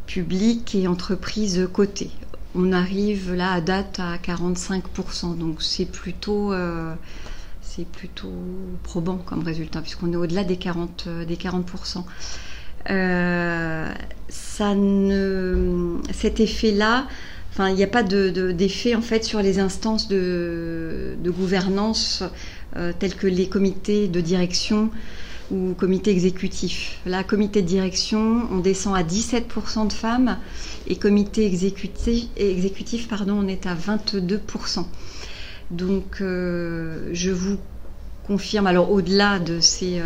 publiques 0.07 0.75
et 0.75 0.87
entreprises 0.87 1.69
cotées. 1.73 2.11
On 2.55 2.73
arrive 2.73 3.35
là 3.35 3.53
à 3.53 3.61
date 3.61 4.01
à 4.01 4.17
45%, 4.17 5.37
donc 5.37 5.63
c'est 5.63 5.85
plutôt, 5.85 6.53
c'est 7.79 7.87
plutôt 7.87 8.33
probant 8.83 9.19
comme 9.19 9.45
résultat, 9.45 9.81
puisqu'on 9.81 10.13
est 10.13 10.17
au-delà 10.17 10.43
des 10.43 10.57
40%. 10.57 11.25
Des 11.27 11.37
40%. 11.37 12.03
Euh, 12.91 13.93
ça 14.29 14.75
ne, 14.75 15.99
cet 16.13 16.41
effet-là, 16.41 17.07
enfin, 17.53 17.69
il 17.69 17.77
n'y 17.77 17.85
a 17.85 17.89
pas 17.89 18.03
d'effet 18.03 18.91
de, 18.91 18.97
en 18.97 19.01
fait 19.01 19.25
sur 19.25 19.41
les 19.43 19.61
instances 19.61 20.09
de, 20.09 21.17
gouvernance 21.27 22.25
euh, 22.77 22.93
telles 22.99 23.15
que 23.15 23.27
les 23.27 23.49
comités 23.49 24.09
de 24.09 24.21
direction 24.21 24.91
ou 25.53 25.75
comités 25.75 26.11
exécutifs. 26.11 26.99
Là, 27.07 27.23
comité 27.23 27.63
de 27.63 27.69
direction, 27.69 28.49
on 28.51 28.59
descend 28.59 28.97
à 28.97 29.03
17% 29.03 29.87
de 29.89 29.93
femmes 29.93 30.39
et 30.89 30.97
comité 30.97 31.47
exécutif, 31.47 32.27
exécutif 32.37 33.09
pardon, 33.09 33.39
on 33.45 33.49
est 33.49 33.67
à 33.67 33.75
22%. 33.75 34.85
Donc, 35.71 36.21
euh, 36.21 37.11
je 37.13 37.31
vous 37.31 37.59
confirme, 38.27 38.67
alors 38.67 38.91
au-delà 38.91 39.39
de 39.39 39.61
ces 39.61 40.03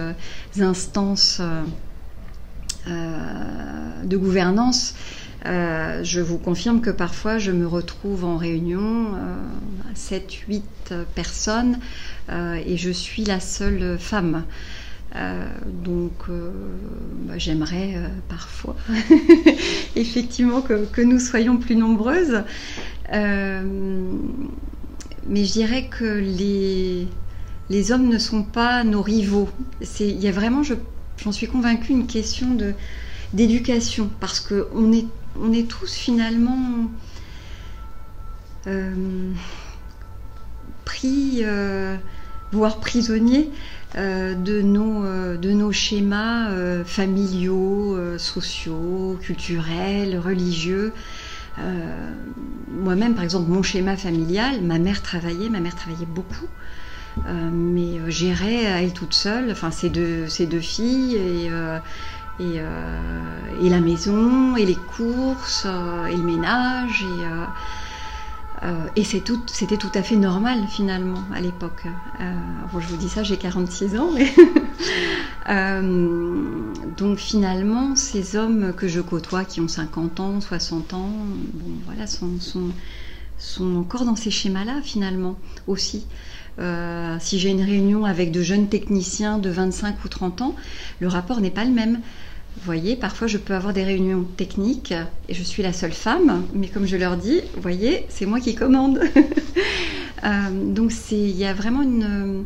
instances 0.61 1.41
euh, 2.89 4.03
de 4.03 4.17
gouvernance, 4.17 4.95
euh, 5.47 6.03
je 6.03 6.21
vous 6.21 6.39
confirme 6.39 6.81
que 6.81 6.91
parfois 6.91 7.39
je 7.39 7.53
me 7.53 7.65
retrouve 7.65 8.25
en 8.25 8.37
réunion, 8.37 9.13
7-8 9.95 10.63
euh, 10.91 11.05
personnes, 11.15 11.79
et 12.67 12.77
je 12.77 12.91
suis 12.91 13.25
la 13.25 13.39
seule 13.39 13.99
femme. 14.01 14.45
donc 15.85 16.29
bah, 16.29 17.35
j'aimerais 17.37 17.95
parfois 18.29 18.75
effectivement 19.97 20.63
que, 20.63 21.03
nous 21.03 21.21
soyons 21.21 21.59
plus 21.59 21.77
nombreuses. 21.77 22.43
Mais 25.27 25.45
je 25.45 25.53
dirais 25.53 25.89
que 25.89 26.05
les, 26.05 27.09
les 27.71 27.93
hommes 27.93 28.09
ne 28.09 28.19
sont 28.19 28.43
pas 28.43 28.85
nos 28.85 29.03
rivaux. 29.03 29.49
Il 30.01 30.21
y 30.21 30.29
a 30.29 30.33
vraiment, 30.33 30.63
je 30.63 30.75
j'en 31.23 31.33
suis 31.33 31.47
convaincue, 31.47 31.93
une 31.93 32.07
question 32.07 32.57
d'éducation, 33.33 34.11
parce 34.21 34.41
qu'on 34.41 34.93
est, 34.93 35.07
on 35.41 35.53
est 35.53 35.69
tous 35.69 35.95
finalement 35.95 36.91
euh, 38.67 39.33
pris, 40.85 41.41
euh, 41.43 41.97
voire 42.51 42.81
prisonniers 42.81 43.51
euh, 43.97 44.35
de, 44.35 44.63
nos, 44.63 45.05
de 45.37 45.51
nos 45.51 45.73
schémas 45.73 46.51
familiaux, 46.85 48.19
sociaux, 48.19 49.19
culturels, 49.23 50.19
religieux. 50.19 50.93
Moi-même, 51.57 53.15
par 53.15 53.25
exemple, 53.25 53.51
mon 53.51 53.63
schéma 53.63 53.97
familial, 53.97 54.63
ma 54.63 54.79
mère 54.79 55.03
travaillait, 55.03 55.51
ma 55.51 55.61
mère 55.61 55.75
travaillait 55.75 56.07
beaucoup. 56.07 56.49
Euh, 57.27 57.51
mais 57.53 58.01
euh, 58.01 58.11
gérer 58.11 58.63
elle 58.63 58.93
toute 58.95 59.13
seule, 59.13 59.51
enfin 59.51 59.71
ses 59.71 59.91
deux, 59.91 60.29
ses 60.29 60.47
deux 60.47 60.61
filles 60.61 61.17
et, 61.17 61.51
euh, 61.51 61.79
et, 62.41 62.57
et, 62.57 63.69
la 63.69 63.81
maison 63.81 64.57
et 64.57 64.65
les 64.65 64.77
courses 64.77 65.67
et 65.67 66.17
le 66.17 66.23
ménage 66.23 67.03
et, 67.03 67.25
et 68.95 69.05
c'est 69.05 69.21
tout, 69.21 69.41
c'était 69.47 69.77
tout 69.77 69.91
à 69.95 70.03
fait 70.03 70.17
normal 70.17 70.67
finalement 70.69 71.19
à 71.35 71.41
l'époque. 71.41 71.87
Bon, 72.73 72.81
je 72.81 72.87
vous 72.87 72.97
dis 72.97 73.09
ça, 73.09 73.23
j'ai 73.23 73.37
46 73.37 73.97
ans, 73.97 74.11
mais 74.15 74.33
donc 76.97 77.19
finalement 77.19 77.97
ces 77.97 78.37
hommes 78.37 78.73
que 78.73 78.87
je 78.87 79.01
côtoie 79.01 79.45
qui 79.45 79.61
ont 79.61 79.69
50 79.69 80.21
ans, 80.21 80.41
60 80.41 80.95
ans, 80.95 81.11
voilà, 81.87 82.07
sont, 82.07 82.39
encore 83.77 84.05
dans 84.05 84.17
ces 84.17 84.31
schémas-là 84.31 84.81
finalement 84.83 85.37
aussi. 85.67 86.07
Euh, 86.59 87.17
si 87.19 87.39
j'ai 87.39 87.51
une 87.51 87.63
réunion 87.63 88.05
avec 88.05 88.31
de 88.31 88.43
jeunes 88.43 88.69
techniciens 88.69 89.39
de 89.39 89.49
25 89.49 90.05
ou 90.05 90.09
30 90.09 90.43
ans, 90.43 90.57
le 91.01 91.09
rapport 91.09 91.41
n'est 91.41 91.51
pas 91.51 91.65
le 91.65 91.73
même. 91.73 92.01
Voyez, 92.65 92.97
parfois 92.97 93.27
je 93.27 93.39
peux 93.39 93.55
avoir 93.55 93.73
des 93.73 93.83
réunions 93.83 94.25
techniques 94.37 94.95
et 95.29 95.35
je 95.35 95.43
suis 95.43 95.63
la 95.63 95.73
seule 95.73 95.93
femme, 95.93 96.45
mais 96.55 96.69
comme 96.69 96.87
je 96.87 96.97
leur 96.97 97.17
dis, 97.17 97.41
voyez, 97.57 98.07
c'est 98.09 98.27
moi 98.27 98.41
qui 98.41 98.55
commande. 98.55 99.01
Euh, 100.25 100.73
donc 100.73 100.93
il 101.11 101.37
y 101.37 101.45
a 101.45 101.53
vraiment 101.53 101.83
une... 101.83 102.45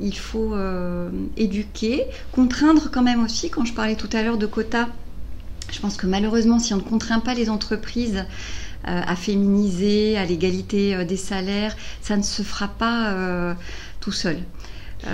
il 0.00 0.16
faut 0.16 0.54
euh, 0.54 1.10
éduquer, 1.36 2.06
contraindre 2.32 2.90
quand 2.90 3.02
même 3.02 3.22
aussi, 3.22 3.50
quand 3.50 3.66
je 3.66 3.74
parlais 3.74 3.94
tout 3.94 4.08
à 4.14 4.22
l'heure 4.22 4.38
de 4.38 4.46
quotas, 4.46 4.88
je 5.70 5.78
pense 5.80 5.98
que 5.98 6.06
malheureusement, 6.06 6.58
si 6.58 6.72
on 6.72 6.78
ne 6.78 6.82
contraint 6.82 7.20
pas 7.20 7.34
les 7.34 7.50
entreprises 7.50 8.24
euh, 8.88 9.02
à 9.06 9.16
féminiser, 9.16 10.16
à 10.16 10.24
l'égalité 10.24 11.04
des 11.04 11.18
salaires, 11.18 11.76
ça 12.00 12.16
ne 12.16 12.22
se 12.22 12.40
fera 12.40 12.68
pas 12.68 13.54
tout 14.00 14.12
seul. 14.12 14.38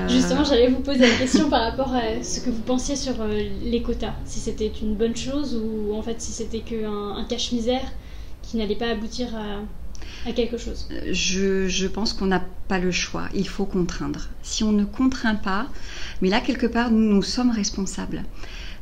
Justement, 0.09 0.45
j'allais 0.45 0.68
vous 0.68 0.81
poser 0.81 1.01
la 1.01 1.16
question 1.16 1.51
par 1.51 1.62
rapport 1.62 1.92
à 1.95 2.23
ce 2.23 2.40
que 2.40 2.51
vous 2.51 2.62
pensiez 2.62 2.97
sur 2.97 3.14
les 3.27 3.83
quotas. 3.83 4.14
Si 4.25 4.38
c'était 4.38 4.71
une 4.81 4.95
bonne 4.95 5.16
chose 5.16 5.57
ou 5.57 5.95
en 5.95 6.03
fait 6.03 6.21
si 6.21 6.33
c'était 6.33 6.61
qu'un 6.61 7.16
un 7.16 7.25
cache-misère 7.25 7.83
qui 8.42 8.57
n'allait 8.57 8.77
pas 8.77 8.88
aboutir 8.88 9.29
à, 9.37 10.33
quelque 10.33 10.57
chose 10.57 10.88
je, 11.11 11.68
je 11.68 11.87
pense 11.87 12.12
qu'on 12.12 12.27
n'a 12.27 12.42
pas 12.68 12.79
le 12.79 12.90
choix. 12.90 13.25
Il 13.35 13.49
faut 13.49 13.66
contraindre. 13.66 14.29
Si 14.42 14.64
on 14.64 14.73
ne 14.73 14.85
contraint 14.85 15.35
pas, 15.35 15.66
mais 16.23 16.29
là, 16.31 16.40
quelque 16.40 16.66
part, 16.66 16.90
nous, 16.90 17.14
nous 17.14 17.23
sommes 17.23 17.51
responsables. 17.51 18.23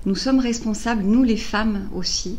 Nous 0.07 0.15
sommes 0.15 0.39
responsables, 0.39 1.03
nous 1.03 1.25
les 1.25 1.37
femmes 1.37 1.89
aussi, 1.95 2.39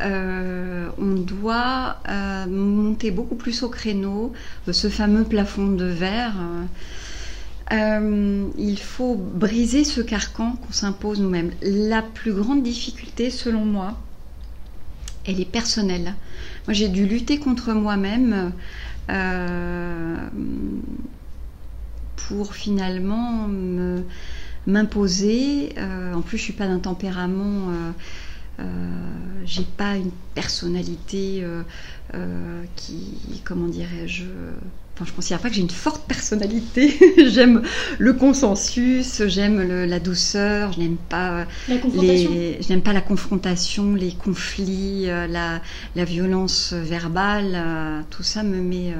euh, 0.00 0.88
on 0.98 1.14
doit 1.14 1.98
euh, 2.08 2.46
monter 2.46 3.10
beaucoup 3.10 3.36
plus 3.36 3.62
au 3.62 3.68
créneau, 3.68 4.32
euh, 4.68 4.72
ce 4.72 4.88
fameux 4.88 5.24
plafond 5.24 5.68
de 5.68 5.84
verre. 5.84 6.34
Il 7.70 8.78
faut 8.78 9.14
briser 9.16 9.84
ce 9.84 10.00
carcan 10.00 10.52
qu'on 10.52 10.72
s'impose 10.72 11.20
nous-mêmes. 11.20 11.50
La 11.62 12.02
plus 12.02 12.32
grande 12.32 12.62
difficulté, 12.62 13.30
selon 13.30 13.64
moi, 13.64 13.98
elle 15.26 15.40
est 15.40 15.50
personnelle. 15.50 16.14
Moi, 16.66 16.74
j'ai 16.74 16.88
dû 16.88 17.06
lutter 17.06 17.38
contre 17.38 17.72
moi-même 17.72 18.52
pour 22.28 22.54
finalement 22.54 23.48
m'imposer. 24.66 25.74
en 26.14 26.22
plus, 26.22 26.38
je 26.38 26.42
suis 26.42 26.52
pas 26.52 26.66
d'un 26.66 26.78
tempérament 26.78 27.72
j'ai 29.44 29.64
pas 29.76 29.96
une 29.96 30.12
personnalité 30.34 31.44
qui, 32.76 33.42
comment 33.44 33.68
dirais-je, 33.68 34.24
Enfin, 34.96 35.04
je 35.04 35.10
ne 35.10 35.16
considère 35.16 35.40
pas 35.40 35.50
que 35.50 35.54
j'ai 35.54 35.60
une 35.60 35.70
forte 35.70 36.06
personnalité. 36.08 36.98
j'aime 37.30 37.62
le 37.98 38.12
consensus, 38.14 39.22
j'aime 39.26 39.60
la 39.84 40.00
douceur, 40.00 40.72
je 40.72 40.80
n'aime 40.80 40.96
pas 40.96 41.46
les, 41.68 42.58
je 42.62 42.68
n'aime 42.70 42.82
pas 42.82 42.94
la 42.94 43.02
confrontation, 43.02 43.94
les 43.94 44.12
conflits, 44.12 45.06
la, 45.06 45.60
la, 45.94 46.04
violence 46.04 46.72
verbale. 46.72 48.04
tout 48.10 48.22
ça 48.22 48.42
me 48.42 48.60
met 48.60 48.94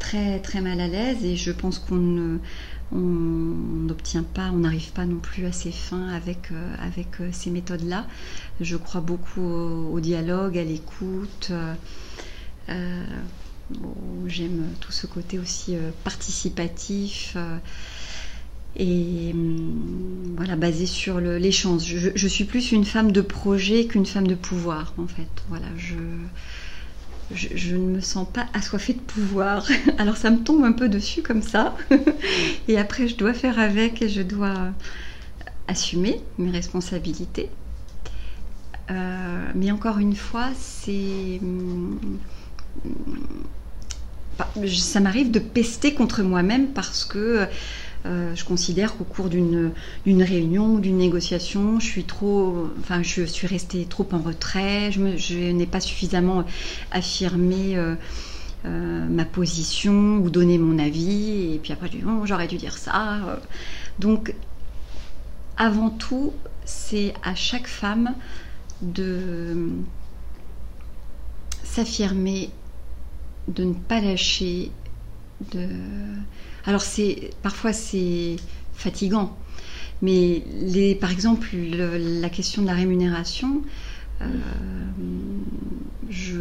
très 0.00 0.40
très 0.40 0.60
mal 0.60 0.80
à 0.80 0.88
l'aise 0.88 1.24
et 1.24 1.36
je 1.36 1.52
pense 1.52 1.78
qu'on 1.78 1.96
ne 1.96 2.38
on 2.92 2.96
n'obtient 2.96 4.22
pas, 4.22 4.50
on 4.52 4.58
n'arrive 4.58 4.92
pas 4.92 5.04
non 5.04 5.18
plus 5.18 5.44
à 5.46 5.52
ses 5.52 5.72
fins 5.72 6.08
avec, 6.08 6.50
euh, 6.52 6.74
avec 6.80 7.20
euh, 7.20 7.28
ces 7.32 7.50
méthodes-là. 7.50 8.06
Je 8.60 8.76
crois 8.76 9.00
beaucoup 9.00 9.42
au, 9.42 10.00
dialogue, 10.00 10.56
à 10.56 10.64
l'écoute. 10.64 11.52
Euh, 12.70 13.04
j'aime 14.26 14.66
tout 14.80 14.92
ce 14.92 15.06
côté 15.06 15.38
aussi 15.38 15.76
participatif 16.04 17.36
et 18.76 19.30
hum, 19.32 20.34
voilà, 20.36 20.56
basé 20.56 20.86
sur 20.86 21.20
l'échange. 21.20 21.84
Je, 21.84 22.10
je, 22.14 22.28
suis 22.28 22.44
plus 22.44 22.72
une 22.72 22.84
femme 22.84 23.12
de 23.12 23.20
projet 23.20 23.86
qu'une 23.86 24.06
femme 24.06 24.26
de 24.26 24.34
pouvoir, 24.34 24.94
en 24.98 25.06
fait. 25.06 25.28
Voilà, 25.48 25.66
je, 25.76 25.96
je, 27.32 27.76
ne 27.76 27.96
me 27.96 28.00
sens 28.00 28.26
pas 28.32 28.46
assoiffée 28.54 28.94
de 28.94 29.00
pouvoir. 29.00 29.66
Alors 29.98 30.16
ça 30.16 30.30
me 30.30 30.38
tombe 30.38 30.64
un 30.64 30.72
peu 30.72 30.88
dessus 30.88 31.22
comme 31.22 31.42
ça. 31.42 31.76
et 32.68 32.78
après, 32.78 33.08
je 33.08 33.16
dois 33.16 33.34
faire 33.34 33.58
avec 33.58 34.02
et 34.02 34.08
je 34.08 34.22
dois 34.22 34.72
assumer 35.66 36.20
mes 36.38 36.50
responsabilités. 36.50 37.50
Euh, 38.90 39.50
mais 39.54 39.70
encore 39.70 39.98
une 39.98 40.16
fois, 40.16 40.48
c'est... 40.58 41.40
Ça 44.66 45.00
m'arrive 45.00 45.30
de 45.30 45.38
pester 45.38 45.94
contre 45.94 46.22
moi-même 46.22 46.68
parce 46.68 47.04
que 47.04 47.48
euh, 48.06 48.34
je 48.34 48.44
considère 48.44 48.96
qu'au 48.96 49.04
cours 49.04 49.28
d'une 49.28 49.72
réunion 50.06 50.74
ou 50.74 50.80
d'une 50.80 50.98
négociation, 50.98 51.80
je 51.80 51.86
suis 51.86 52.04
trop, 52.04 52.68
enfin, 52.80 53.02
je 53.02 53.24
suis 53.24 53.46
restée 53.46 53.84
trop 53.86 54.06
en 54.12 54.18
retrait, 54.18 54.92
je, 54.92 55.50
n'ai 55.52 55.66
pas 55.66 55.80
suffisamment 55.80 56.44
affirmé 56.92 57.76
euh, 57.76 57.96
euh, 58.64 59.06
ma 59.08 59.24
position 59.24 60.18
ou 60.18 60.30
donné 60.30 60.58
mon 60.58 60.78
avis, 60.78 61.54
et 61.54 61.58
puis 61.58 61.72
après, 61.72 61.90
je 61.92 61.98
oh, 62.06 62.24
j'aurais 62.24 62.46
dû 62.46 62.56
dire 62.56 62.78
ça. 62.78 63.40
Donc, 63.98 64.34
avant 65.56 65.90
tout, 65.90 66.32
c'est 66.64 67.12
à 67.24 67.34
chaque 67.34 67.66
femme 67.66 68.14
de 68.80 69.70
s'affirmer, 71.64 72.50
de 73.48 73.64
ne 73.64 73.74
pas 73.74 74.00
lâcher, 74.00 74.70
de 75.52 75.66
alors 76.64 76.82
c'est 76.82 77.30
parfois 77.42 77.72
c'est 77.72 78.36
fatigant, 78.74 79.36
mais 80.02 80.42
les, 80.60 80.94
par 80.94 81.10
exemple 81.10 81.48
la 81.56 82.28
question 82.28 82.62
de 82.62 82.66
la 82.66 82.74
rémunération, 82.74 83.62
euh, 84.20 84.26
je 86.10 86.40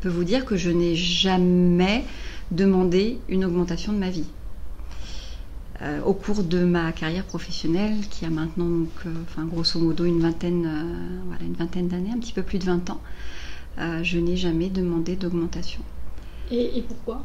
peux 0.00 0.08
vous 0.08 0.24
dire 0.24 0.44
que 0.44 0.56
je 0.56 0.70
n'ai 0.70 0.94
jamais 0.94 2.04
demandé 2.50 3.18
une 3.28 3.44
augmentation 3.44 3.92
de 3.92 3.98
ma 3.98 4.10
vie. 4.10 4.26
Euh, 5.82 6.00
au 6.02 6.14
cours 6.14 6.42
de 6.42 6.64
ma 6.64 6.90
carrière 6.92 7.24
professionnelle, 7.24 7.96
qui 8.10 8.24
a 8.24 8.30
maintenant 8.30 8.64
donc, 8.64 8.88
euh, 9.04 9.10
enfin, 9.28 9.44
grosso 9.44 9.78
modo 9.78 10.06
une 10.06 10.20
vingtaine, 10.20 10.66
voilà, 11.26 11.42
une 11.44 11.52
vingtaine 11.52 11.88
d'années, 11.88 12.12
un 12.14 12.18
petit 12.18 12.32
peu 12.32 12.42
plus 12.42 12.58
de 12.58 12.64
20 12.64 12.88
ans, 12.90 13.00
je 13.78 14.18
n'ai 14.18 14.36
jamais 14.36 14.68
demandé 14.68 15.16
d'augmentation. 15.16 15.82
et 16.50 16.82
pourquoi? 16.86 17.24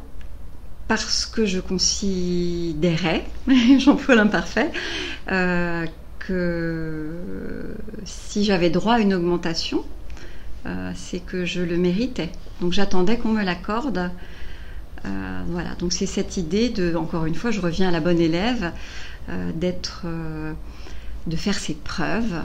Parce 0.88 1.24
que 1.24 1.46
je 1.46 1.60
considérais, 1.60 3.24
j'emploie 3.78 4.14
l'imparfait, 4.14 4.70
euh, 5.30 5.86
que 6.18 7.74
si 8.04 8.44
j'avais 8.44 8.68
droit 8.68 8.94
à 8.94 8.98
une 8.98 9.14
augmentation, 9.14 9.84
euh, 10.66 10.92
c'est 10.94 11.20
que 11.20 11.44
je 11.44 11.62
le 11.62 11.78
méritais. 11.78 12.30
Donc 12.60 12.72
j'attendais 12.72 13.16
qu'on 13.16 13.30
me 13.30 13.42
l'accorde. 13.42 14.10
Euh, 15.04 15.42
voilà, 15.48 15.74
donc 15.76 15.94
c'est 15.94 16.06
cette 16.06 16.36
idée 16.36 16.68
de, 16.68 16.94
encore 16.94 17.24
une 17.26 17.34
fois, 17.34 17.50
je 17.50 17.62
reviens 17.62 17.88
à 17.88 17.90
la 17.90 18.00
bonne 18.00 18.20
élève, 18.20 18.72
d'être, 19.54 20.04
de 21.28 21.36
faire 21.36 21.54
ses 21.54 21.74
preuves, 21.74 22.42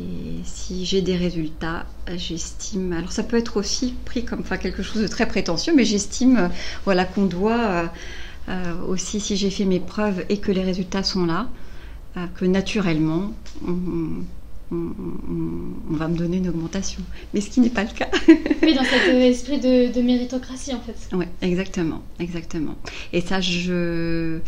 et 0.00 0.40
si 0.44 0.84
j'ai 0.86 1.02
des 1.02 1.16
résultats, 1.16 1.86
j'estime. 2.16 2.92
Alors 2.92 3.12
ça 3.12 3.22
peut 3.22 3.36
être 3.36 3.56
aussi 3.56 3.94
pris 4.04 4.24
comme 4.24 4.40
enfin, 4.40 4.56
quelque 4.56 4.82
chose 4.82 5.02
de 5.02 5.08
très 5.08 5.26
prétentieux, 5.26 5.74
mais 5.76 5.84
j'estime 5.84 6.36
euh, 6.36 6.48
voilà, 6.84 7.04
qu'on 7.04 7.26
doit 7.26 7.60
euh, 7.60 7.86
euh, 8.48 8.82
aussi, 8.88 9.20
si 9.20 9.36
j'ai 9.36 9.50
fait 9.50 9.64
mes 9.64 9.80
preuves 9.80 10.24
et 10.28 10.38
que 10.38 10.52
les 10.52 10.62
résultats 10.62 11.02
sont 11.02 11.26
là, 11.26 11.48
que 12.34 12.44
naturellement, 12.44 13.32
on, 13.66 14.24
va 15.90 16.08
me 16.08 16.16
donner 16.16 16.38
une 16.38 16.48
augmentation. 16.48 17.02
Mais 17.32 17.40
ce 17.40 17.50
qui 17.50 17.60
n'est 17.60 17.70
pas 17.70 17.84
le 17.84 17.90
cas. 17.90 18.08
oui, 18.62 18.74
dans 18.74 18.82
cet 18.82 19.14
esprit 19.14 19.60
de, 19.60 19.92
de 19.92 20.02
méritocratie 20.02 20.74
en 20.74 20.80
fait. 20.80 20.96
Oui, 21.12 21.26
exactement, 21.40 22.02
exactement. 22.18 22.76
Et 23.12 23.20
ça, 23.20 23.40
je 23.40 24.40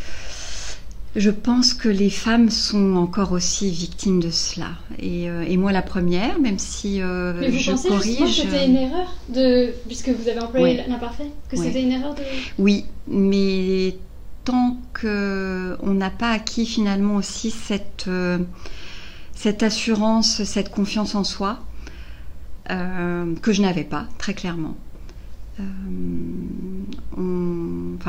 je 1.14 1.30
pense 1.30 1.74
que 1.74 1.90
les 1.90 2.08
femmes 2.08 2.48
sont 2.48 2.96
encore 2.96 3.32
aussi 3.32 3.70
victimes 3.70 4.20
de 4.20 4.30
cela. 4.30 4.70
Et, 4.98 5.28
euh, 5.28 5.44
moi 5.58 5.70
la 5.70 5.82
première, 5.82 6.40
même 6.40 6.58
si 6.58 7.02
euh, 7.02 7.34
Mais 7.38 7.50
vous 7.50 7.58
je 7.58 7.70
pensez 7.70 7.88
corrige. 7.88 8.18
que 8.18 8.26
c'était 8.28 8.66
une 8.66 8.76
erreur 8.76 9.14
de, 9.28 9.74
puisque 9.86 10.08
vous 10.08 10.28
avez 10.28 10.40
employé 10.40 10.82
l'imparfait, 10.88 11.30
que 11.50 11.56
c'était 11.56 11.82
une 11.82 11.92
erreur 11.92 12.14
de. 12.14 12.22
Oui, 12.58 12.86
mais 13.06 13.96
tant 14.44 14.78
qu'on 14.98 15.94
n'a 15.94 16.10
pas 16.10 16.30
acquis 16.30 16.66
finalement 16.66 17.16
aussi 17.16 17.50
cette, 17.50 18.06
euh, 18.08 18.38
cette 19.34 19.62
assurance, 19.62 20.42
cette 20.44 20.70
confiance 20.70 21.14
en 21.14 21.24
soi, 21.24 21.58
que 22.68 23.52
je 23.52 23.60
n'avais 23.60 23.84
pas, 23.84 24.06
très 24.16 24.32
clairement. 24.32 24.74
Enfin, 25.58 25.68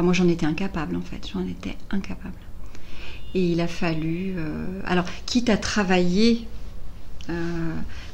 moi 0.02 0.14
j'en 0.14 0.30
étais 0.30 0.46
incapable 0.46 0.96
en 0.96 1.02
fait, 1.02 1.28
j'en 1.34 1.46
étais 1.46 1.76
incapable. 1.92 2.38
Et 3.36 3.42
il 3.42 3.62
a 3.62 3.68
fallu, 3.68 4.36
euh, 4.38 4.66
alors 4.86 5.06
quitte 5.26 5.50
à 5.50 5.58
travailler 5.58 6.48
euh, 7.30 7.34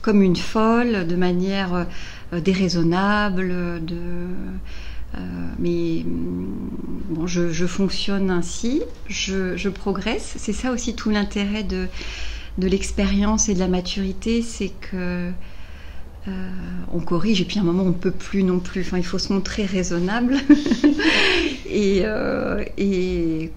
comme 0.01 0.21
une 0.21 0.37
folle, 0.37 1.05
de 1.07 1.15
manière 1.15 1.85
euh, 2.33 2.39
déraisonnable, 2.39 3.83
de, 3.83 3.97
mais 5.57 6.03
mm, 6.05 6.45
bon, 7.09 7.27
je, 7.27 7.65
fonctionne 7.65 8.31
ainsi, 8.31 8.81
je, 9.07 9.67
progresse. 9.69 10.35
C'est 10.37 10.53
ça 10.53 10.71
aussi 10.71 10.95
tout 10.95 11.09
l'intérêt 11.09 11.63
de, 11.63 11.87
de 12.57 12.67
l'expérience 12.67 13.49
et 13.49 13.53
de 13.53 13.59
la 13.59 13.67
maturité, 13.67 14.41
c'est 14.41 14.71
que 14.91 15.31
on 16.93 16.99
corrige 16.99 17.41
et 17.41 17.45
puis 17.45 17.57
à 17.57 17.63
un 17.63 17.65
moment 17.65 17.81
on 17.81 17.87
ne 17.87 17.93
peut 17.93 18.11
plus 18.11 18.43
non 18.43 18.59
plus. 18.59 18.81
Enfin, 18.81 18.99
il 18.99 19.05
faut 19.05 19.17
se 19.17 19.33
montrer 19.33 19.65
raisonnable 19.65 20.37
et, 21.65 22.03
et 22.77 23.51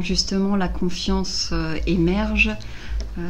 justement 0.00 0.56
la 0.56 0.68
confiance 0.68 1.50
euh, 1.52 1.76
émerge, 1.86 2.50
euh, 3.18 3.22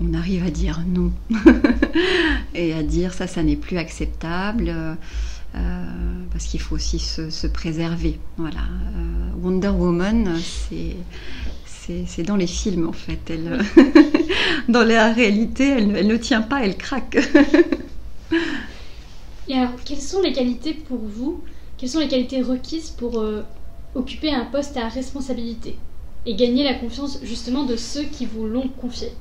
on 0.00 0.14
arrive 0.14 0.44
à 0.44 0.50
dire 0.50 0.82
non 0.86 1.12
et 2.54 2.72
à 2.72 2.82
dire 2.82 3.12
ça, 3.12 3.26
ça 3.26 3.42
n'est 3.42 3.56
plus 3.56 3.78
acceptable. 3.78 4.72
Euh, 5.54 5.84
parce 6.30 6.44
qu'il 6.44 6.60
faut 6.60 6.74
aussi 6.74 6.98
se, 6.98 7.46
préserver. 7.46 8.18
Voilà. 8.36 8.60
Wonder 9.42 9.70
Woman, 9.70 10.38
c'est 11.76 12.22
dans 12.22 12.36
les 12.36 12.46
films 12.46 12.86
en 12.86 12.92
fait. 12.92 13.18
Elle, 13.30 13.58
dans 14.68 14.84
la 14.84 15.12
réalité, 15.12 15.68
elle, 15.68 15.96
elle, 15.96 16.06
ne 16.06 16.16
tient 16.16 16.42
pas, 16.42 16.62
elle 16.62 16.76
craque. 16.76 17.16
Et 19.48 19.54
alors, 19.54 19.72
quelles 19.86 20.02
sont 20.02 20.20
les 20.20 20.34
qualités 20.34 20.74
pour 20.74 20.98
vous? 20.98 21.42
Quelles 21.78 21.88
sont 21.88 22.00
les 22.00 22.08
qualités 22.08 22.42
requises 22.42 22.90
pour 22.90 23.24
occuper 23.94 24.32
un 24.32 24.44
poste 24.44 24.76
à 24.76 24.88
responsabilité 24.88 25.78
et 26.26 26.34
gagner 26.34 26.64
la 26.64 26.74
confiance 26.74 27.20
justement 27.22 27.64
de 27.64 27.76
ceux 27.76 28.04
qui 28.04 28.26
vous 28.26 28.46
l'ont 28.46 28.68
confié 28.68 29.12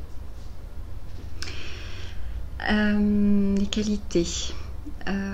euh, 2.70 3.56
Les 3.56 3.66
qualités. 3.66 4.28
Euh, 5.08 5.34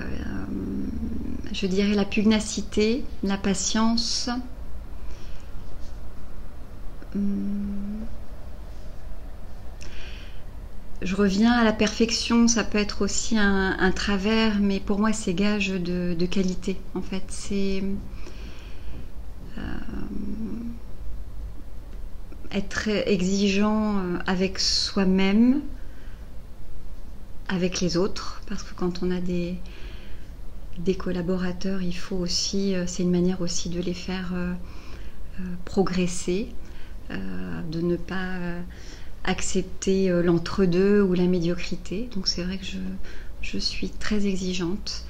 je 1.52 1.66
dirais 1.66 1.94
la 1.94 2.04
pugnacité, 2.04 3.04
la 3.22 3.36
patience. 3.36 4.30
Hum, 7.14 7.84
je 11.02 11.14
reviens 11.16 11.52
à 11.52 11.64
la 11.64 11.72
perfection, 11.72 12.48
ça 12.48 12.64
peut 12.64 12.78
être 12.78 13.02
aussi 13.02 13.36
un, 13.36 13.92
travers, 13.94 14.58
mais 14.58 14.80
pour 14.80 14.98
moi 14.98 15.12
c'est 15.12 15.34
gage 15.34 15.68
de, 15.68 16.14
de, 16.18 16.26
qualité 16.26 16.78
en 16.94 17.02
fait. 17.02 17.24
C'est 17.28 17.82
euh, 19.58 19.60
être 22.52 22.88
exigeant 22.88 23.98
euh, 23.98 24.18
avec 24.26 24.58
soi-même, 24.58 25.60
avec 27.48 27.80
les 27.80 27.96
autres, 27.96 28.42
parce 28.46 28.62
que 28.62 28.74
quand 28.74 29.02
on 29.02 29.10
a 29.10 29.20
des, 29.20 29.58
collaborateurs, 30.96 31.82
il 31.82 31.96
faut 31.96 32.16
aussi, 32.16 32.74
c'est 32.86 33.02
une 33.02 33.10
manière 33.10 33.40
aussi 33.42 33.68
de 33.68 33.80
les 33.80 33.94
faire 33.94 34.32
progresser, 35.66 36.48
de 37.10 37.80
ne 37.80 37.96
pas 37.96 38.38
accepter 39.24 40.08
l'entre-deux 40.22 41.02
ou 41.02 41.12
la 41.12 41.26
médiocrité. 41.26 42.08
Donc 42.14 42.28
c'est 42.28 42.42
vrai 42.42 42.56
que 42.56 42.64
je 43.42 43.58
suis 43.58 43.90
très 43.90 44.26
exigeante, 44.26 45.04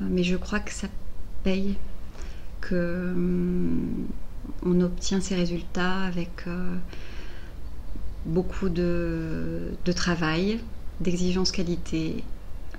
mais 0.00 0.22
je 0.22 0.36
crois 0.36 0.60
que 0.60 0.72
ça 0.72 0.86
paye, 1.42 1.74
hum, 2.72 4.06
on 4.64 4.80
obtient 4.80 5.20
ces 5.20 5.34
résultats 5.34 6.00
avec 6.02 6.46
beaucoup 8.26 8.68
de, 8.68 9.72
travail, 9.94 10.60
d'exigence 11.00 11.52
qualité 11.52 12.24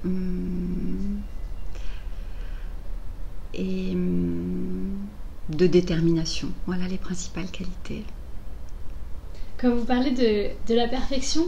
hum, 0.05 1.21
et 3.53 3.91
hum, 3.93 4.97
de 5.49 5.67
détermination. 5.67 6.49
Voilà 6.65 6.87
les 6.87 6.97
principales 6.97 7.49
qualités. 7.49 8.03
Quand 9.57 9.73
vous 9.73 9.85
parlez 9.85 10.11
de, 10.11 10.75
la 10.75 10.87
perfection, 10.87 11.47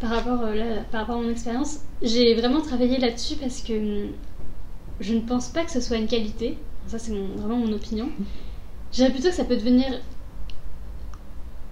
par 0.00 0.10
rapport, 0.10 0.40
euh, 0.42 0.80
par 0.90 1.02
rapport 1.02 1.16
à 1.16 1.22
mon 1.22 1.30
expérience, 1.30 1.80
j'ai 2.00 2.34
vraiment 2.34 2.60
travaillé 2.62 2.98
là-dessus 2.98 3.36
parce 3.36 3.60
que 3.60 4.06
je 5.00 5.14
ne 5.14 5.20
pense 5.20 5.48
pas 5.48 5.64
que 5.64 5.70
ce 5.70 5.80
soit 5.80 5.98
une 5.98 6.06
qualité. 6.06 6.56
Ça, 6.92 6.98
c'est 6.98 7.14
vraiment 7.38 7.56
mon 7.56 7.72
opinion. 7.72 8.10
J'irais 8.92 9.10
plutôt 9.10 9.30
que 9.30 9.34
ça 9.34 9.46
peut 9.46 9.56
devenir 9.56 9.86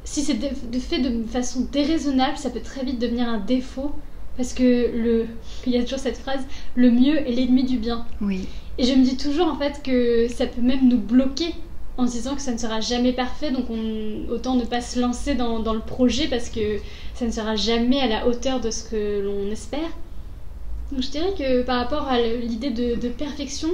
si 0.02 0.22
c'est 0.22 0.32
de, 0.32 0.78
fait 0.78 1.00
de 1.00 1.24
façon 1.24 1.68
déraisonnable, 1.70 2.38
ça 2.38 2.48
peut 2.48 2.60
très 2.60 2.86
vite 2.86 2.98
devenir 2.98 3.28
un 3.28 3.36
défaut. 3.36 3.92
Parce 4.38 4.54
que 4.54 4.62
le, 4.96 5.26
il 5.66 5.72
y 5.72 5.76
a 5.76 5.82
toujours 5.82 5.98
cette 5.98 6.16
phrase, 6.16 6.40
le 6.74 6.90
mieux 6.90 7.18
est 7.18 7.32
l'ennemi 7.32 7.64
du 7.64 7.76
bien. 7.76 8.06
Oui. 8.22 8.48
Et 8.78 8.84
je 8.84 8.94
me 8.94 9.04
dis 9.04 9.18
toujours 9.18 9.48
en 9.48 9.58
fait 9.58 9.82
que 9.84 10.26
ça 10.28 10.46
peut 10.46 10.62
même 10.62 10.88
nous 10.88 10.96
bloquer 10.96 11.54
en 11.98 12.06
se 12.06 12.12
disant 12.12 12.34
que 12.34 12.40
ça 12.40 12.52
ne 12.52 12.58
sera 12.58 12.80
jamais 12.80 13.12
parfait, 13.12 13.50
donc 13.50 13.66
on, 13.68 14.32
autant 14.32 14.54
ne 14.54 14.64
pas 14.64 14.80
se 14.80 14.98
lancer 14.98 15.34
dans, 15.34 15.58
dans, 15.58 15.74
le 15.74 15.80
projet 15.80 16.28
parce 16.28 16.48
que 16.48 16.78
ça 17.12 17.26
ne 17.26 17.30
sera 17.30 17.56
jamais 17.56 18.00
à 18.00 18.06
la 18.06 18.26
hauteur 18.26 18.58
de 18.58 18.70
ce 18.70 18.84
que 18.84 19.20
l'on 19.20 19.50
espère. 19.50 19.90
Donc 20.90 21.02
je 21.02 21.10
dirais 21.10 21.34
que 21.36 21.60
par 21.60 21.76
rapport 21.76 22.08
à 22.08 22.18
l'idée 22.18 22.70
de, 22.70 22.94
de 22.94 23.08
perfection, 23.10 23.68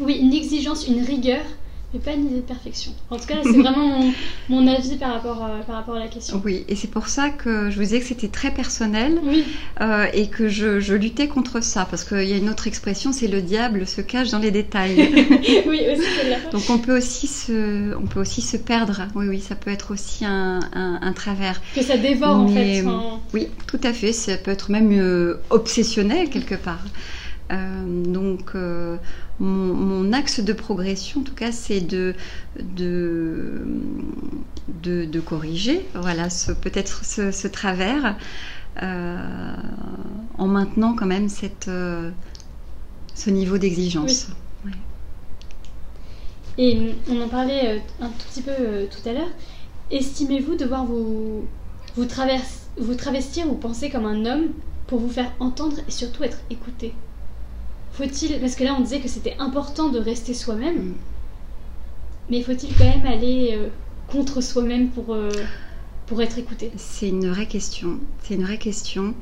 oui, 0.00 0.18
une 0.20 0.32
exigence, 0.32 0.86
une 0.86 1.02
rigueur, 1.02 1.42
mais 1.92 2.00
pas 2.00 2.12
une 2.12 2.26
idée 2.26 2.36
de 2.36 2.40
perfection. 2.40 2.92
En 3.10 3.18
tout 3.18 3.26
cas, 3.26 3.34
c'est 3.42 3.52
vraiment 3.58 4.12
mon, 4.48 4.66
avis 4.66 4.96
par 4.96 5.12
rapport, 5.12 5.44
euh, 5.44 5.62
par 5.62 5.76
rapport 5.76 5.96
à 5.96 5.98
la 5.98 6.08
question. 6.08 6.40
Oui, 6.44 6.64
et 6.68 6.76
c'est 6.76 6.90
pour 6.90 7.08
ça 7.08 7.28
que 7.28 7.70
je 7.70 7.76
vous 7.76 7.82
disais 7.82 8.00
que 8.00 8.06
c'était 8.06 8.28
très 8.28 8.50
personnel 8.50 9.20
oui. 9.22 9.44
euh, 9.80 10.06
et 10.14 10.28
que 10.28 10.48
je, 10.48 10.80
je, 10.80 10.94
luttais 10.94 11.28
contre 11.28 11.62
ça, 11.62 11.86
parce 11.90 12.04
qu'il 12.04 12.24
y 12.24 12.32
a 12.32 12.36
une 12.36 12.48
autre 12.48 12.66
expression, 12.66 13.12
c'est 13.12 13.28
le 13.28 13.42
diable 13.42 13.86
se 13.86 14.00
cache 14.00 14.30
dans 14.30 14.38
les 14.38 14.50
détails. 14.50 14.96
oui, 15.66 15.82
aussi 15.92 16.08
celle-là. 16.18 16.50
Donc 16.50 16.62
on 16.70 16.78
peut 16.78 16.96
aussi 16.96 17.26
se, 17.26 17.94
on 17.96 18.06
peut 18.06 18.20
aussi 18.20 18.40
se 18.40 18.56
perdre. 18.56 19.02
Oui, 19.14 19.26
oui, 19.28 19.40
ça 19.40 19.54
peut 19.54 19.70
être 19.70 19.92
aussi 19.92 20.24
un, 20.24 20.60
un, 20.72 21.12
travers. 21.12 21.60
Que 21.74 21.82
ça 21.82 21.98
dévore 21.98 22.36
en 22.36 22.48
fait. 22.48 22.82
Oui, 23.34 23.48
tout 23.66 23.80
à 23.82 23.92
fait. 23.92 24.12
Ça 24.12 24.36
peut 24.38 24.50
être 24.50 24.70
même 24.70 24.92
euh, 24.92 25.40
obsessionnel 25.50 26.30
quelque 26.30 26.54
part. 26.54 26.84
Donc 27.50 28.54
euh, 29.40 29.44
mon, 29.44 30.12
axe 30.12 30.40
de 30.40 30.52
progression, 30.52 31.20
en 31.20 31.24
tout 31.24 31.34
cas, 31.34 31.52
c'est 31.52 31.80
de, 31.80 32.14
de, 32.58 33.64
de, 34.82 35.20
corriger 35.20 35.86
voilà, 35.94 36.28
peut-être 36.60 37.04
ce, 37.04 37.46
travers 37.46 38.16
euh, 38.82 39.56
en 40.38 40.46
maintenant 40.46 40.94
quand 40.94 41.06
même 41.06 41.28
cette, 41.28 41.70
ce 43.14 43.30
niveau 43.30 43.58
d'exigence. 43.58 44.28
Et 46.58 46.94
on 47.08 47.20
en 47.22 47.28
parlait 47.28 47.82
un 48.00 48.08
tout 48.08 48.26
petit 48.30 48.42
peu 48.42 48.52
tout 48.90 49.08
à 49.08 49.12
l'heure. 49.12 49.30
Estimez-vous 49.90 50.56
devoir 50.56 50.84
vous, 50.84 51.46
vous, 51.96 52.04
vous 52.76 52.94
travestir 52.94 53.50
ou 53.50 53.54
penser 53.54 53.88
comme 53.88 54.04
un 54.04 54.26
homme 54.26 54.48
pour 54.86 54.98
vous 54.98 55.08
faire 55.08 55.32
entendre 55.40 55.78
et 55.88 55.90
surtout 55.90 56.22
être 56.22 56.38
écouté? 56.50 56.94
Faut-il, 58.02 58.40
parce 58.40 58.54
que 58.54 58.64
là 58.64 58.74
on 58.78 58.82
disait 58.82 59.00
que 59.00 59.08
c'était 59.08 59.36
important 59.38 59.90
de 59.90 59.98
rester 59.98 60.34
soi-même, 60.34 60.76
mm. 60.76 60.94
mais 62.30 62.42
faut-il 62.42 62.74
quand 62.76 62.84
même 62.84 63.06
aller 63.06 63.50
euh, 63.52 63.68
contre 64.08 64.40
soi-même 64.40 64.88
pour, 64.88 65.14
euh, 65.14 65.30
pour 66.06 66.20
être 66.22 66.38
écouté? 66.38 66.70
C'est 66.76 67.08
une 67.08 67.28
vraie 67.28 67.46
question. 67.46 68.00
C'est 68.22 68.34
une 68.34 68.44
vraie 68.44 68.58
question. 68.58 69.14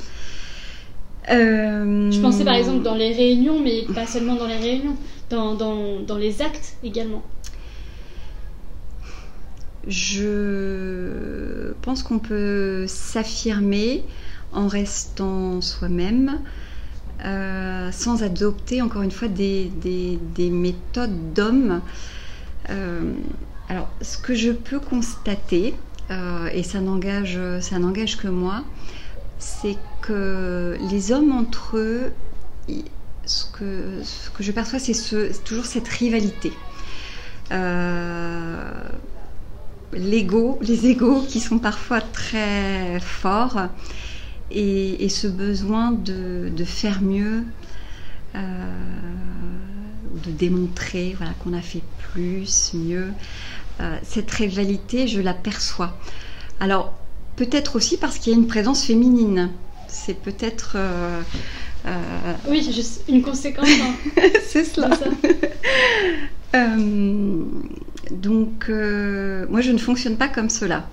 Euh, 1.31 2.11
Je 2.11 2.21
pensais 2.21 2.45
par 2.45 2.55
exemple 2.55 2.83
dans 2.83 2.95
les 2.95 3.13
réunions, 3.13 3.61
mais 3.61 3.85
pas 3.95 4.07
seulement 4.07 4.37
dans 4.37 4.47
les 4.47 4.57
réunions, 4.57 4.97
dans, 5.29 5.55
dans, 5.55 6.01
dans 6.01 6.17
les 6.17 6.41
actes 6.43 6.77
également. 6.83 7.23
Je 9.87 11.73
pense 11.83 12.03
qu'on 12.03 12.19
peut 12.19 12.87
s'affirmer 12.87 14.05
en 14.53 14.67
restant 14.67 15.61
soi-même, 15.61 16.41
euh, 17.25 17.93
sans 17.93 18.23
adopter 18.23 18.81
encore 18.81 19.03
une 19.03 19.11
fois 19.11 19.29
des, 19.29 19.71
méthodes 20.39 21.35
d'homme. 21.35 21.83
Euh, 22.71 23.13
alors, 23.69 23.91
ce 24.01 24.17
que 24.17 24.35
je 24.35 24.53
peux 24.53 24.81
constater, 24.81 25.75
euh, 26.11 26.49
et 26.53 26.63
ça 26.63 26.81
n'engage, 26.81 27.37
que 28.17 28.29
moi, 28.29 28.65
c'est 29.39 29.77
que 30.01 30.79
les 30.91 31.13
hommes 31.13 31.33
entre 31.33 31.77
eux, 31.77 32.13
ce 33.27 33.45
que, 33.53 34.03
je 34.41 34.53
perçois, 34.53 34.79
c'est 34.79 35.45
toujours 35.45 35.67
cette 35.67 35.89
rivalité. 35.89 36.53
l'ego, 39.93 40.59
les 40.63 40.87
égaux 40.87 41.23
qui 41.29 41.41
sont 41.41 41.59
parfois 41.59 42.01
très 42.01 42.99
forts 43.01 43.69
et, 44.51 45.09
ce 45.09 45.27
besoin 45.27 45.93
de, 45.93 46.65
faire 46.65 47.03
mieux, 47.03 47.45
euh, 48.35 48.39
de 50.25 50.31
démontrer 50.31 51.15
voilà, 51.17 51.33
qu'on 51.41 51.53
a 51.53 51.61
fait 51.61 51.83
plus, 52.13 52.73
mieux. 52.75 53.09
Euh, 53.81 53.97
cette 54.03 54.31
rivalité, 54.31 55.09
je 55.09 55.21
l'aperçois. 55.21 55.97
Alors, 56.59 56.95
peut-être 57.37 57.77
aussi 57.77 57.97
parce 57.97 58.19
qu'il 58.19 58.33
y 58.33 58.37
a 58.37 58.39
une 58.39 58.47
présence 58.47 58.85
féminine. 58.85 59.51
C'est 59.89 60.21
peut-être. 60.21 60.73
Euh, 60.77 61.23
oui, 62.49 62.63
juste 62.73 63.05
une 63.09 63.23
conséquence. 63.23 63.69
Hein. 63.69 63.95
c'est 64.47 64.65
cela. 64.65 64.91
donc, 68.11 68.69
moi, 68.69 69.61
je 69.61 69.71
ne 69.71 69.79
fonctionne 69.79 70.17
pas 70.17 70.29
comme 70.29 70.51
cela. 70.51 70.89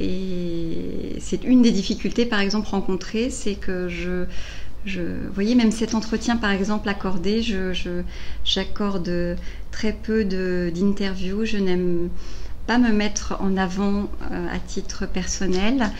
Et 0.00 1.16
c'est 1.20 1.42
une 1.44 1.62
des 1.62 1.72
difficultés, 1.72 2.24
par 2.24 2.40
exemple, 2.40 2.68
rencontrées, 2.68 3.30
c'est 3.30 3.54
que 3.54 3.88
je, 3.88 4.24
vous 4.86 5.32
voyez, 5.34 5.54
même 5.54 5.72
cet 5.72 5.94
entretien, 5.94 6.36
par 6.36 6.50
exemple, 6.50 6.88
accordé, 6.88 7.42
j'accorde 8.44 9.06
je, 9.06 9.34
très 9.72 9.92
peu 9.92 10.24
d'interviews. 10.24 11.44
Je 11.44 11.58
n'aime 11.58 12.10
pas 12.66 12.78
me 12.78 12.92
mettre 12.92 13.36
en 13.40 13.56
avant 13.56 14.10
euh, 14.30 14.46
à 14.54 14.58
titre 14.58 15.06
personnel. 15.06 15.90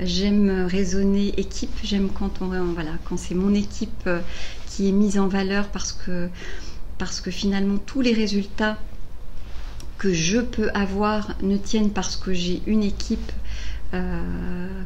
J'aime 0.00 0.66
raisonner 0.70 1.34
équipe. 1.38 1.74
J'aime 1.82 2.08
quand 2.10 2.40
on, 2.40 2.46
voilà, 2.46 2.92
quand 3.04 3.16
c'est 3.18 3.34
mon 3.34 3.52
équipe 3.54 4.06
euh, 4.06 4.20
qui 4.66 4.88
est 4.88 4.92
mise 4.92 5.18
en 5.18 5.28
valeur 5.28 5.68
parce 5.68 5.92
que, 5.92 6.28
parce 6.96 7.20
que 7.20 7.30
finalement 7.30 7.76
tous 7.76 8.00
les 8.00 8.12
résultats 8.12 8.78
que 9.98 10.12
je 10.12 10.38
peux 10.38 10.70
avoir 10.74 11.36
ne 11.42 11.56
tiennent 11.56 11.90
parce 11.90 12.16
que 12.16 12.32
j'ai 12.32 12.62
une 12.66 12.82
équipe 12.82 13.30
euh, 13.30 13.41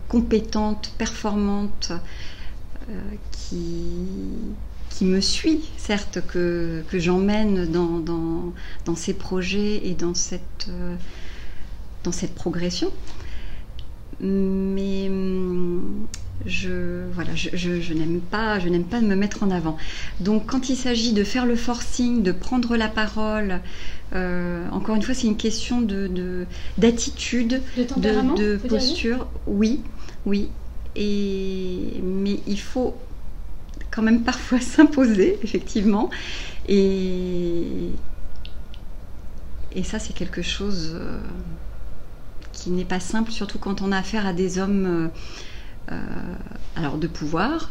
compétente, 0.09 0.93
performante, 0.99 1.93
euh, 2.89 2.93
qui, 3.33 5.05
me 5.05 5.21
suit, 5.21 5.69
certes, 5.77 6.21
que, 6.29 6.85
j'emmène 6.93 7.67
dans, 7.67 8.95
ces 8.95 9.13
projets 9.13 9.87
et 9.87 9.95
dans 9.95 10.15
cette, 10.15 10.69
euh, 10.69 10.95
dans 12.05 12.13
cette 12.13 12.35
progression. 12.35 12.93
Mais 14.21 15.09
hum, 15.09 16.07
je, 16.45 17.05
voilà, 17.12 17.34
je, 17.34 17.49
je, 17.55 17.93
n'aime 17.95 18.20
pas, 18.20 18.59
je 18.59 18.68
n'aime 18.68 18.84
pas 18.84 19.01
me 19.01 19.16
mettre 19.16 19.43
en 19.43 19.51
avant. 19.51 19.76
Donc, 20.20 20.47
quand 20.47 20.68
il 20.68 20.76
s'agit 20.76 21.12
de 21.12 21.24
faire 21.24 21.47
le 21.47 21.57
forcing, 21.57 22.22
de 22.22 22.32
prendre 22.32 22.76
la 22.76 22.89
parole, 22.89 23.61
euh, 24.14 24.68
encore 24.70 24.97
une 24.97 25.03
fois, 25.03 25.14
c'est 25.14 25.26
une 25.26 25.37
question 25.37 25.80
de 25.80 26.47
d'attitude, 26.78 27.62
de, 27.76 28.37
de, 28.37 28.57
posture. 28.57 29.26
Oui, 29.47 29.80
oui. 30.24 30.51
Et 30.95 32.01
mais 32.03 32.41
il 32.47 32.61
faut 32.61 32.95
quand 33.91 34.03
même 34.03 34.22
parfois 34.22 34.61
s'imposer, 34.61 35.39
effectivement. 35.43 36.11
Et 36.68 37.91
et 39.76 39.82
ça, 39.84 39.99
c'est 39.99 40.14
quelque 40.14 40.41
chose 40.41 40.93
euh, 40.95 41.18
qui 42.53 42.70
n'est 42.70 42.87
pas 42.87 42.99
simple, 42.99 43.30
surtout 43.30 43.59
quand 43.59 43.82
on 43.82 43.93
a 43.93 43.99
affaire 43.99 44.26
à 44.26 44.32
des 44.32 44.59
hommes, 44.59 44.87
euh, 44.87 45.09
alors 46.76 46.99
de 46.99 47.07
pouvoir. 47.07 47.70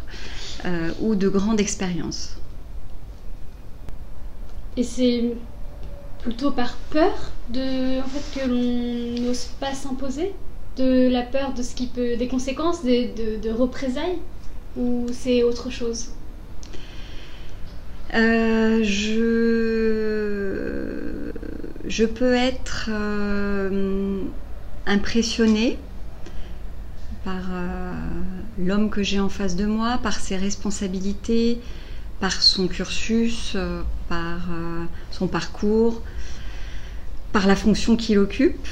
ou 1.02 1.16
de 1.16 1.30
grande 1.30 1.60
expérience. 1.60 2.38
Et 4.78 4.84
c'est 4.84 5.34
plutôt 6.20 6.52
par 6.52 6.76
peur 6.90 7.32
de, 7.50 8.00
en 8.00 8.08
fait, 8.08 8.40
que 8.40 8.48
l'on 8.48 9.22
n'ose 9.22 9.46
pas 9.60 9.74
s'imposer? 9.74 10.34
De 10.76 11.08
la 11.10 11.22
peur 11.22 11.54
de 11.54 11.64
ce 11.64 11.74
qui 11.76 11.88
peut, 11.88 12.18
des 12.18 12.28
conséquences, 12.28 12.84
de, 12.84 13.50
représailles, 13.50 14.18
ou 14.76 15.06
c'est 15.14 15.44
autre 15.44 15.70
chose? 15.70 16.10
Euh, 18.14 18.84
je, 18.84 19.22
je 21.88 22.06
peux 22.06 22.34
être 22.34 22.90
euh, 22.90 24.24
impressionnée 24.86 25.80
par 27.26 27.44
euh, 27.52 27.92
l'homme 28.58 28.90
que 28.90 29.04
j'ai 29.04 29.20
en 29.20 29.28
face 29.30 29.58
de 29.58 29.66
moi, 29.66 30.00
par 30.02 30.14
ses 30.14 30.38
responsabilités, 30.38 31.60
par 32.22 32.32
son 32.32 32.68
cursus, 32.70 33.58
par 34.08 34.48
son 35.12 35.28
parcours, 35.28 36.02
par 37.34 37.46
la 37.46 37.58
fonction 37.58 37.98
qu'il 37.98 38.20
occupe. 38.20 38.68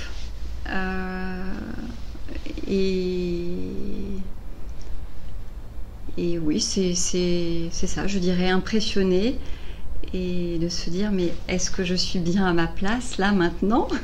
Et, 6.17 6.39
oui, 6.39 6.59
c'est 6.61 6.93
ça, 6.93 8.07
je 8.07 8.19
dirais 8.19 8.49
impressionné 8.49 9.37
et 10.13 10.57
de 10.59 10.69
se 10.69 10.89
dire 10.89 11.11
mais 11.11 11.33
est-ce 11.47 11.71
que 11.71 11.83
je 11.83 11.95
suis 11.95 12.19
bien 12.19 12.45
à 12.45 12.53
ma 12.53 12.67
place 12.67 13.17
là 13.17 13.31
maintenant? 13.31 13.87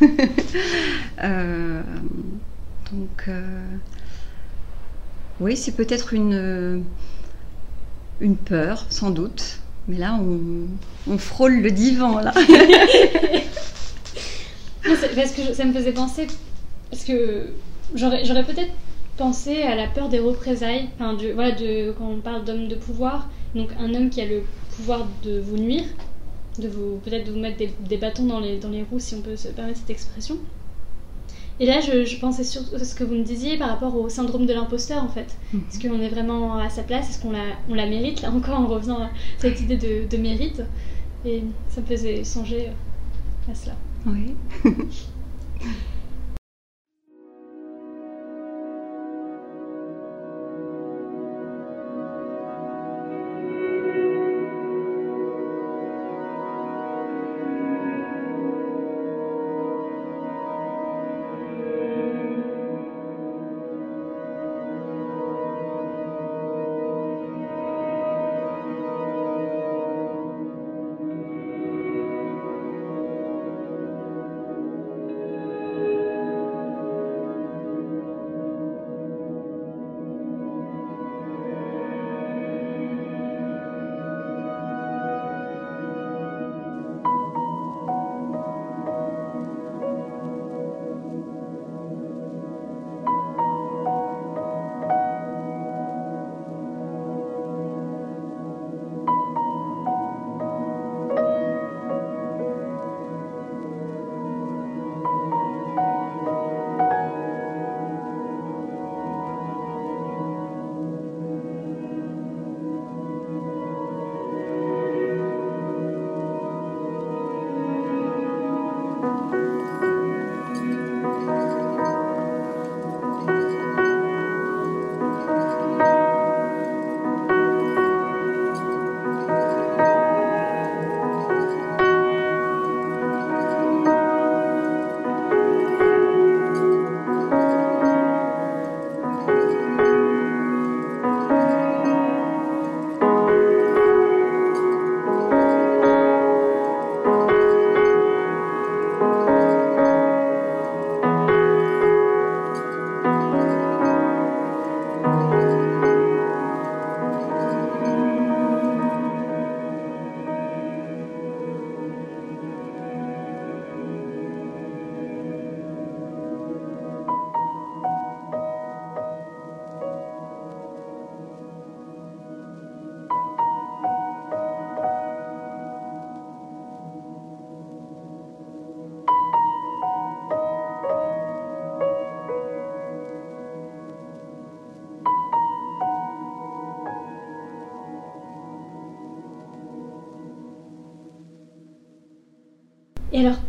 Euh, 1.21 1.81
Donc 2.93 3.25
euh, 3.27 3.75
oui, 5.39 5.55
c'est 5.57 5.71
peut-être 5.73 6.13
une, 6.13 6.83
une 8.19 8.35
peur, 8.35 8.85
sans 8.89 9.11
doute. 9.11 9.59
Mais 9.87 9.97
là, 9.97 10.19
on, 11.07 11.17
frôle 11.17 11.61
le 11.61 11.71
divan 11.71 12.19
là. 12.19 12.31
parce 14.83 15.31
que 15.31 15.53
ça 15.53 15.65
me 15.65 15.73
faisait 15.73 15.93
penser, 15.93 16.27
parce 16.91 17.03
que 17.03 17.47
J'aurais 17.95 18.43
peut-être 18.43 18.71
pensé 19.17 19.63
à 19.63 19.75
la 19.75 19.87
peur 19.87 20.09
des 20.09 20.19
représailles, 20.19 20.89
voilà, 20.99 21.51
de, 21.51 21.91
quand 21.97 22.07
on 22.07 22.19
parle 22.21 22.45
d'homme 22.45 22.67
de 22.67 22.75
pouvoir, 22.75 23.29
donc 23.55 23.69
un 23.79 23.93
homme 23.93 24.09
qui 24.09 24.21
a 24.21 24.25
le 24.25 24.43
pouvoir 24.75 25.07
de 25.23 25.39
vous 25.39 25.57
nuire, 25.57 25.83
de 26.59 26.67
vous 26.67 26.99
peut-être 27.03 27.25
de 27.25 27.31
vous 27.31 27.39
mettre 27.39 27.57
des, 27.57 27.97
bâtons 27.97 28.25
dans 28.25 28.39
les, 28.39 28.59
dans 28.59 28.69
les 28.69 28.83
roues, 28.83 28.99
si 28.99 29.15
on 29.15 29.21
peut 29.21 29.35
se 29.35 29.47
permettre 29.47 29.79
cette 29.79 29.89
expression. 29.89 30.37
Et 31.60 31.66
là, 31.66 31.82
je, 31.82 32.20
pensais 32.20 32.43
sur 32.43 32.62
ce 32.62 32.95
que 32.95 33.03
vous 33.03 33.16
me 33.16 33.24
disiez 33.24 33.57
par 33.57 33.70
rapport 33.70 33.95
au 33.95 34.07
syndrome 34.07 34.45
de 34.45 34.53
l'imposteur, 34.53 35.03
en 35.03 35.10
fait. 35.10 35.36
Mhm. 35.53 35.64
Est-ce 35.70 35.80
qu'on 35.82 35.99
est 35.99 36.10
vraiment 36.10 36.55
à 36.55 36.70
sa 36.70 36.84
place? 36.84 37.10
Est-ce 37.10 37.22
qu'on 37.22 37.32
la, 37.32 37.43
on 37.70 37.74
la 37.74 37.86
mérite? 37.86 38.22
Là 38.22 38.32
encore, 38.32 38.62
on 38.62 38.68
revient 38.68 38.91
à 38.91 39.10
cette 39.38 39.60
idée 39.60 39.78
de, 39.78 40.07
de 40.10 40.18
mérite. 40.18 40.62
Et 41.26 41.43
ça 41.68 41.82
me 41.82 41.86
faisait 41.86 42.24
songer 42.24 42.70
à 43.51 43.55
cela. 43.55 43.76
Oui. 44.05 44.36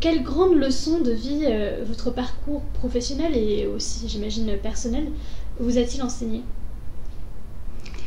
quelle 0.00 0.22
grande 0.22 0.54
leçon 0.54 1.00
de 1.00 1.12
vie 1.12 1.44
euh, 1.44 1.84
votre 1.86 2.10
parcours 2.10 2.62
professionnel 2.72 3.36
et 3.36 3.66
aussi, 3.66 4.08
j'imagine, 4.08 4.56
personnel 4.56 5.06
vous 5.58 5.76
a-t-il 5.76 6.02
enseigné? 6.02 6.42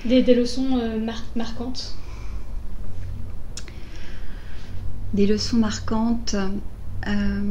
Des, 0.06 0.24
leçons 0.34 0.80
euh, 0.82 0.98
marquantes? 1.36 1.94
Des 5.14 5.28
leçons 5.28 5.58
marquantes. 5.58 6.36
Euh, 7.08 7.42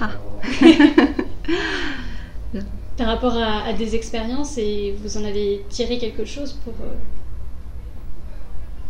ah. 0.00 0.10
Par 2.98 3.06
rapport 3.06 3.34
à, 3.34 3.72
des 3.72 3.94
expériences 3.96 4.58
et 4.58 4.94
vous 5.02 5.16
en 5.16 5.24
avez 5.24 5.64
tiré 5.70 5.98
quelque 5.98 6.26
chose 6.26 6.52
pour 6.64 6.74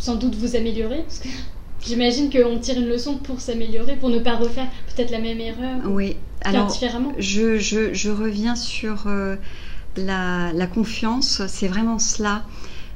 sans 0.01 0.17
doute 0.17 0.35
vous 0.35 0.57
améliorer 0.57 1.03
parce 1.03 1.21
que 1.21 1.29
J'imagine 1.87 2.31
qu'on 2.31 2.59
tire 2.59 2.79
une 2.79 2.89
leçon 2.89 3.17
pour 3.17 3.41
s'améliorer, 3.41 3.97
pour 3.97 4.11
ne 4.11 4.19
pas 4.19 4.37
refaire 4.37 4.67
peut-être 4.95 5.11
la 5.11 5.19
même 5.19 5.41
erreur. 5.41 5.79
Oui, 5.87 6.17
alors 6.43 6.67
différemment. 6.67 7.13
Je, 7.19 7.59
je, 7.59 7.95
je, 7.95 8.11
reviens 8.11 8.55
sur 8.55 9.07
euh, 9.07 9.37
la, 9.97 10.53
la, 10.53 10.67
confiance, 10.67 11.43
c'est 11.47 11.69
vraiment 11.69 11.99
cela. 11.99 12.45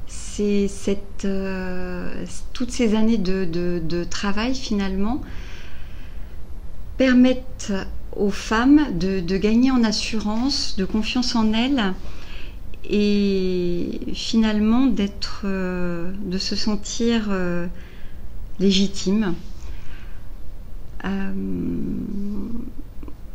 C'est 0.07 0.68
cette, 0.68 1.24
euh, 1.24 2.24
toutes 2.52 2.70
ces 2.70 2.94
années 2.94 3.16
de, 3.16 3.46
de, 3.46 3.80
de, 3.82 4.05
travail 4.05 4.55
finalement 4.55 5.22
permettent 6.98 7.72
aux 8.14 8.30
femmes 8.30 8.86
de, 8.98 9.36
gagner 9.38 9.70
en 9.70 9.82
assurance, 9.82 10.76
de 10.76 10.84
confiance 10.84 11.34
en 11.34 11.52
elles 11.55 11.94
et 12.91 14.01
finalement 14.12 14.87
d'être, 14.87 15.43
euh, 15.45 16.12
de 16.24 16.39
se 16.39 16.57
sentir 16.57 17.28
euh, 17.30 17.66
légitime. 18.59 19.35
Euh, 21.05 21.32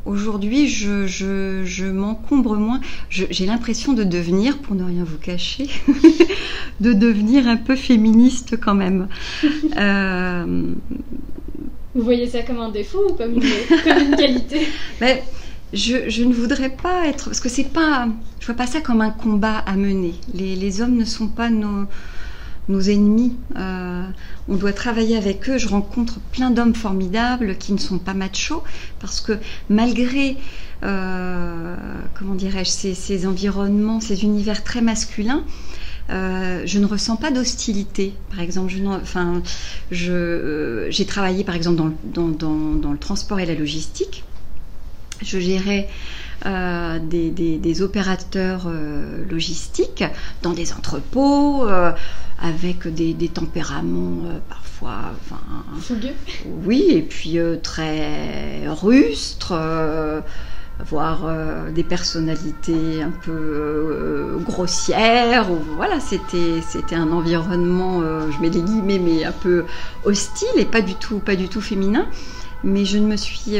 aujourd'hui, 0.06 0.68
je, 0.68 1.92
m'encombre 1.92 2.56
moins. 2.58 2.82
J'ai 3.10 3.46
l'impression 3.46 3.94
de 3.94 4.04
devenir, 4.04 4.58
pour 4.60 4.76
ne 4.76 4.84
rien 4.84 5.04
vous 5.04 5.18
cacher, 5.18 5.68
de 6.80 6.94
devenir 6.94 7.48
un 7.48 7.58
peu 7.58 7.76
féministe 7.76 8.60
quand 8.60 8.76
même. 8.76 9.08
Vous 11.96 12.04
voyez 12.04 12.28
ça 12.28 12.44
comme 12.44 12.60
un 12.60 12.70
défaut 12.70 13.10
ou 13.10 13.14
comme 13.14 13.34
une, 13.34 14.16
qualité? 14.16 14.68
Mais 15.02 15.24
je, 15.74 16.24
ne 16.24 16.34
voudrais 16.34 16.70
pas 16.70 17.08
être. 17.08 17.26
Parce 17.26 17.40
que 17.40 17.50
c'est 17.50 17.72
pas. 17.72 18.08
Je 18.40 18.46
vois 18.46 18.56
pas 18.56 18.68
ça 18.68 18.82
comme 18.82 19.02
un 19.02 19.12
combat 19.12 19.58
à 19.58 19.76
mener. 19.76 20.14
Les, 20.34 20.82
hommes 20.82 20.96
ne 20.96 21.06
sont 21.06 21.28
pas 21.28 21.50
nos, 21.50 21.86
nos 22.68 22.82
ennemis. 22.82 23.36
Euh, 23.58 24.04
on 24.48 24.56
doit 24.56 24.74
travailler 24.74 25.18
avec 25.18 25.50
eux. 25.50 25.58
Je 25.58 25.68
rencontre 25.68 26.20
plein 26.32 26.50
d'hommes 26.50 26.76
formidables 26.76 27.58
qui 27.58 27.74
ne 27.74 27.78
sont 27.78 28.00
pas 28.00 28.14
machos. 28.14 28.64
Parce 29.00 29.22
que 29.22 29.34
malgré. 29.70 30.38
Euh, 30.82 31.76
comment 32.14 32.36
dirais-je 32.36 32.70
ces, 32.70 33.28
environnements, 33.28 34.00
ces 34.00 34.24
univers 34.24 34.64
très 34.64 34.80
masculins, 34.80 35.44
euh, 36.10 36.64
je 36.66 36.80
ne 36.80 36.86
ressens 36.86 37.18
pas 37.18 37.32
d'hostilité. 37.32 38.14
Par 38.30 38.40
exemple, 38.40 38.72
j'ai 39.92 41.06
travaillé 41.06 41.44
par 41.44 41.56
exemple 41.56 41.94
dans, 42.14 42.92
le 42.92 42.98
transport 42.98 43.42
et 43.42 43.46
la 43.46 43.56
logistique. 43.56 44.24
Je 45.22 45.40
gérais 45.40 45.90
euh, 46.46 47.00
des, 47.00 47.82
opérateurs 47.82 48.68
logistiques 49.30 50.04
dans 50.42 50.54
des 50.54 50.74
entrepôts 50.74 51.68
avec 52.42 52.88
des, 52.88 53.30
tempéraments 53.30 54.24
parfois. 54.48 55.14
Oui, 56.64 56.86
et 56.90 57.02
puis 57.02 57.38
très 57.62 58.68
rustres 58.68 59.54
voir 60.88 61.26
euh, 61.26 61.72
des 61.72 61.84
personnalités 61.84 63.02
un 63.02 63.12
peu 63.12 63.32
euh, 63.32 64.38
grossières. 64.38 65.52
Ou, 65.52 65.60
voilà, 65.76 66.00
c'était 66.00 66.62
c'était 66.66 66.96
un 66.96 67.12
environnement, 67.12 68.02
euh, 68.02 68.30
je 68.32 68.40
mets 68.42 68.50
des 68.50 68.62
guillemets, 68.62 69.00
mais 69.00 69.26
un 69.26 69.32
peu 69.32 69.66
hostile 70.06 70.48
et 70.58 70.66
pas 70.66 70.82
du 70.82 70.96
tout 70.96 71.20
pas 71.20 71.36
du 71.36 71.50
tout 71.50 71.62
féminin. 71.62 72.06
Mais 72.64 72.84
je 72.84 72.98
ne 72.98 73.08
me 73.08 73.16
suis 73.16 73.56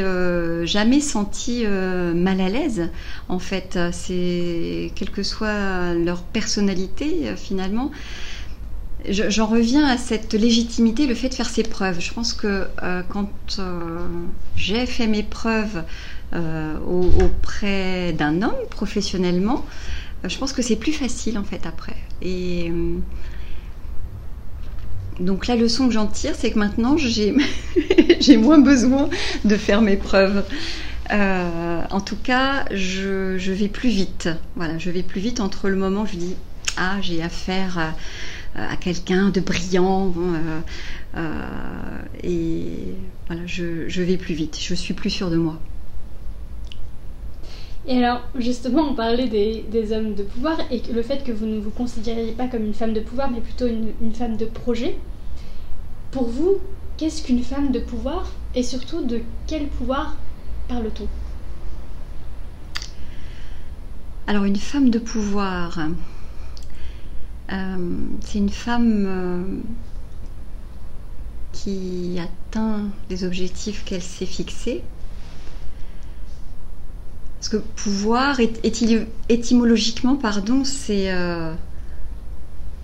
jamais 0.66 1.00
sentie 1.00 1.64
mal 1.66 2.40
à 2.40 2.48
l'aise. 2.50 2.90
En 3.28 3.38
fait, 3.38 3.78
c'est 3.92 4.92
quelle 4.94 5.10
que 5.10 5.22
soit 5.22 5.94
leur 5.94 6.22
personnalité 6.22 7.34
finalement. 7.36 7.90
J'en 9.08 9.46
reviens 9.46 9.86
à 9.86 9.96
cette 9.96 10.34
légitimité, 10.34 11.06
le 11.06 11.14
fait 11.14 11.30
de 11.30 11.34
faire 11.34 11.48
ses 11.48 11.62
preuves. 11.62 12.00
Je 12.00 12.12
pense 12.12 12.34
que 12.34 12.66
quand 13.08 13.30
j'ai 14.54 14.84
fait 14.84 15.06
mes 15.06 15.22
preuves 15.22 15.82
euh, 16.32 16.78
auprès 17.20 18.12
d'un 18.12 18.42
homme 18.42 18.54
professionnellement, 18.70 19.66
euh, 20.24 20.28
je 20.28 20.38
pense 20.38 20.52
que 20.52 20.62
c'est 20.62 20.76
plus 20.76 20.92
facile 20.92 21.38
en 21.38 21.42
fait 21.42 21.66
après. 21.66 21.96
Et 22.22 22.70
euh, 22.70 22.98
donc 25.20 25.46
la 25.46 25.56
leçon 25.56 25.86
que 25.86 25.92
j'en 25.92 26.06
tire, 26.06 26.34
c'est 26.34 26.50
que 26.50 26.58
maintenant 26.58 26.96
j'ai 26.96 27.32
moins 28.36 28.58
besoin 28.58 29.08
de 29.44 29.56
faire 29.56 29.82
mes 29.82 29.96
preuves. 29.96 30.44
en 31.10 32.00
tout 32.00 32.16
cas, 32.16 32.64
je, 32.72 33.36
vais 33.52 33.68
plus 33.68 33.90
vite. 33.90 34.28
Voilà, 34.56 34.78
je 34.78 34.90
vais 34.90 35.02
plus 35.02 35.20
vite 35.20 35.40
entre 35.40 35.68
le 35.68 35.76
moment 35.76 36.02
où 36.02 36.06
je 36.06 36.16
dis 36.16 36.36
ah 36.76 36.96
j'ai 37.02 37.22
affaire 37.22 37.94
à, 38.56 38.76
quelqu'un 38.76 39.30
de 39.30 39.40
brillant 39.40 40.12
et 42.24 42.64
voilà, 43.26 43.42
je, 43.46 43.88
je 43.88 44.02
vais 44.02 44.16
plus 44.16 44.34
vite. 44.34 44.58
Je 44.60 44.74
suis 44.74 44.94
plus 44.94 45.10
sûre 45.10 45.30
de 45.30 45.36
moi. 45.36 45.60
Et 47.86 48.04
alors, 48.04 48.20
justement, 48.34 48.82
on 48.90 48.94
parlait 48.94 49.28
des, 49.28 49.92
hommes 49.92 50.14
de 50.14 50.22
pouvoir 50.22 50.58
et 50.70 50.82
le 50.92 51.02
fait 51.02 51.24
que 51.24 51.32
vous 51.32 51.46
ne 51.46 51.58
vous 51.58 51.70
considériez 51.70 52.32
pas 52.32 52.46
comme 52.46 52.64
une 52.64 52.74
femme 52.74 52.92
de 52.92 53.00
pouvoir, 53.00 53.30
mais 53.30 53.40
plutôt 53.40 53.66
une, 53.66 54.14
femme 54.14 54.36
de 54.36 54.44
projet. 54.44 54.98
Pour 56.10 56.28
vous, 56.28 56.58
qu'est-ce 56.98 57.22
qu'une 57.22 57.42
femme 57.42 57.72
de 57.72 57.80
pouvoir 57.80 58.30
et 58.54 58.62
surtout 58.62 59.04
de 59.04 59.20
quel 59.46 59.68
pouvoir 59.68 60.16
parle-t-on? 60.68 61.08
Alors, 64.26 64.44
une 64.44 64.56
femme 64.56 64.90
de 64.90 64.98
pouvoir, 64.98 65.78
euh, 67.50 67.76
c'est 68.20 68.38
une 68.38 68.50
femme 68.50 69.06
euh, 69.06 69.42
qui 71.52 72.18
atteint 72.20 72.88
les 73.08 73.24
objectifs 73.24 73.84
qu'elle 73.84 74.02
s'est 74.02 74.26
fixés 74.26 74.84
parce 77.40 77.48
que 77.48 77.56
pouvoir, 77.56 78.38
étymologiquement, 79.30 80.16
pardon, 80.16 80.62
c'est 80.62 81.10
euh, 81.10 81.54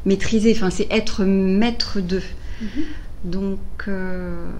maîtriser, 0.06 0.54
enfin, 0.56 0.70
c'est 0.70 0.86
être 0.90 1.24
maître 1.24 2.00
d'eux. 2.00 2.22
Mhm. 2.62 2.68
Donc, 3.24 3.58
euh, 3.86 4.50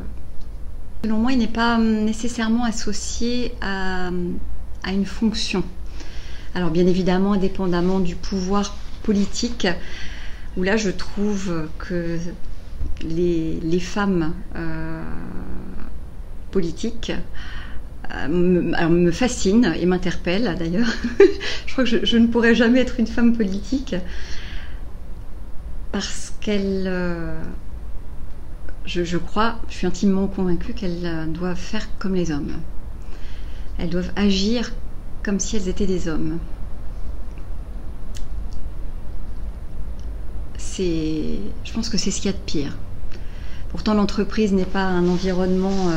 selon 1.02 1.16
moi, 1.16 1.32
il 1.32 1.38
n'est 1.38 1.46
pas 1.46 1.78
nécessairement 1.78 2.64
associé 2.64 3.54
à, 3.62 4.10
une 4.86 5.06
fonction. 5.06 5.64
Alors, 6.54 6.70
bien 6.70 6.86
évidemment, 6.86 7.32
indépendamment 7.32 7.98
du 7.98 8.16
pouvoir 8.16 8.76
politique, 9.02 9.66
où 10.58 10.62
là, 10.62 10.76
je 10.76 10.90
trouve 10.90 11.70
que 11.78 12.18
les, 13.00 13.80
femmes 13.80 14.34
euh, 14.56 15.02
politiques 16.50 17.12
euh, 18.14 18.28
me, 18.28 19.10
fascine 19.10 19.74
et 19.78 19.86
m'interpelle 19.86 20.54
d'ailleurs. 20.58 20.88
je 21.66 21.72
crois 21.72 21.84
que 21.84 22.04
je, 22.04 22.16
ne 22.16 22.26
pourrais 22.26 22.54
jamais 22.54 22.80
être 22.80 23.00
une 23.00 23.06
femme 23.06 23.36
politique 23.36 23.96
parce 25.92 26.32
qu'elle, 26.40 26.84
euh, 26.86 27.40
je, 28.84 29.16
crois, 29.16 29.58
je 29.68 29.74
suis 29.74 29.86
intimement 29.86 30.26
convaincue 30.28 30.72
qu'elles 30.72 31.04
euh, 31.04 31.26
doivent 31.26 31.58
faire 31.58 31.88
comme 31.98 32.14
les 32.14 32.30
hommes. 32.30 32.52
Elles 33.78 33.90
doivent 33.90 34.12
agir 34.14 34.72
comme 35.24 35.40
si 35.40 35.56
elles 35.56 35.68
étaient 35.68 35.86
des 35.86 36.06
hommes. 36.06 36.38
C'est, 40.58 41.38
je 41.64 41.72
pense 41.72 41.88
que 41.88 41.98
c'est 41.98 42.10
ce 42.10 42.20
qu'il 42.20 42.30
y 42.30 42.34
a 42.34 42.36
de 42.36 42.42
pire. 42.44 42.76
Pourtant, 43.70 43.94
l'entreprise 43.94 44.52
n'est 44.52 44.64
pas 44.64 44.84
un 44.84 45.08
environnement 45.08 45.90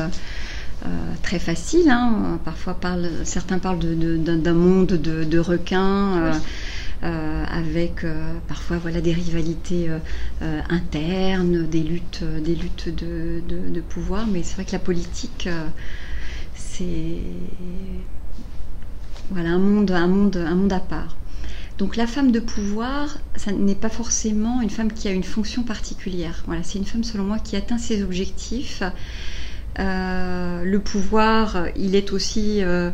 très 1.22 1.40
facile. 1.40 1.90
Hein. 1.90 2.40
Parfois, 2.44 2.74
parle, 2.74 3.10
certains 3.24 3.60
parlent 3.60 3.80
d'un 3.80 4.54
monde 4.54 4.88
de, 4.88 5.40
requins. 5.40 6.18
Euh, 6.18 6.34
euh, 7.02 7.46
avec 7.50 8.06
parfois 8.50 8.78
voilà 8.78 9.00
des 9.00 9.14
rivalités 9.14 9.90
internes, 10.70 11.66
des 11.68 11.82
luttes, 11.82 12.24
des 12.44 12.56
luttes 12.56 12.90
de, 12.90 13.82
pouvoir. 13.82 14.28
Mais 14.28 14.44
c'est 14.44 14.56
vrai 14.56 14.66
que 14.66 14.74
la 14.74 14.80
politique, 14.80 15.48
c'est 16.56 17.22
voilà 19.32 19.52
un 19.52 19.60
monde, 19.60 19.92
un 19.92 20.08
monde, 20.08 20.38
un 20.38 20.56
monde 20.56 20.74
à 20.74 20.80
part. 20.80 21.16
Donc 21.78 21.96
la 21.96 22.08
femme 22.08 22.34
de 22.34 22.42
pouvoir, 22.42 23.18
ça 23.38 23.54
n'est 23.54 23.76
pas 23.76 23.88
forcément 23.88 24.62
une 24.62 24.70
femme 24.70 24.92
qui 24.92 25.08
a 25.08 25.12
une 25.12 25.24
fonction 25.24 25.64
particulière. 25.64 26.44
Voilà, 26.46 26.62
c'est 26.64 26.78
une 26.78 26.86
femme 26.86 27.06
selon 27.06 27.24
moi 27.24 27.40
qui 27.40 27.56
atteint 27.56 27.78
ses 27.78 28.04
objectifs 28.04 28.84
euh, 29.80 30.64
le 30.64 30.80
pouvoir, 30.80 31.66
il 31.76 31.96
est 31.96 32.12
aussi, 32.12 32.64
euh, 32.64 32.92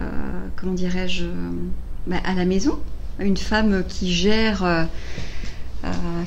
euh, 0.00 0.02
comment 0.56 0.72
dirais-je, 0.72 1.26
bah, 2.06 2.16
à 2.24 2.34
la 2.34 2.44
maison. 2.44 2.78
Une 3.20 3.36
femme 3.36 3.84
qui 3.88 4.12
gère, 4.12 4.88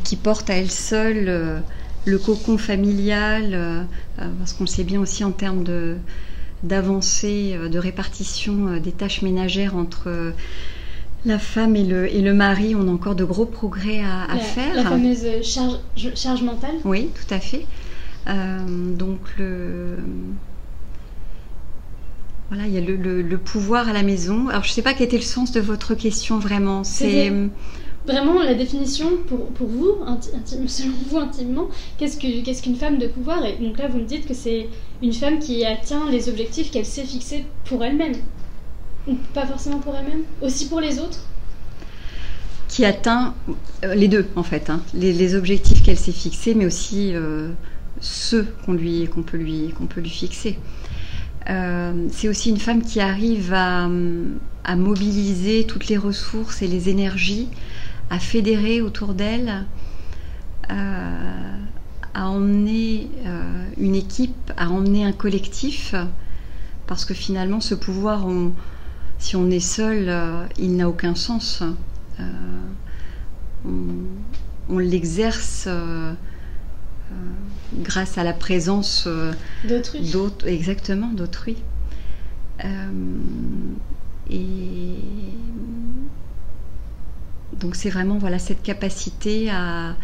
qui 0.05 0.15
porte 0.15 0.49
à 0.49 0.53
elle 0.53 0.71
seule 0.71 1.61
le 2.05 2.17
cocon 2.17 2.57
familial, 2.57 3.85
parce 4.15 4.53
qu'on 4.53 4.63
le 4.63 4.69
sait 4.69 4.85
bien 4.85 5.01
aussi 5.01 5.25
en 5.25 5.31
termes 5.31 5.63
de 5.63 5.97
d'avancée, 6.63 7.55
de 7.69 7.77
répartition 7.77 8.77
des 8.77 8.93
tâches 8.93 9.21
ménagères 9.21 9.75
entre 9.75 10.33
la 11.25 11.39
femme 11.39 11.75
et 11.75 11.83
le, 11.83 12.07
et 12.13 12.21
le 12.21 12.33
mari, 12.33 12.73
on 12.73 12.87
a 12.87 12.91
encore 12.91 13.15
de 13.15 13.25
gros 13.25 13.45
progrès 13.45 13.99
à, 14.01 14.37
faire. 14.37 14.75
La 14.75 14.83
fameuse 14.83 15.25
charge, 15.43 15.79
charge 16.15 16.41
mentale 16.41 16.75
Oui, 16.85 17.09
tout 17.13 17.33
à 17.33 17.39
fait. 17.39 17.65
Euh, 18.27 18.95
donc 18.95 19.19
le 19.37 19.97
voilà, 22.49 22.65
il 22.65 22.73
y 22.73 22.77
a 22.77 22.81
le, 22.81 23.37
pouvoir 23.37 23.89
à 23.89 23.93
la 23.93 24.03
maison. 24.03 24.47
Alors 24.47 24.63
je 24.63 24.69
ne 24.69 24.73
sais 24.73 24.81
pas 24.81 24.93
quel 24.93 25.07
était 25.07 25.17
le 25.17 25.23
sens 25.23 25.51
de 25.51 25.59
votre 25.59 25.95
question 25.95 26.39
vraiment. 26.39 26.83
C'est 26.83 27.31
vraiment 28.05 28.41
la 28.41 28.53
définition 28.53 29.09
pour, 29.27 29.47
pour 29.47 29.67
vous, 29.67 29.97
selon 30.67 30.93
vous 31.09 31.17
intimement, 31.17 31.67
qu'est-ce 31.97 32.17
qu'une 32.17 32.75
ce 32.75 32.79
femme 32.79 32.97
de 32.97 33.07
pouvoir? 33.07 33.45
Et 33.45 33.57
donc 33.57 33.77
là, 33.77 33.87
vous 33.87 33.99
me 33.99 34.05
dites 34.05 34.25
que 34.25 34.33
c'est 34.33 34.69
une 35.03 35.13
femme 35.13 35.39
qui 35.39 35.65
atteint 35.65 36.09
les 36.09 36.29
objectifs 36.29 36.71
qu'elle 36.71 36.85
s'est 36.85 37.03
fixés 37.03 37.45
pour 37.65 37.83
elle-même. 37.83 38.15
Pas 39.33 39.45
forcément 39.45 39.79
pour 39.79 39.95
elle-même, 39.95 40.23
aussi 40.41 40.67
pour 40.67 40.81
les 40.81 40.99
autres 40.99 41.19
Qui 42.67 42.85
atteint 42.85 43.35
euh, 43.83 43.93
les 43.93 44.07
deux, 44.07 44.27
en 44.35 44.43
fait. 44.43 44.69
Hein. 44.69 44.81
Les, 44.93 45.35
objectifs 45.35 45.83
qu'elle 45.83 45.97
s'est 45.97 46.11
fixés, 46.11 46.55
mais 46.55 46.65
aussi 46.65 47.11
euh, 47.13 47.49
ceux 47.99 48.47
qu'on 48.65 48.73
lui, 48.73 49.07
qu'on 49.07 49.23
peut, 49.23 49.37
lui, 49.37 49.73
qu'on 49.77 49.87
peut 49.87 50.01
lui 50.01 50.09
fixer. 50.09 50.57
Euh, 51.49 52.07
c'est 52.11 52.27
aussi 52.27 52.49
une 52.49 52.59
femme 52.59 52.81
qui 52.81 52.99
arrive 52.99 53.53
à, 53.53 53.87
mobiliser 54.75 55.65
toutes 55.65 55.87
les 55.87 55.95
ressources 55.95 56.61
et 56.61 56.67
les 56.67 56.89
énergies 56.89 57.47
à 58.09 58.19
fédérer 58.19 58.81
autour 58.81 59.13
d'elle, 59.13 59.65
euh, 60.69 61.57
à 62.13 62.27
emmener 62.27 63.09
euh, 63.25 63.65
une 63.77 63.95
équipe, 63.95 64.51
à 64.57 64.69
emmener 64.69 65.05
un 65.05 65.13
collectif, 65.13 65.95
parce 66.85 67.05
que 67.05 67.13
finalement 67.13 67.61
ce 67.61 67.75
pouvoir, 67.75 68.27
si 69.19 69.37
on 69.37 69.49
est 69.49 69.61
seul, 69.61 70.13
il 70.57 70.75
n'a 70.75 70.89
aucun 70.89 71.15
sens. 71.15 71.63
on, 73.65 74.79
l'exerce 74.79 75.69
grâce 77.73 78.17
à 78.17 78.23
la 78.23 78.33
présence 78.33 79.07
d'autrui. 79.65 79.99
Exactement, 80.45 81.07
d'autrui. 81.07 81.57
et 84.29 84.95
donc 87.59 87.75
c'est 87.75 87.89
vraiment 87.89 88.17
voilà 88.17 88.39
cette 88.39 88.61
capacité 88.61 89.49
à, 89.49 89.95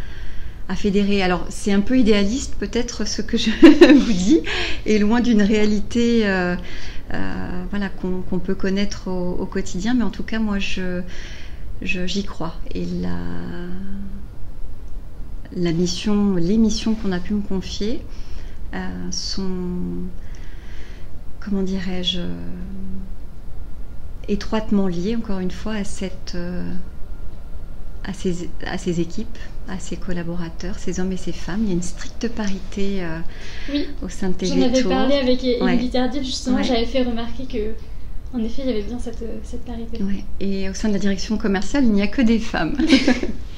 fédérer. 0.76 1.22
Alors 1.22 1.46
c'est 1.50 1.72
un 1.72 1.82
peu 1.82 2.00
idéaliste 2.00 2.56
peut-être 2.56 3.06
ce 3.08 3.22
que 3.22 3.38
je 3.38 3.52
vous 3.94 4.12
dis, 4.12 4.42
et 4.88 4.98
loin 4.98 5.22
d'une 5.22 5.44
réalité 5.44 6.28
euh, 6.28 6.56
euh, 7.14 7.64
voilà 7.70 7.90
qu'on 7.90 8.40
peut 8.40 8.56
connaître 8.56 9.08
au, 9.10 9.46
quotidien, 9.46 9.94
mais 9.94 10.04
en 10.04 10.10
tout 10.10 10.24
cas 10.24 10.40
moi 10.40 10.58
je 10.58 11.02
j'y 11.82 12.24
crois. 12.24 12.56
Et 12.74 12.86
la 12.86 13.18
la 15.56 15.72
mission, 15.72 16.36
les 16.36 16.58
missions 16.58 16.96
qu'on 16.96 17.12
a 17.12 17.20
pu 17.20 17.34
me 17.34 17.42
confier 17.42 18.02
euh, 18.74 19.12
sont 19.12 19.50
comment 21.40 21.62
dirais-je 21.62 22.22
étroitement 24.28 24.88
liées 24.88 25.16
encore 25.16 25.40
une 25.40 25.52
fois 25.52 25.74
à 25.74 25.84
cette 25.84 26.38
à 28.06 28.14
ses, 28.14 28.50
à 28.66 28.78
ses 28.78 29.00
équipes, 29.00 29.38
à 29.68 29.80
ses 29.80 29.96
collaborateurs, 29.96 30.78
ses 30.78 31.00
hommes 31.00 31.12
et 31.12 31.18
ses 31.18 31.32
femmes. 31.32 31.62
Il 31.64 31.68
y 31.70 31.72
a 31.72 31.76
une 31.76 31.82
stricte 31.82 32.28
parité 32.28 33.04
euh, 33.04 33.20
au 34.02 34.10
sein 34.10 34.30
de 34.30 34.46
J'en 34.46 34.62
avais 34.62 34.84
parlé 34.84 35.16
avec 35.16 35.44
Émilie 35.44 35.90
Tardif, 35.90 36.24
justement, 36.24 36.62
j'avais 36.62 36.86
fait 36.86 37.04
remarquer 37.04 37.46
que 37.46 37.74
en 38.36 38.44
effet, 38.44 38.64
il 38.64 38.70
y 38.70 38.74
avait 38.74 38.82
bien 38.82 38.98
cette, 38.98 39.24
cette 39.44 39.64
parité. 39.64 40.00
Et 40.40 40.68
au 40.68 40.74
sein 40.74 40.88
de 40.88 40.94
la 40.94 41.00
direction 41.00 41.38
commerciale, 41.38 41.84
il 41.84 41.92
n'y 41.92 42.02
a 42.02 42.08
que 42.08 42.22
des 42.22 42.40
femmes. 42.40 42.76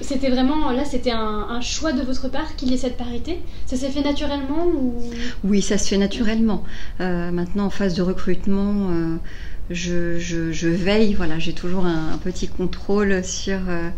c'était 0.00 0.30
vraiment, 0.30 0.70
là, 0.70 0.84
c'était 0.84 1.12
un, 1.12 1.60
choix 1.60 1.92
de 1.92 2.02
votre 2.02 2.28
part 2.28 2.56
qu'il 2.56 2.70
y 2.70 2.74
ait 2.74 2.78
cette 2.78 2.96
parité? 2.96 3.40
Ça 3.66 3.76
s'est 3.76 3.88
fait 3.88 4.02
naturellement 4.02 4.66
ou... 4.66 4.94
Oui, 5.44 5.62
ça 5.62 5.78
se 5.78 5.88
fait 5.88 5.96
naturellement. 5.96 6.64
Euh, 7.00 7.30
maintenant, 7.30 7.66
en 7.66 7.70
phase 7.70 7.94
de 7.94 8.02
recrutement, 8.02 8.90
euh, 8.90 9.16
je, 9.70 10.68
veille, 10.68 11.14
voilà, 11.14 11.38
j'ai 11.38 11.52
toujours 11.52 11.86
un, 11.86 12.18
petit 12.18 12.48
contrôle 12.48 13.24
sur 13.24 13.58
euh, 13.68 13.90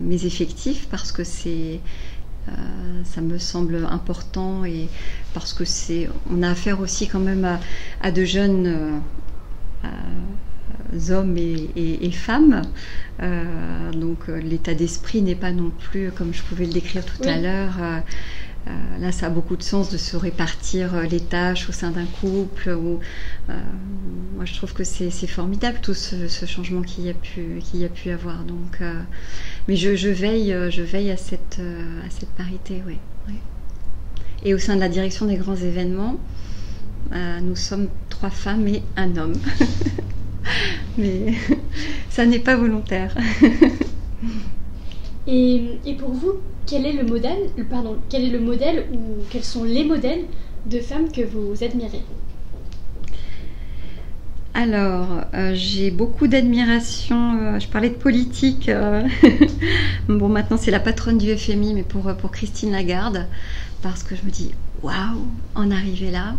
mes 0.00 0.24
effectifs 0.26 0.88
parce 0.90 1.12
que 1.12 1.24
c'est, 1.24 1.80
ça 3.04 3.20
me 3.20 3.38
semble 3.38 3.86
important 3.90 4.64
et 4.64 4.88
parce 5.34 5.52
que 5.52 5.64
c'est, 5.64 6.08
on 6.32 6.42
a 6.42 6.50
affaire 6.50 6.80
aussi 6.80 7.08
quand 7.08 7.18
même 7.18 7.58
à, 8.00 8.10
de 8.10 8.24
jeunes 8.24 9.02
hommes 11.10 11.36
et, 11.36 12.10
femmes. 12.10 12.62
donc 13.92 14.28
l'état 14.28 14.74
d'esprit 14.74 15.22
n'est 15.22 15.34
pas 15.34 15.52
non 15.52 15.70
plus, 15.70 16.10
comme 16.10 16.32
je 16.32 16.42
pouvais 16.42 16.66
le 16.66 16.72
décrire 16.72 17.04
tout 17.04 17.22
à 17.28 17.38
l'heure, 17.38 18.02
euh, 18.66 18.98
là, 18.98 19.12
ça 19.12 19.26
a 19.26 19.30
beaucoup 19.30 19.56
de 19.56 19.62
sens 19.62 19.90
de 19.90 19.96
se 19.96 20.16
répartir 20.16 20.94
euh, 20.94 21.02
les 21.04 21.20
tâches 21.20 21.68
au 21.68 21.72
sein 21.72 21.90
d'un 21.90 22.06
couple. 22.20 22.70
Ou, 22.70 22.98
euh, 23.48 23.52
moi, 24.34 24.44
je 24.44 24.54
trouve 24.54 24.72
que 24.72 24.82
c'est 24.82 25.10
formidable 25.28 25.78
tout 25.80 25.94
ce, 25.94 26.26
changement 26.46 26.82
qu'il 26.82 27.04
y 27.04 27.10
a 27.10 27.14
pu 27.14 27.60
qu'il 27.60 27.80
y 27.80 27.84
a 27.84 27.88
pu 27.88 28.10
avoir. 28.10 28.42
Donc, 28.42 28.80
mais 29.68 29.76
je, 29.76 30.08
veille, 30.08 30.54
je 30.70 30.82
veille 30.82 31.10
à 31.10 31.16
cette 31.16 31.60
à 31.60 32.10
cette 32.10 32.30
parité, 32.30 32.82
oui. 32.86 32.98
Et 34.44 34.52
au 34.54 34.58
sein 34.58 34.76
de 34.76 34.80
la 34.80 34.88
direction 34.88 35.26
des 35.26 35.36
grands 35.36 35.56
événements, 35.56 36.18
nous 37.12 37.56
sommes 37.56 37.88
trois 38.10 38.30
femmes 38.30 38.66
et 38.68 38.82
un 38.96 39.16
homme. 39.16 39.34
mais 40.98 41.34
ça 42.10 42.26
n'est 42.26 42.38
pas 42.38 42.56
volontaire. 42.56 43.14
et, 45.26 45.62
et 45.84 45.94
pour 45.94 46.10
vous, 46.10 46.34
quel 46.66 46.86
est 46.86 46.92
le 46.92 47.04
modèle, 47.04 47.38
pardon, 47.70 47.96
quel 48.08 48.24
est 48.24 48.30
le 48.30 48.40
modèle 48.40 48.86
ou 48.92 49.24
quels 49.30 49.44
sont 49.44 49.64
les 49.64 49.84
modèles 49.84 50.24
de 50.66 50.80
femmes 50.80 51.10
que 51.12 51.22
vous 51.22 51.62
admirez? 51.62 52.02
Alors, 54.54 55.24
euh, 55.34 55.52
j'ai 55.54 55.90
beaucoup 55.90 56.28
d'admiration. 56.28 57.38
Euh, 57.38 57.58
je 57.58 57.68
parlais 57.68 57.90
de 57.90 57.94
politique. 57.94 58.70
Euh, 58.70 59.06
bon, 60.08 60.30
maintenant, 60.30 60.56
c'est 60.56 60.70
la 60.70 60.80
patronne 60.80 61.18
du 61.18 61.36
FMI, 61.36 61.74
mais 61.74 61.82
pour, 61.82 62.14
pour 62.16 62.30
Christine 62.30 62.72
Lagarde, 62.72 63.26
parce 63.82 64.02
que 64.02 64.16
je 64.16 64.24
me 64.24 64.30
dis, 64.30 64.52
waouh, 64.82 65.28
en 65.54 65.70
arriver 65.70 66.10
là. 66.10 66.36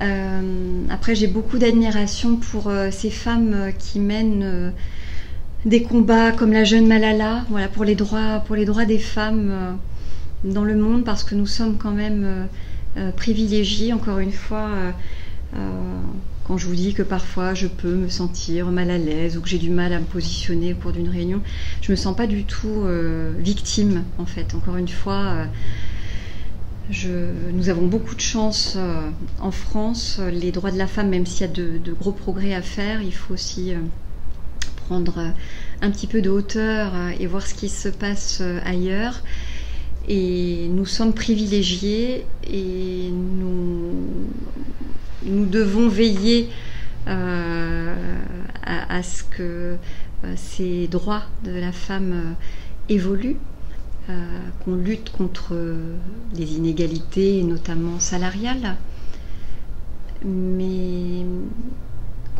Après, 0.00 1.14
j'ai 1.14 1.26
beaucoup 1.26 1.58
d'admiration 1.58 2.36
pour 2.36 2.70
ces 2.90 3.10
femmes 3.10 3.72
qui 3.78 4.00
mènent 4.00 4.72
des 5.64 5.82
combats 5.82 6.32
comme 6.32 6.52
la 6.52 6.64
jeune 6.64 6.86
Malala, 6.86 7.44
voilà, 7.48 7.68
pour 7.68 7.84
les 7.84 7.94
droits, 7.94 8.40
pour 8.46 8.56
les 8.56 8.64
droits 8.64 8.84
des 8.84 8.98
femmes 8.98 9.50
euh, 9.50 9.72
dans 10.44 10.64
le 10.64 10.76
monde, 10.76 11.04
parce 11.04 11.24
que 11.24 11.34
nous 11.34 11.46
sommes 11.46 11.78
quand 11.78 11.92
même 11.92 12.22
euh, 12.24 12.44
euh, 12.98 13.10
privilégiés, 13.12 13.92
encore 13.92 14.18
une 14.18 14.32
fois. 14.32 14.70
quand 16.46 16.58
je 16.58 16.66
vous 16.66 16.74
dis 16.74 16.92
que 16.92 17.02
parfois 17.02 17.54
je 17.54 17.66
peux 17.66 17.94
me 17.94 18.08
sentir 18.08 18.66
mal 18.66 18.90
à 18.90 18.98
l'aise 18.98 19.38
ou 19.38 19.40
que 19.40 19.48
j'ai 19.48 19.58
du 19.58 19.70
mal 19.70 19.92
à 19.92 19.98
me 19.98 20.04
positionner 20.04 20.74
au 20.74 20.76
cours 20.76 20.92
d'une 20.92 21.08
réunion, 21.08 21.40
je 21.80 21.92
me 21.92 21.96
sens 21.96 22.14
pas 22.14 22.26
du 22.26 22.44
tout 22.44 22.84
victime 23.38 24.02
en 24.18 24.26
fait. 24.26 24.54
Encore 24.54 24.76
une 24.76 24.88
fois, 24.88 25.46
je, 26.90 27.10
nous 27.52 27.68
avons 27.68 27.86
beaucoup 27.86 28.14
de 28.14 28.20
chance 28.20 28.76
en 29.40 29.50
France. 29.50 30.20
Les 30.32 30.52
droits 30.52 30.70
de 30.70 30.78
la 30.78 30.86
femme, 30.86 31.08
même 31.08 31.26
s'il 31.26 31.42
y 31.42 31.44
a 31.44 31.52
de, 31.52 31.92
gros 31.92 32.12
progrès 32.12 32.54
à 32.54 32.62
faire, 32.62 33.00
il 33.02 33.14
faut 33.14 33.34
aussi 33.34 33.74
prendre 34.86 35.18
euh, 35.18 35.28
un 35.82 35.90
petit 35.90 36.06
peu 36.06 36.20
de 36.20 36.30
hauteur 36.30 36.92
euh, 36.94 37.10
et 37.18 37.26
voir 37.26 37.46
ce 37.46 37.54
qui 37.54 37.68
se 37.68 37.88
passe 37.88 38.38
euh, 38.40 38.60
ailleurs. 38.64 39.22
Et 40.08 40.68
nous 40.70 40.86
sommes 40.86 41.14
privilégiés 41.14 42.26
et 42.46 43.10
nous 43.10 44.26
devons 45.46 45.88
veiller 45.88 46.50
à, 47.06 49.02
ce 49.02 49.22
que 49.24 49.76
ces 50.36 50.88
droits 50.88 51.22
de 51.42 51.52
la 51.52 51.72
femme 51.72 52.34
évoluent, 52.90 53.38
qu'on 54.06 54.74
lutte 54.74 55.10
contre 55.10 55.54
les 56.34 56.54
inégalités, 56.54 57.42
notamment 57.42 58.00
salariales. 58.00 58.76
Mais 60.24 61.24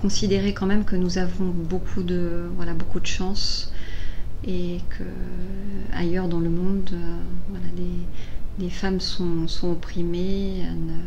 considérer 0.05 0.53
quand 0.53 0.67
même 0.67 0.85
que 0.85 0.97
nous 0.97 1.17
avons 1.17 1.47
beaucoup 1.47 2.03
de, 2.03 2.51
voilà, 2.57 2.75
beaucoup 2.75 3.01
de 3.01 3.07
chance 3.07 3.73
et 4.47 4.79
que 4.91 5.05
ailleurs 5.95 6.29
dans 6.29 6.41
le 6.41 6.51
monde, 6.51 6.91
euh, 6.93 7.17
voilà, 7.49 7.65
les, 8.59 8.69
femmes 8.69 9.01
sont, 9.01 9.49
sont, 9.49 9.71
opprimées, 9.71 10.61
elles 10.61 10.87
ne 10.87 11.01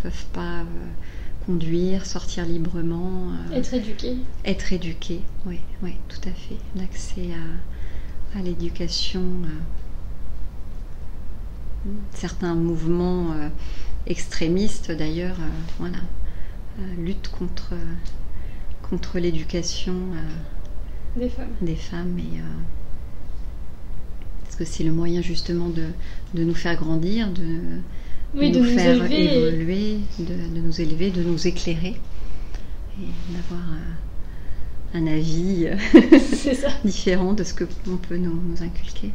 peuvent 0.00 0.26
pas 0.32 0.60
euh, 0.60 0.64
conduire, 1.44 2.06
sortir 2.06 2.46
librement. 2.46 3.32
Euh, 3.50 3.56
être 3.56 3.74
éduquées. 3.74 4.16
Être 4.44 4.72
éduquées, 4.72 5.22
oui, 5.46 5.58
oui, 5.82 5.94
tout 6.08 6.28
à 6.28 6.32
fait. 6.32 6.58
L'accès 6.76 7.30
à, 8.34 8.38
à 8.38 8.42
l'éducation. 8.42 9.24
Certains 12.12 12.54
mouvements 12.54 13.34
extrémistes 14.06 14.90
d'ailleurs, 14.90 15.36
voilà, 15.78 15.98
luttent 16.98 17.28
contre 17.28 17.74
contre 18.88 19.18
l'éducation 19.18 19.94
euh, 19.94 21.20
des 21.20 21.28
femmes. 21.28 21.54
Des 21.60 21.76
femmes 21.76 22.18
et, 22.18 22.38
euh, 22.38 22.42
parce 24.44 24.56
que 24.56 24.64
c'est 24.64 24.84
le 24.84 24.92
moyen 24.92 25.22
justement 25.22 25.68
de, 25.68 25.86
de, 26.34 26.44
nous 26.44 26.54
faire 26.54 26.76
grandir, 26.76 27.30
de, 27.30 27.42
nous, 28.34 28.64
faire 28.64 29.10
évoluer, 29.10 29.98
de, 30.18 30.60
nous 30.60 30.80
élever, 30.80 31.10
de 31.10 31.22
nous 31.22 31.46
éclairer 31.46 32.00
et 33.00 33.34
d'avoir 33.34 33.64
un 34.94 35.06
avis 35.06 35.68
différent 36.84 37.32
de 37.32 37.44
ce 37.44 37.54
que 37.54 37.64
on 37.88 37.96
peut 37.96 38.16
nous, 38.16 38.40
nous 38.40 38.62
inculquer. 38.62 39.10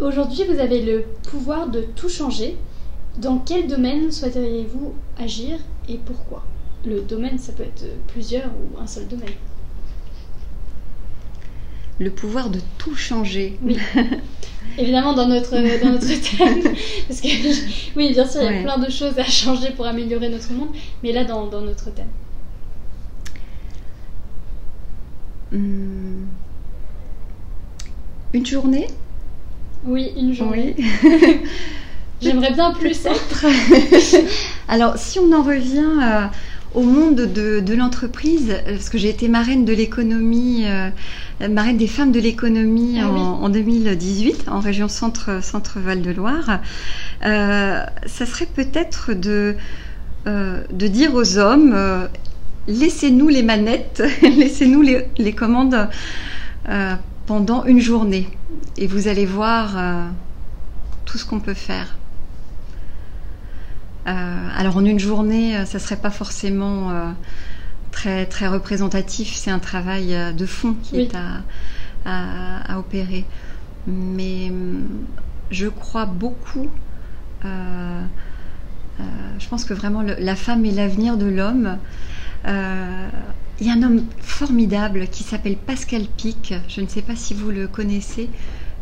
Aujourd'hui, 0.00 0.44
vous 0.44 0.60
avez 0.60 0.80
le 0.80 1.04
pouvoir 1.28 1.68
de 1.68 1.80
tout 1.80 2.08
changer. 2.08 2.56
Dans 3.18 3.38
quel 3.38 3.66
domaine 3.66 4.12
souhaiteriez-vous 4.12 4.94
agir 5.18 5.58
et 5.88 5.96
pourquoi? 5.96 6.44
Le 6.86 7.00
domaine, 7.00 7.38
ça 7.38 7.52
peut 7.52 7.64
être 7.64 7.84
plusieurs 8.06 8.46
ou 8.46 8.80
un 8.80 8.86
seul 8.86 9.08
domaine. 9.08 9.34
Le 11.98 12.10
pouvoir 12.10 12.48
de 12.50 12.60
tout 12.78 12.94
changer. 12.94 13.58
Oui. 13.60 13.76
Évidemment, 14.78 15.14
dans 15.14 15.26
notre, 15.26 15.50
dans 15.50 15.90
notre 15.90 16.06
thème. 16.36 16.74
Parce 17.08 17.20
que, 17.20 17.96
oui, 17.96 18.12
bien 18.12 18.24
sûr, 18.24 18.42
il 18.42 18.54
y 18.54 18.58
a 18.58 18.62
plein 18.62 18.78
de 18.78 18.90
choses 18.90 19.18
à 19.18 19.24
changer 19.24 19.70
pour 19.70 19.86
améliorer 19.86 20.28
notre 20.28 20.52
monde. 20.52 20.68
Mais 21.02 21.10
là, 21.10 21.24
dans, 21.24 21.48
dans 21.48 21.62
notre 21.62 21.92
thème. 21.92 22.06
Hmm. 25.50 26.26
Une 28.32 28.46
journée? 28.46 28.86
Oui, 29.86 30.12
une 30.16 30.34
journée. 30.34 30.74
J'aimerais 32.20 32.52
bien 32.52 32.72
plus 32.72 33.06
être. 33.06 33.46
Alors, 34.68 34.96
si 34.96 35.18
on 35.18 35.32
en 35.32 35.42
revient 35.42 35.92
euh, 36.02 36.26
au 36.74 36.82
monde 36.82 37.14
de, 37.14 37.74
l'entreprise, 37.74 38.56
parce 38.66 38.88
que 38.88 38.98
j'ai 38.98 39.08
été 39.08 39.28
marraine 39.28 39.64
de 39.64 39.72
l'économie, 39.72 40.64
euh, 40.66 40.90
marraine 41.48 41.76
des 41.76 41.86
femmes 41.86 42.10
de 42.10 42.18
l'économie 42.18 42.98
ah 43.00 43.08
en, 43.08 43.48
2018 43.48 44.48
en 44.48 44.58
région 44.58 44.88
Centre, 44.88 45.42
Centre 45.42 45.78
Val 45.78 46.02
de 46.02 46.10
Loire, 46.10 46.60
euh, 47.24 47.80
ça 48.06 48.26
serait 48.26 48.46
peut-être 48.46 49.12
de, 49.14 49.54
de 50.26 50.86
dire 50.88 51.14
aux 51.14 51.38
hommes 51.38 52.08
laissez-nous 52.66 53.28
les 53.28 53.44
manettes, 53.44 54.02
laissez-nous 54.22 54.82
les, 54.82 55.06
les 55.18 55.32
commandes 55.32 55.88
pendant 57.28 57.64
une 57.66 57.78
journée 57.78 58.26
et 58.78 58.86
vous 58.86 59.06
allez 59.06 59.26
voir 59.26 59.76
euh, 59.76 60.08
tout 61.04 61.18
ce 61.18 61.26
qu'on 61.26 61.40
peut 61.40 61.52
faire. 61.52 61.98
Euh, 64.06 64.48
alors 64.56 64.78
en 64.78 64.84
une 64.86 64.98
journée, 64.98 65.54
euh, 65.54 65.66
ça 65.66 65.78
serait 65.78 65.98
pas 65.98 66.08
forcément 66.08 67.14
très 67.90 68.24
très 68.24 68.48
représentatif. 68.48 69.34
C'est 69.34 69.50
un 69.50 69.58
travail 69.58 70.16
de 70.34 70.46
fond 70.46 70.74
qui 70.82 71.00
est 71.02 71.14
à, 72.06 72.78
opérer. 72.78 73.26
Mais 73.86 74.50
je 75.50 75.66
crois 75.66 76.06
beaucoup. 76.06 76.70
je 77.44 78.08
pense 79.50 79.66
que 79.66 79.74
vraiment 79.74 80.00
la 80.02 80.34
femme 80.34 80.64
est 80.64 80.72
l'avenir 80.72 81.18
de 81.18 81.26
l'homme. 81.26 81.76
Il 83.60 83.66
y 83.66 83.70
a 83.70 83.72
un 83.72 83.82
homme 83.82 84.04
formidable 84.20 85.08
qui 85.08 85.24
s'appelle 85.24 85.56
Pascal 85.56 86.02
Pic. 86.16 86.54
Je 86.68 86.80
ne 86.80 86.86
sais 86.86 87.02
pas 87.02 87.16
si 87.16 87.34
vous 87.34 87.50
le 87.50 87.66
connaissez. 87.66 88.30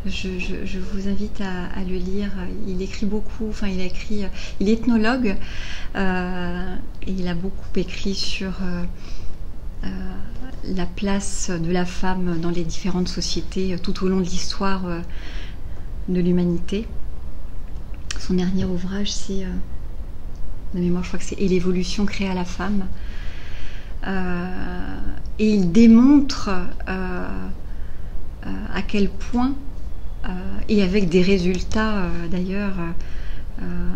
Je, 0.04 0.78
vous 0.78 1.08
invite 1.08 1.40
à, 1.40 1.82
le 1.82 1.96
lire. 1.96 2.30
Il 2.68 2.82
écrit 2.82 3.06
beaucoup. 3.06 3.48
Enfin, 3.48 3.68
il 3.68 3.80
a 3.80 3.84
écrit. 3.84 4.24
Il 4.60 4.68
est 4.68 4.74
ethnologue 4.74 5.34
euh, 5.96 6.76
et 7.06 7.10
il 7.10 7.26
a 7.26 7.34
beaucoup 7.34 7.70
écrit 7.74 8.14
sur 8.14 8.52
euh, 8.62 8.84
euh, 9.84 9.88
la 10.64 10.84
place 10.84 11.50
de 11.50 11.72
la 11.72 11.86
femme 11.86 12.38
dans 12.38 12.50
les 12.50 12.64
différentes 12.64 13.08
sociétés 13.08 13.76
tout 13.82 14.04
au 14.04 14.08
long 14.08 14.18
de 14.18 14.24
l'histoire 14.24 14.82
de 16.08 16.20
l'humanité. 16.20 16.86
Son 18.18 18.34
dernier 18.34 18.66
ouvrage, 18.66 19.10
c'est 19.10 19.46
de 20.74 20.80
mémoire, 20.80 21.02
je 21.02 21.08
crois 21.08 21.18
que 21.18 21.24
c'est 21.24 21.40
Et 21.40 21.48
l'évolution 21.48 22.04
créée 22.04 22.28
à 22.28 22.34
la 22.34 22.44
femme. 22.44 22.86
Euh, 24.06 24.98
et 25.38 25.54
il 25.54 25.72
démontre 25.72 26.50
euh, 26.88 27.28
euh, 28.46 28.50
à 28.74 28.82
quel 28.82 29.08
point, 29.08 29.54
et 30.68 30.82
avec 30.82 31.08
des 31.08 31.22
résultats 31.22 32.08
d'ailleurs, 32.32 32.74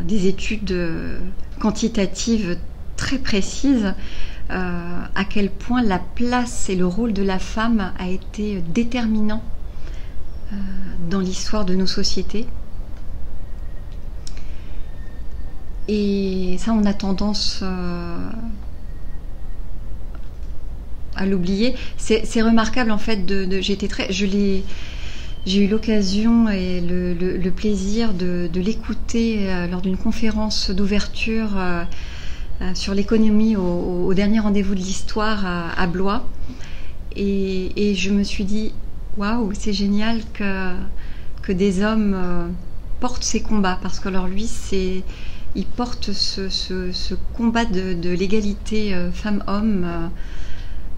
des 0.04 0.28
études 0.28 0.72
quantitatives 1.58 2.56
très 2.96 3.18
précise 3.18 3.94
à 4.48 5.24
quel 5.28 5.50
point 5.50 5.82
la 5.82 5.98
place 5.98 6.68
et 6.68 6.76
le 6.76 6.86
rôle 6.86 7.12
de 7.14 7.24
la 7.24 7.40
femme 7.40 7.92
a 7.98 8.08
été 8.08 8.62
déterminant 8.72 9.42
dans 11.08 11.18
l'histoire 11.18 11.64
de 11.64 11.74
nos 11.74 11.88
sociétés. 11.88 12.46
Et 15.88 16.54
ça, 16.60 16.72
on 16.72 16.84
a 16.84 16.94
tendance 16.94 17.64
à 21.20 21.26
l'oublier. 21.26 21.74
C'est 21.98 22.42
remarquable 22.42 22.90
en 22.90 22.98
fait. 22.98 23.24
De, 23.26 23.60
j'ai 23.60 23.76
très, 23.76 24.10
j'ai 24.10 25.64
eu 25.64 25.68
l'occasion 25.68 26.48
et 26.48 26.80
le, 26.80 27.50
plaisir 27.50 28.14
de, 28.14 28.48
l'écouter 28.54 29.50
euh, 29.50 29.66
lors 29.68 29.82
d'une 29.82 29.96
conférence 29.96 30.70
d'ouverture 30.70 31.56
euh, 31.56 31.84
euh, 32.62 32.74
sur 32.74 32.94
l'économie 32.94 33.56
au, 33.56 34.12
dernier 34.14 34.40
rendez-vous 34.40 34.74
de 34.74 34.80
l'histoire 34.80 35.44
à, 35.46 35.86
Blois. 35.86 36.26
Et, 37.16 37.94
je 37.94 38.10
me 38.10 38.22
suis 38.22 38.44
dit, 38.44 38.72
waouh, 39.16 39.52
c'est 39.52 39.72
génial 39.72 40.20
que, 40.32 40.74
que 41.42 41.52
des 41.52 41.82
hommes 41.82 42.16
portent 43.00 43.24
ces 43.24 43.40
combats 43.40 43.78
parce 43.82 44.00
que 44.00 44.08
alors 44.08 44.26
lui, 44.26 44.46
c'est 44.46 45.02
il 45.56 45.64
porte 45.64 46.12
ce, 46.12 47.14
combat 47.36 47.64
de, 47.64 47.92
de 47.94 48.10
l'égalité 48.10 48.94
femmes-hommes 49.12 50.10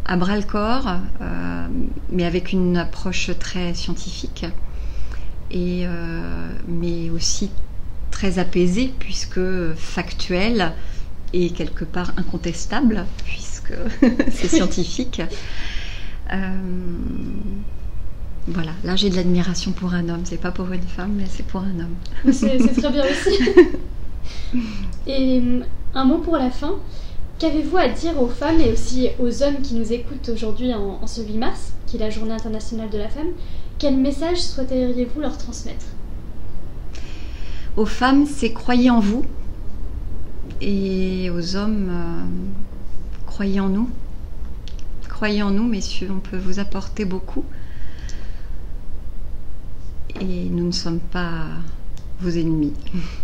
à 0.04 0.16
bras 0.16 0.36
le 0.36 0.42
corps, 0.42 0.96
euh, 1.20 1.66
mais 2.10 2.24
avec 2.24 2.52
une 2.52 2.76
approche 2.76 3.30
très 3.38 3.74
scientifique, 3.74 4.46
et, 5.50 5.84
euh, 5.86 6.48
mais 6.68 7.10
aussi 7.10 7.50
très 8.10 8.38
apaisée, 8.38 8.92
puisque 8.98 9.40
factuelle 9.76 10.72
et 11.32 11.50
quelque 11.50 11.84
part 11.84 12.12
incontestable, 12.16 13.06
puisque 13.24 13.74
c'est 14.32 14.48
scientifique. 14.48 15.22
Euh, 16.32 16.50
voilà, 18.48 18.72
là 18.82 18.96
j'ai 18.96 19.08
de 19.08 19.14
l'admiration 19.16 19.70
pour 19.70 19.94
un 19.94 20.08
homme, 20.08 20.22
c'est 20.24 20.40
pas 20.40 20.50
pour 20.50 20.70
une 20.72 20.82
femme, 20.82 21.12
mais 21.16 21.26
c'est 21.28 21.46
pour 21.46 21.60
un 21.60 21.78
homme. 21.80 22.32
C'est 22.32 22.58
très 22.58 22.90
bien 22.90 23.04
aussi. 23.04 23.38
Et 25.06 25.42
un 25.94 26.04
mot 26.04 26.18
pour 26.18 26.36
la 26.36 26.50
fin? 26.50 26.74
Qu'avez-vous 27.42 27.76
à 27.76 27.88
dire 27.88 28.22
aux 28.22 28.28
femmes 28.28 28.60
et 28.60 28.70
aussi 28.70 29.08
aux 29.18 29.42
hommes 29.42 29.62
qui 29.62 29.74
nous 29.74 29.92
écoutent 29.92 30.28
aujourd'hui 30.28 30.72
en, 30.72 31.04
ce 31.08 31.22
8 31.22 31.38
mars, 31.38 31.72
qui 31.88 31.96
est 31.96 31.98
la 31.98 32.08
journée 32.08 32.34
internationale 32.34 32.88
de 32.88 32.98
la 32.98 33.08
femme? 33.08 33.30
Quel 33.80 33.96
message 33.96 34.40
souhaiteriez-vous 34.40 35.20
leur 35.20 35.36
transmettre? 35.36 35.86
Aux 37.76 37.84
femmes, 37.84 38.26
c'est 38.26 38.52
croyez 38.52 38.90
en 38.90 39.00
vous. 39.00 39.24
Et 40.60 41.30
aux 41.30 41.56
hommes, 41.56 41.88
euh, 41.90 42.24
croyez 43.26 43.58
en 43.58 43.70
nous. 43.70 43.90
Croyez 45.08 45.42
en 45.42 45.50
nous, 45.50 45.66
messieurs, 45.66 46.10
on 46.12 46.20
peut 46.20 46.38
vous 46.38 46.60
apporter 46.60 47.04
beaucoup. 47.04 47.44
Et 50.20 50.44
nous 50.48 50.66
ne 50.66 50.70
sommes 50.70 51.00
pas 51.00 51.46
vos 52.20 52.30
ennemis. 52.30 52.74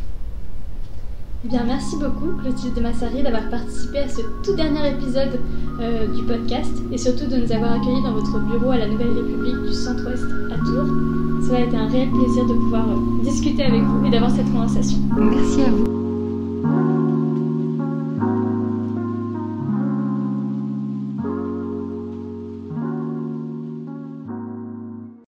Eh 1.44 1.48
bien, 1.48 1.62
merci 1.64 1.96
beaucoup 1.96 2.36
Clotilde 2.42 2.80
Massari 2.82 3.22
d'avoir 3.22 3.48
participé 3.48 3.98
à 3.98 4.08
ce 4.08 4.22
tout 4.42 4.56
dernier 4.56 4.90
épisode 4.90 5.38
euh, 5.80 6.08
du 6.08 6.24
podcast 6.24 6.72
et 6.90 6.98
surtout 6.98 7.26
de 7.26 7.36
nous 7.36 7.52
avoir 7.52 7.74
accueillis 7.74 8.02
dans 8.02 8.12
votre 8.12 8.40
bureau 8.40 8.70
à 8.72 8.78
la 8.78 8.88
Nouvelle 8.88 9.12
République 9.12 9.62
du 9.68 9.72
Centre-Ouest 9.72 10.24
à 10.50 10.56
Tours. 10.56 10.88
Cela 11.46 11.58
a 11.58 11.62
été 11.62 11.76
un 11.76 11.86
réel 11.86 12.10
plaisir 12.10 12.44
de 12.44 12.54
pouvoir 12.54 12.88
euh, 12.88 13.22
discuter 13.22 13.62
avec 13.62 13.82
vous 13.82 14.04
et 14.06 14.10
d'avoir 14.10 14.32
cette 14.32 14.50
conversation. 14.50 14.98
Merci 15.16 15.62
à 15.62 15.70
vous. 15.70 16.97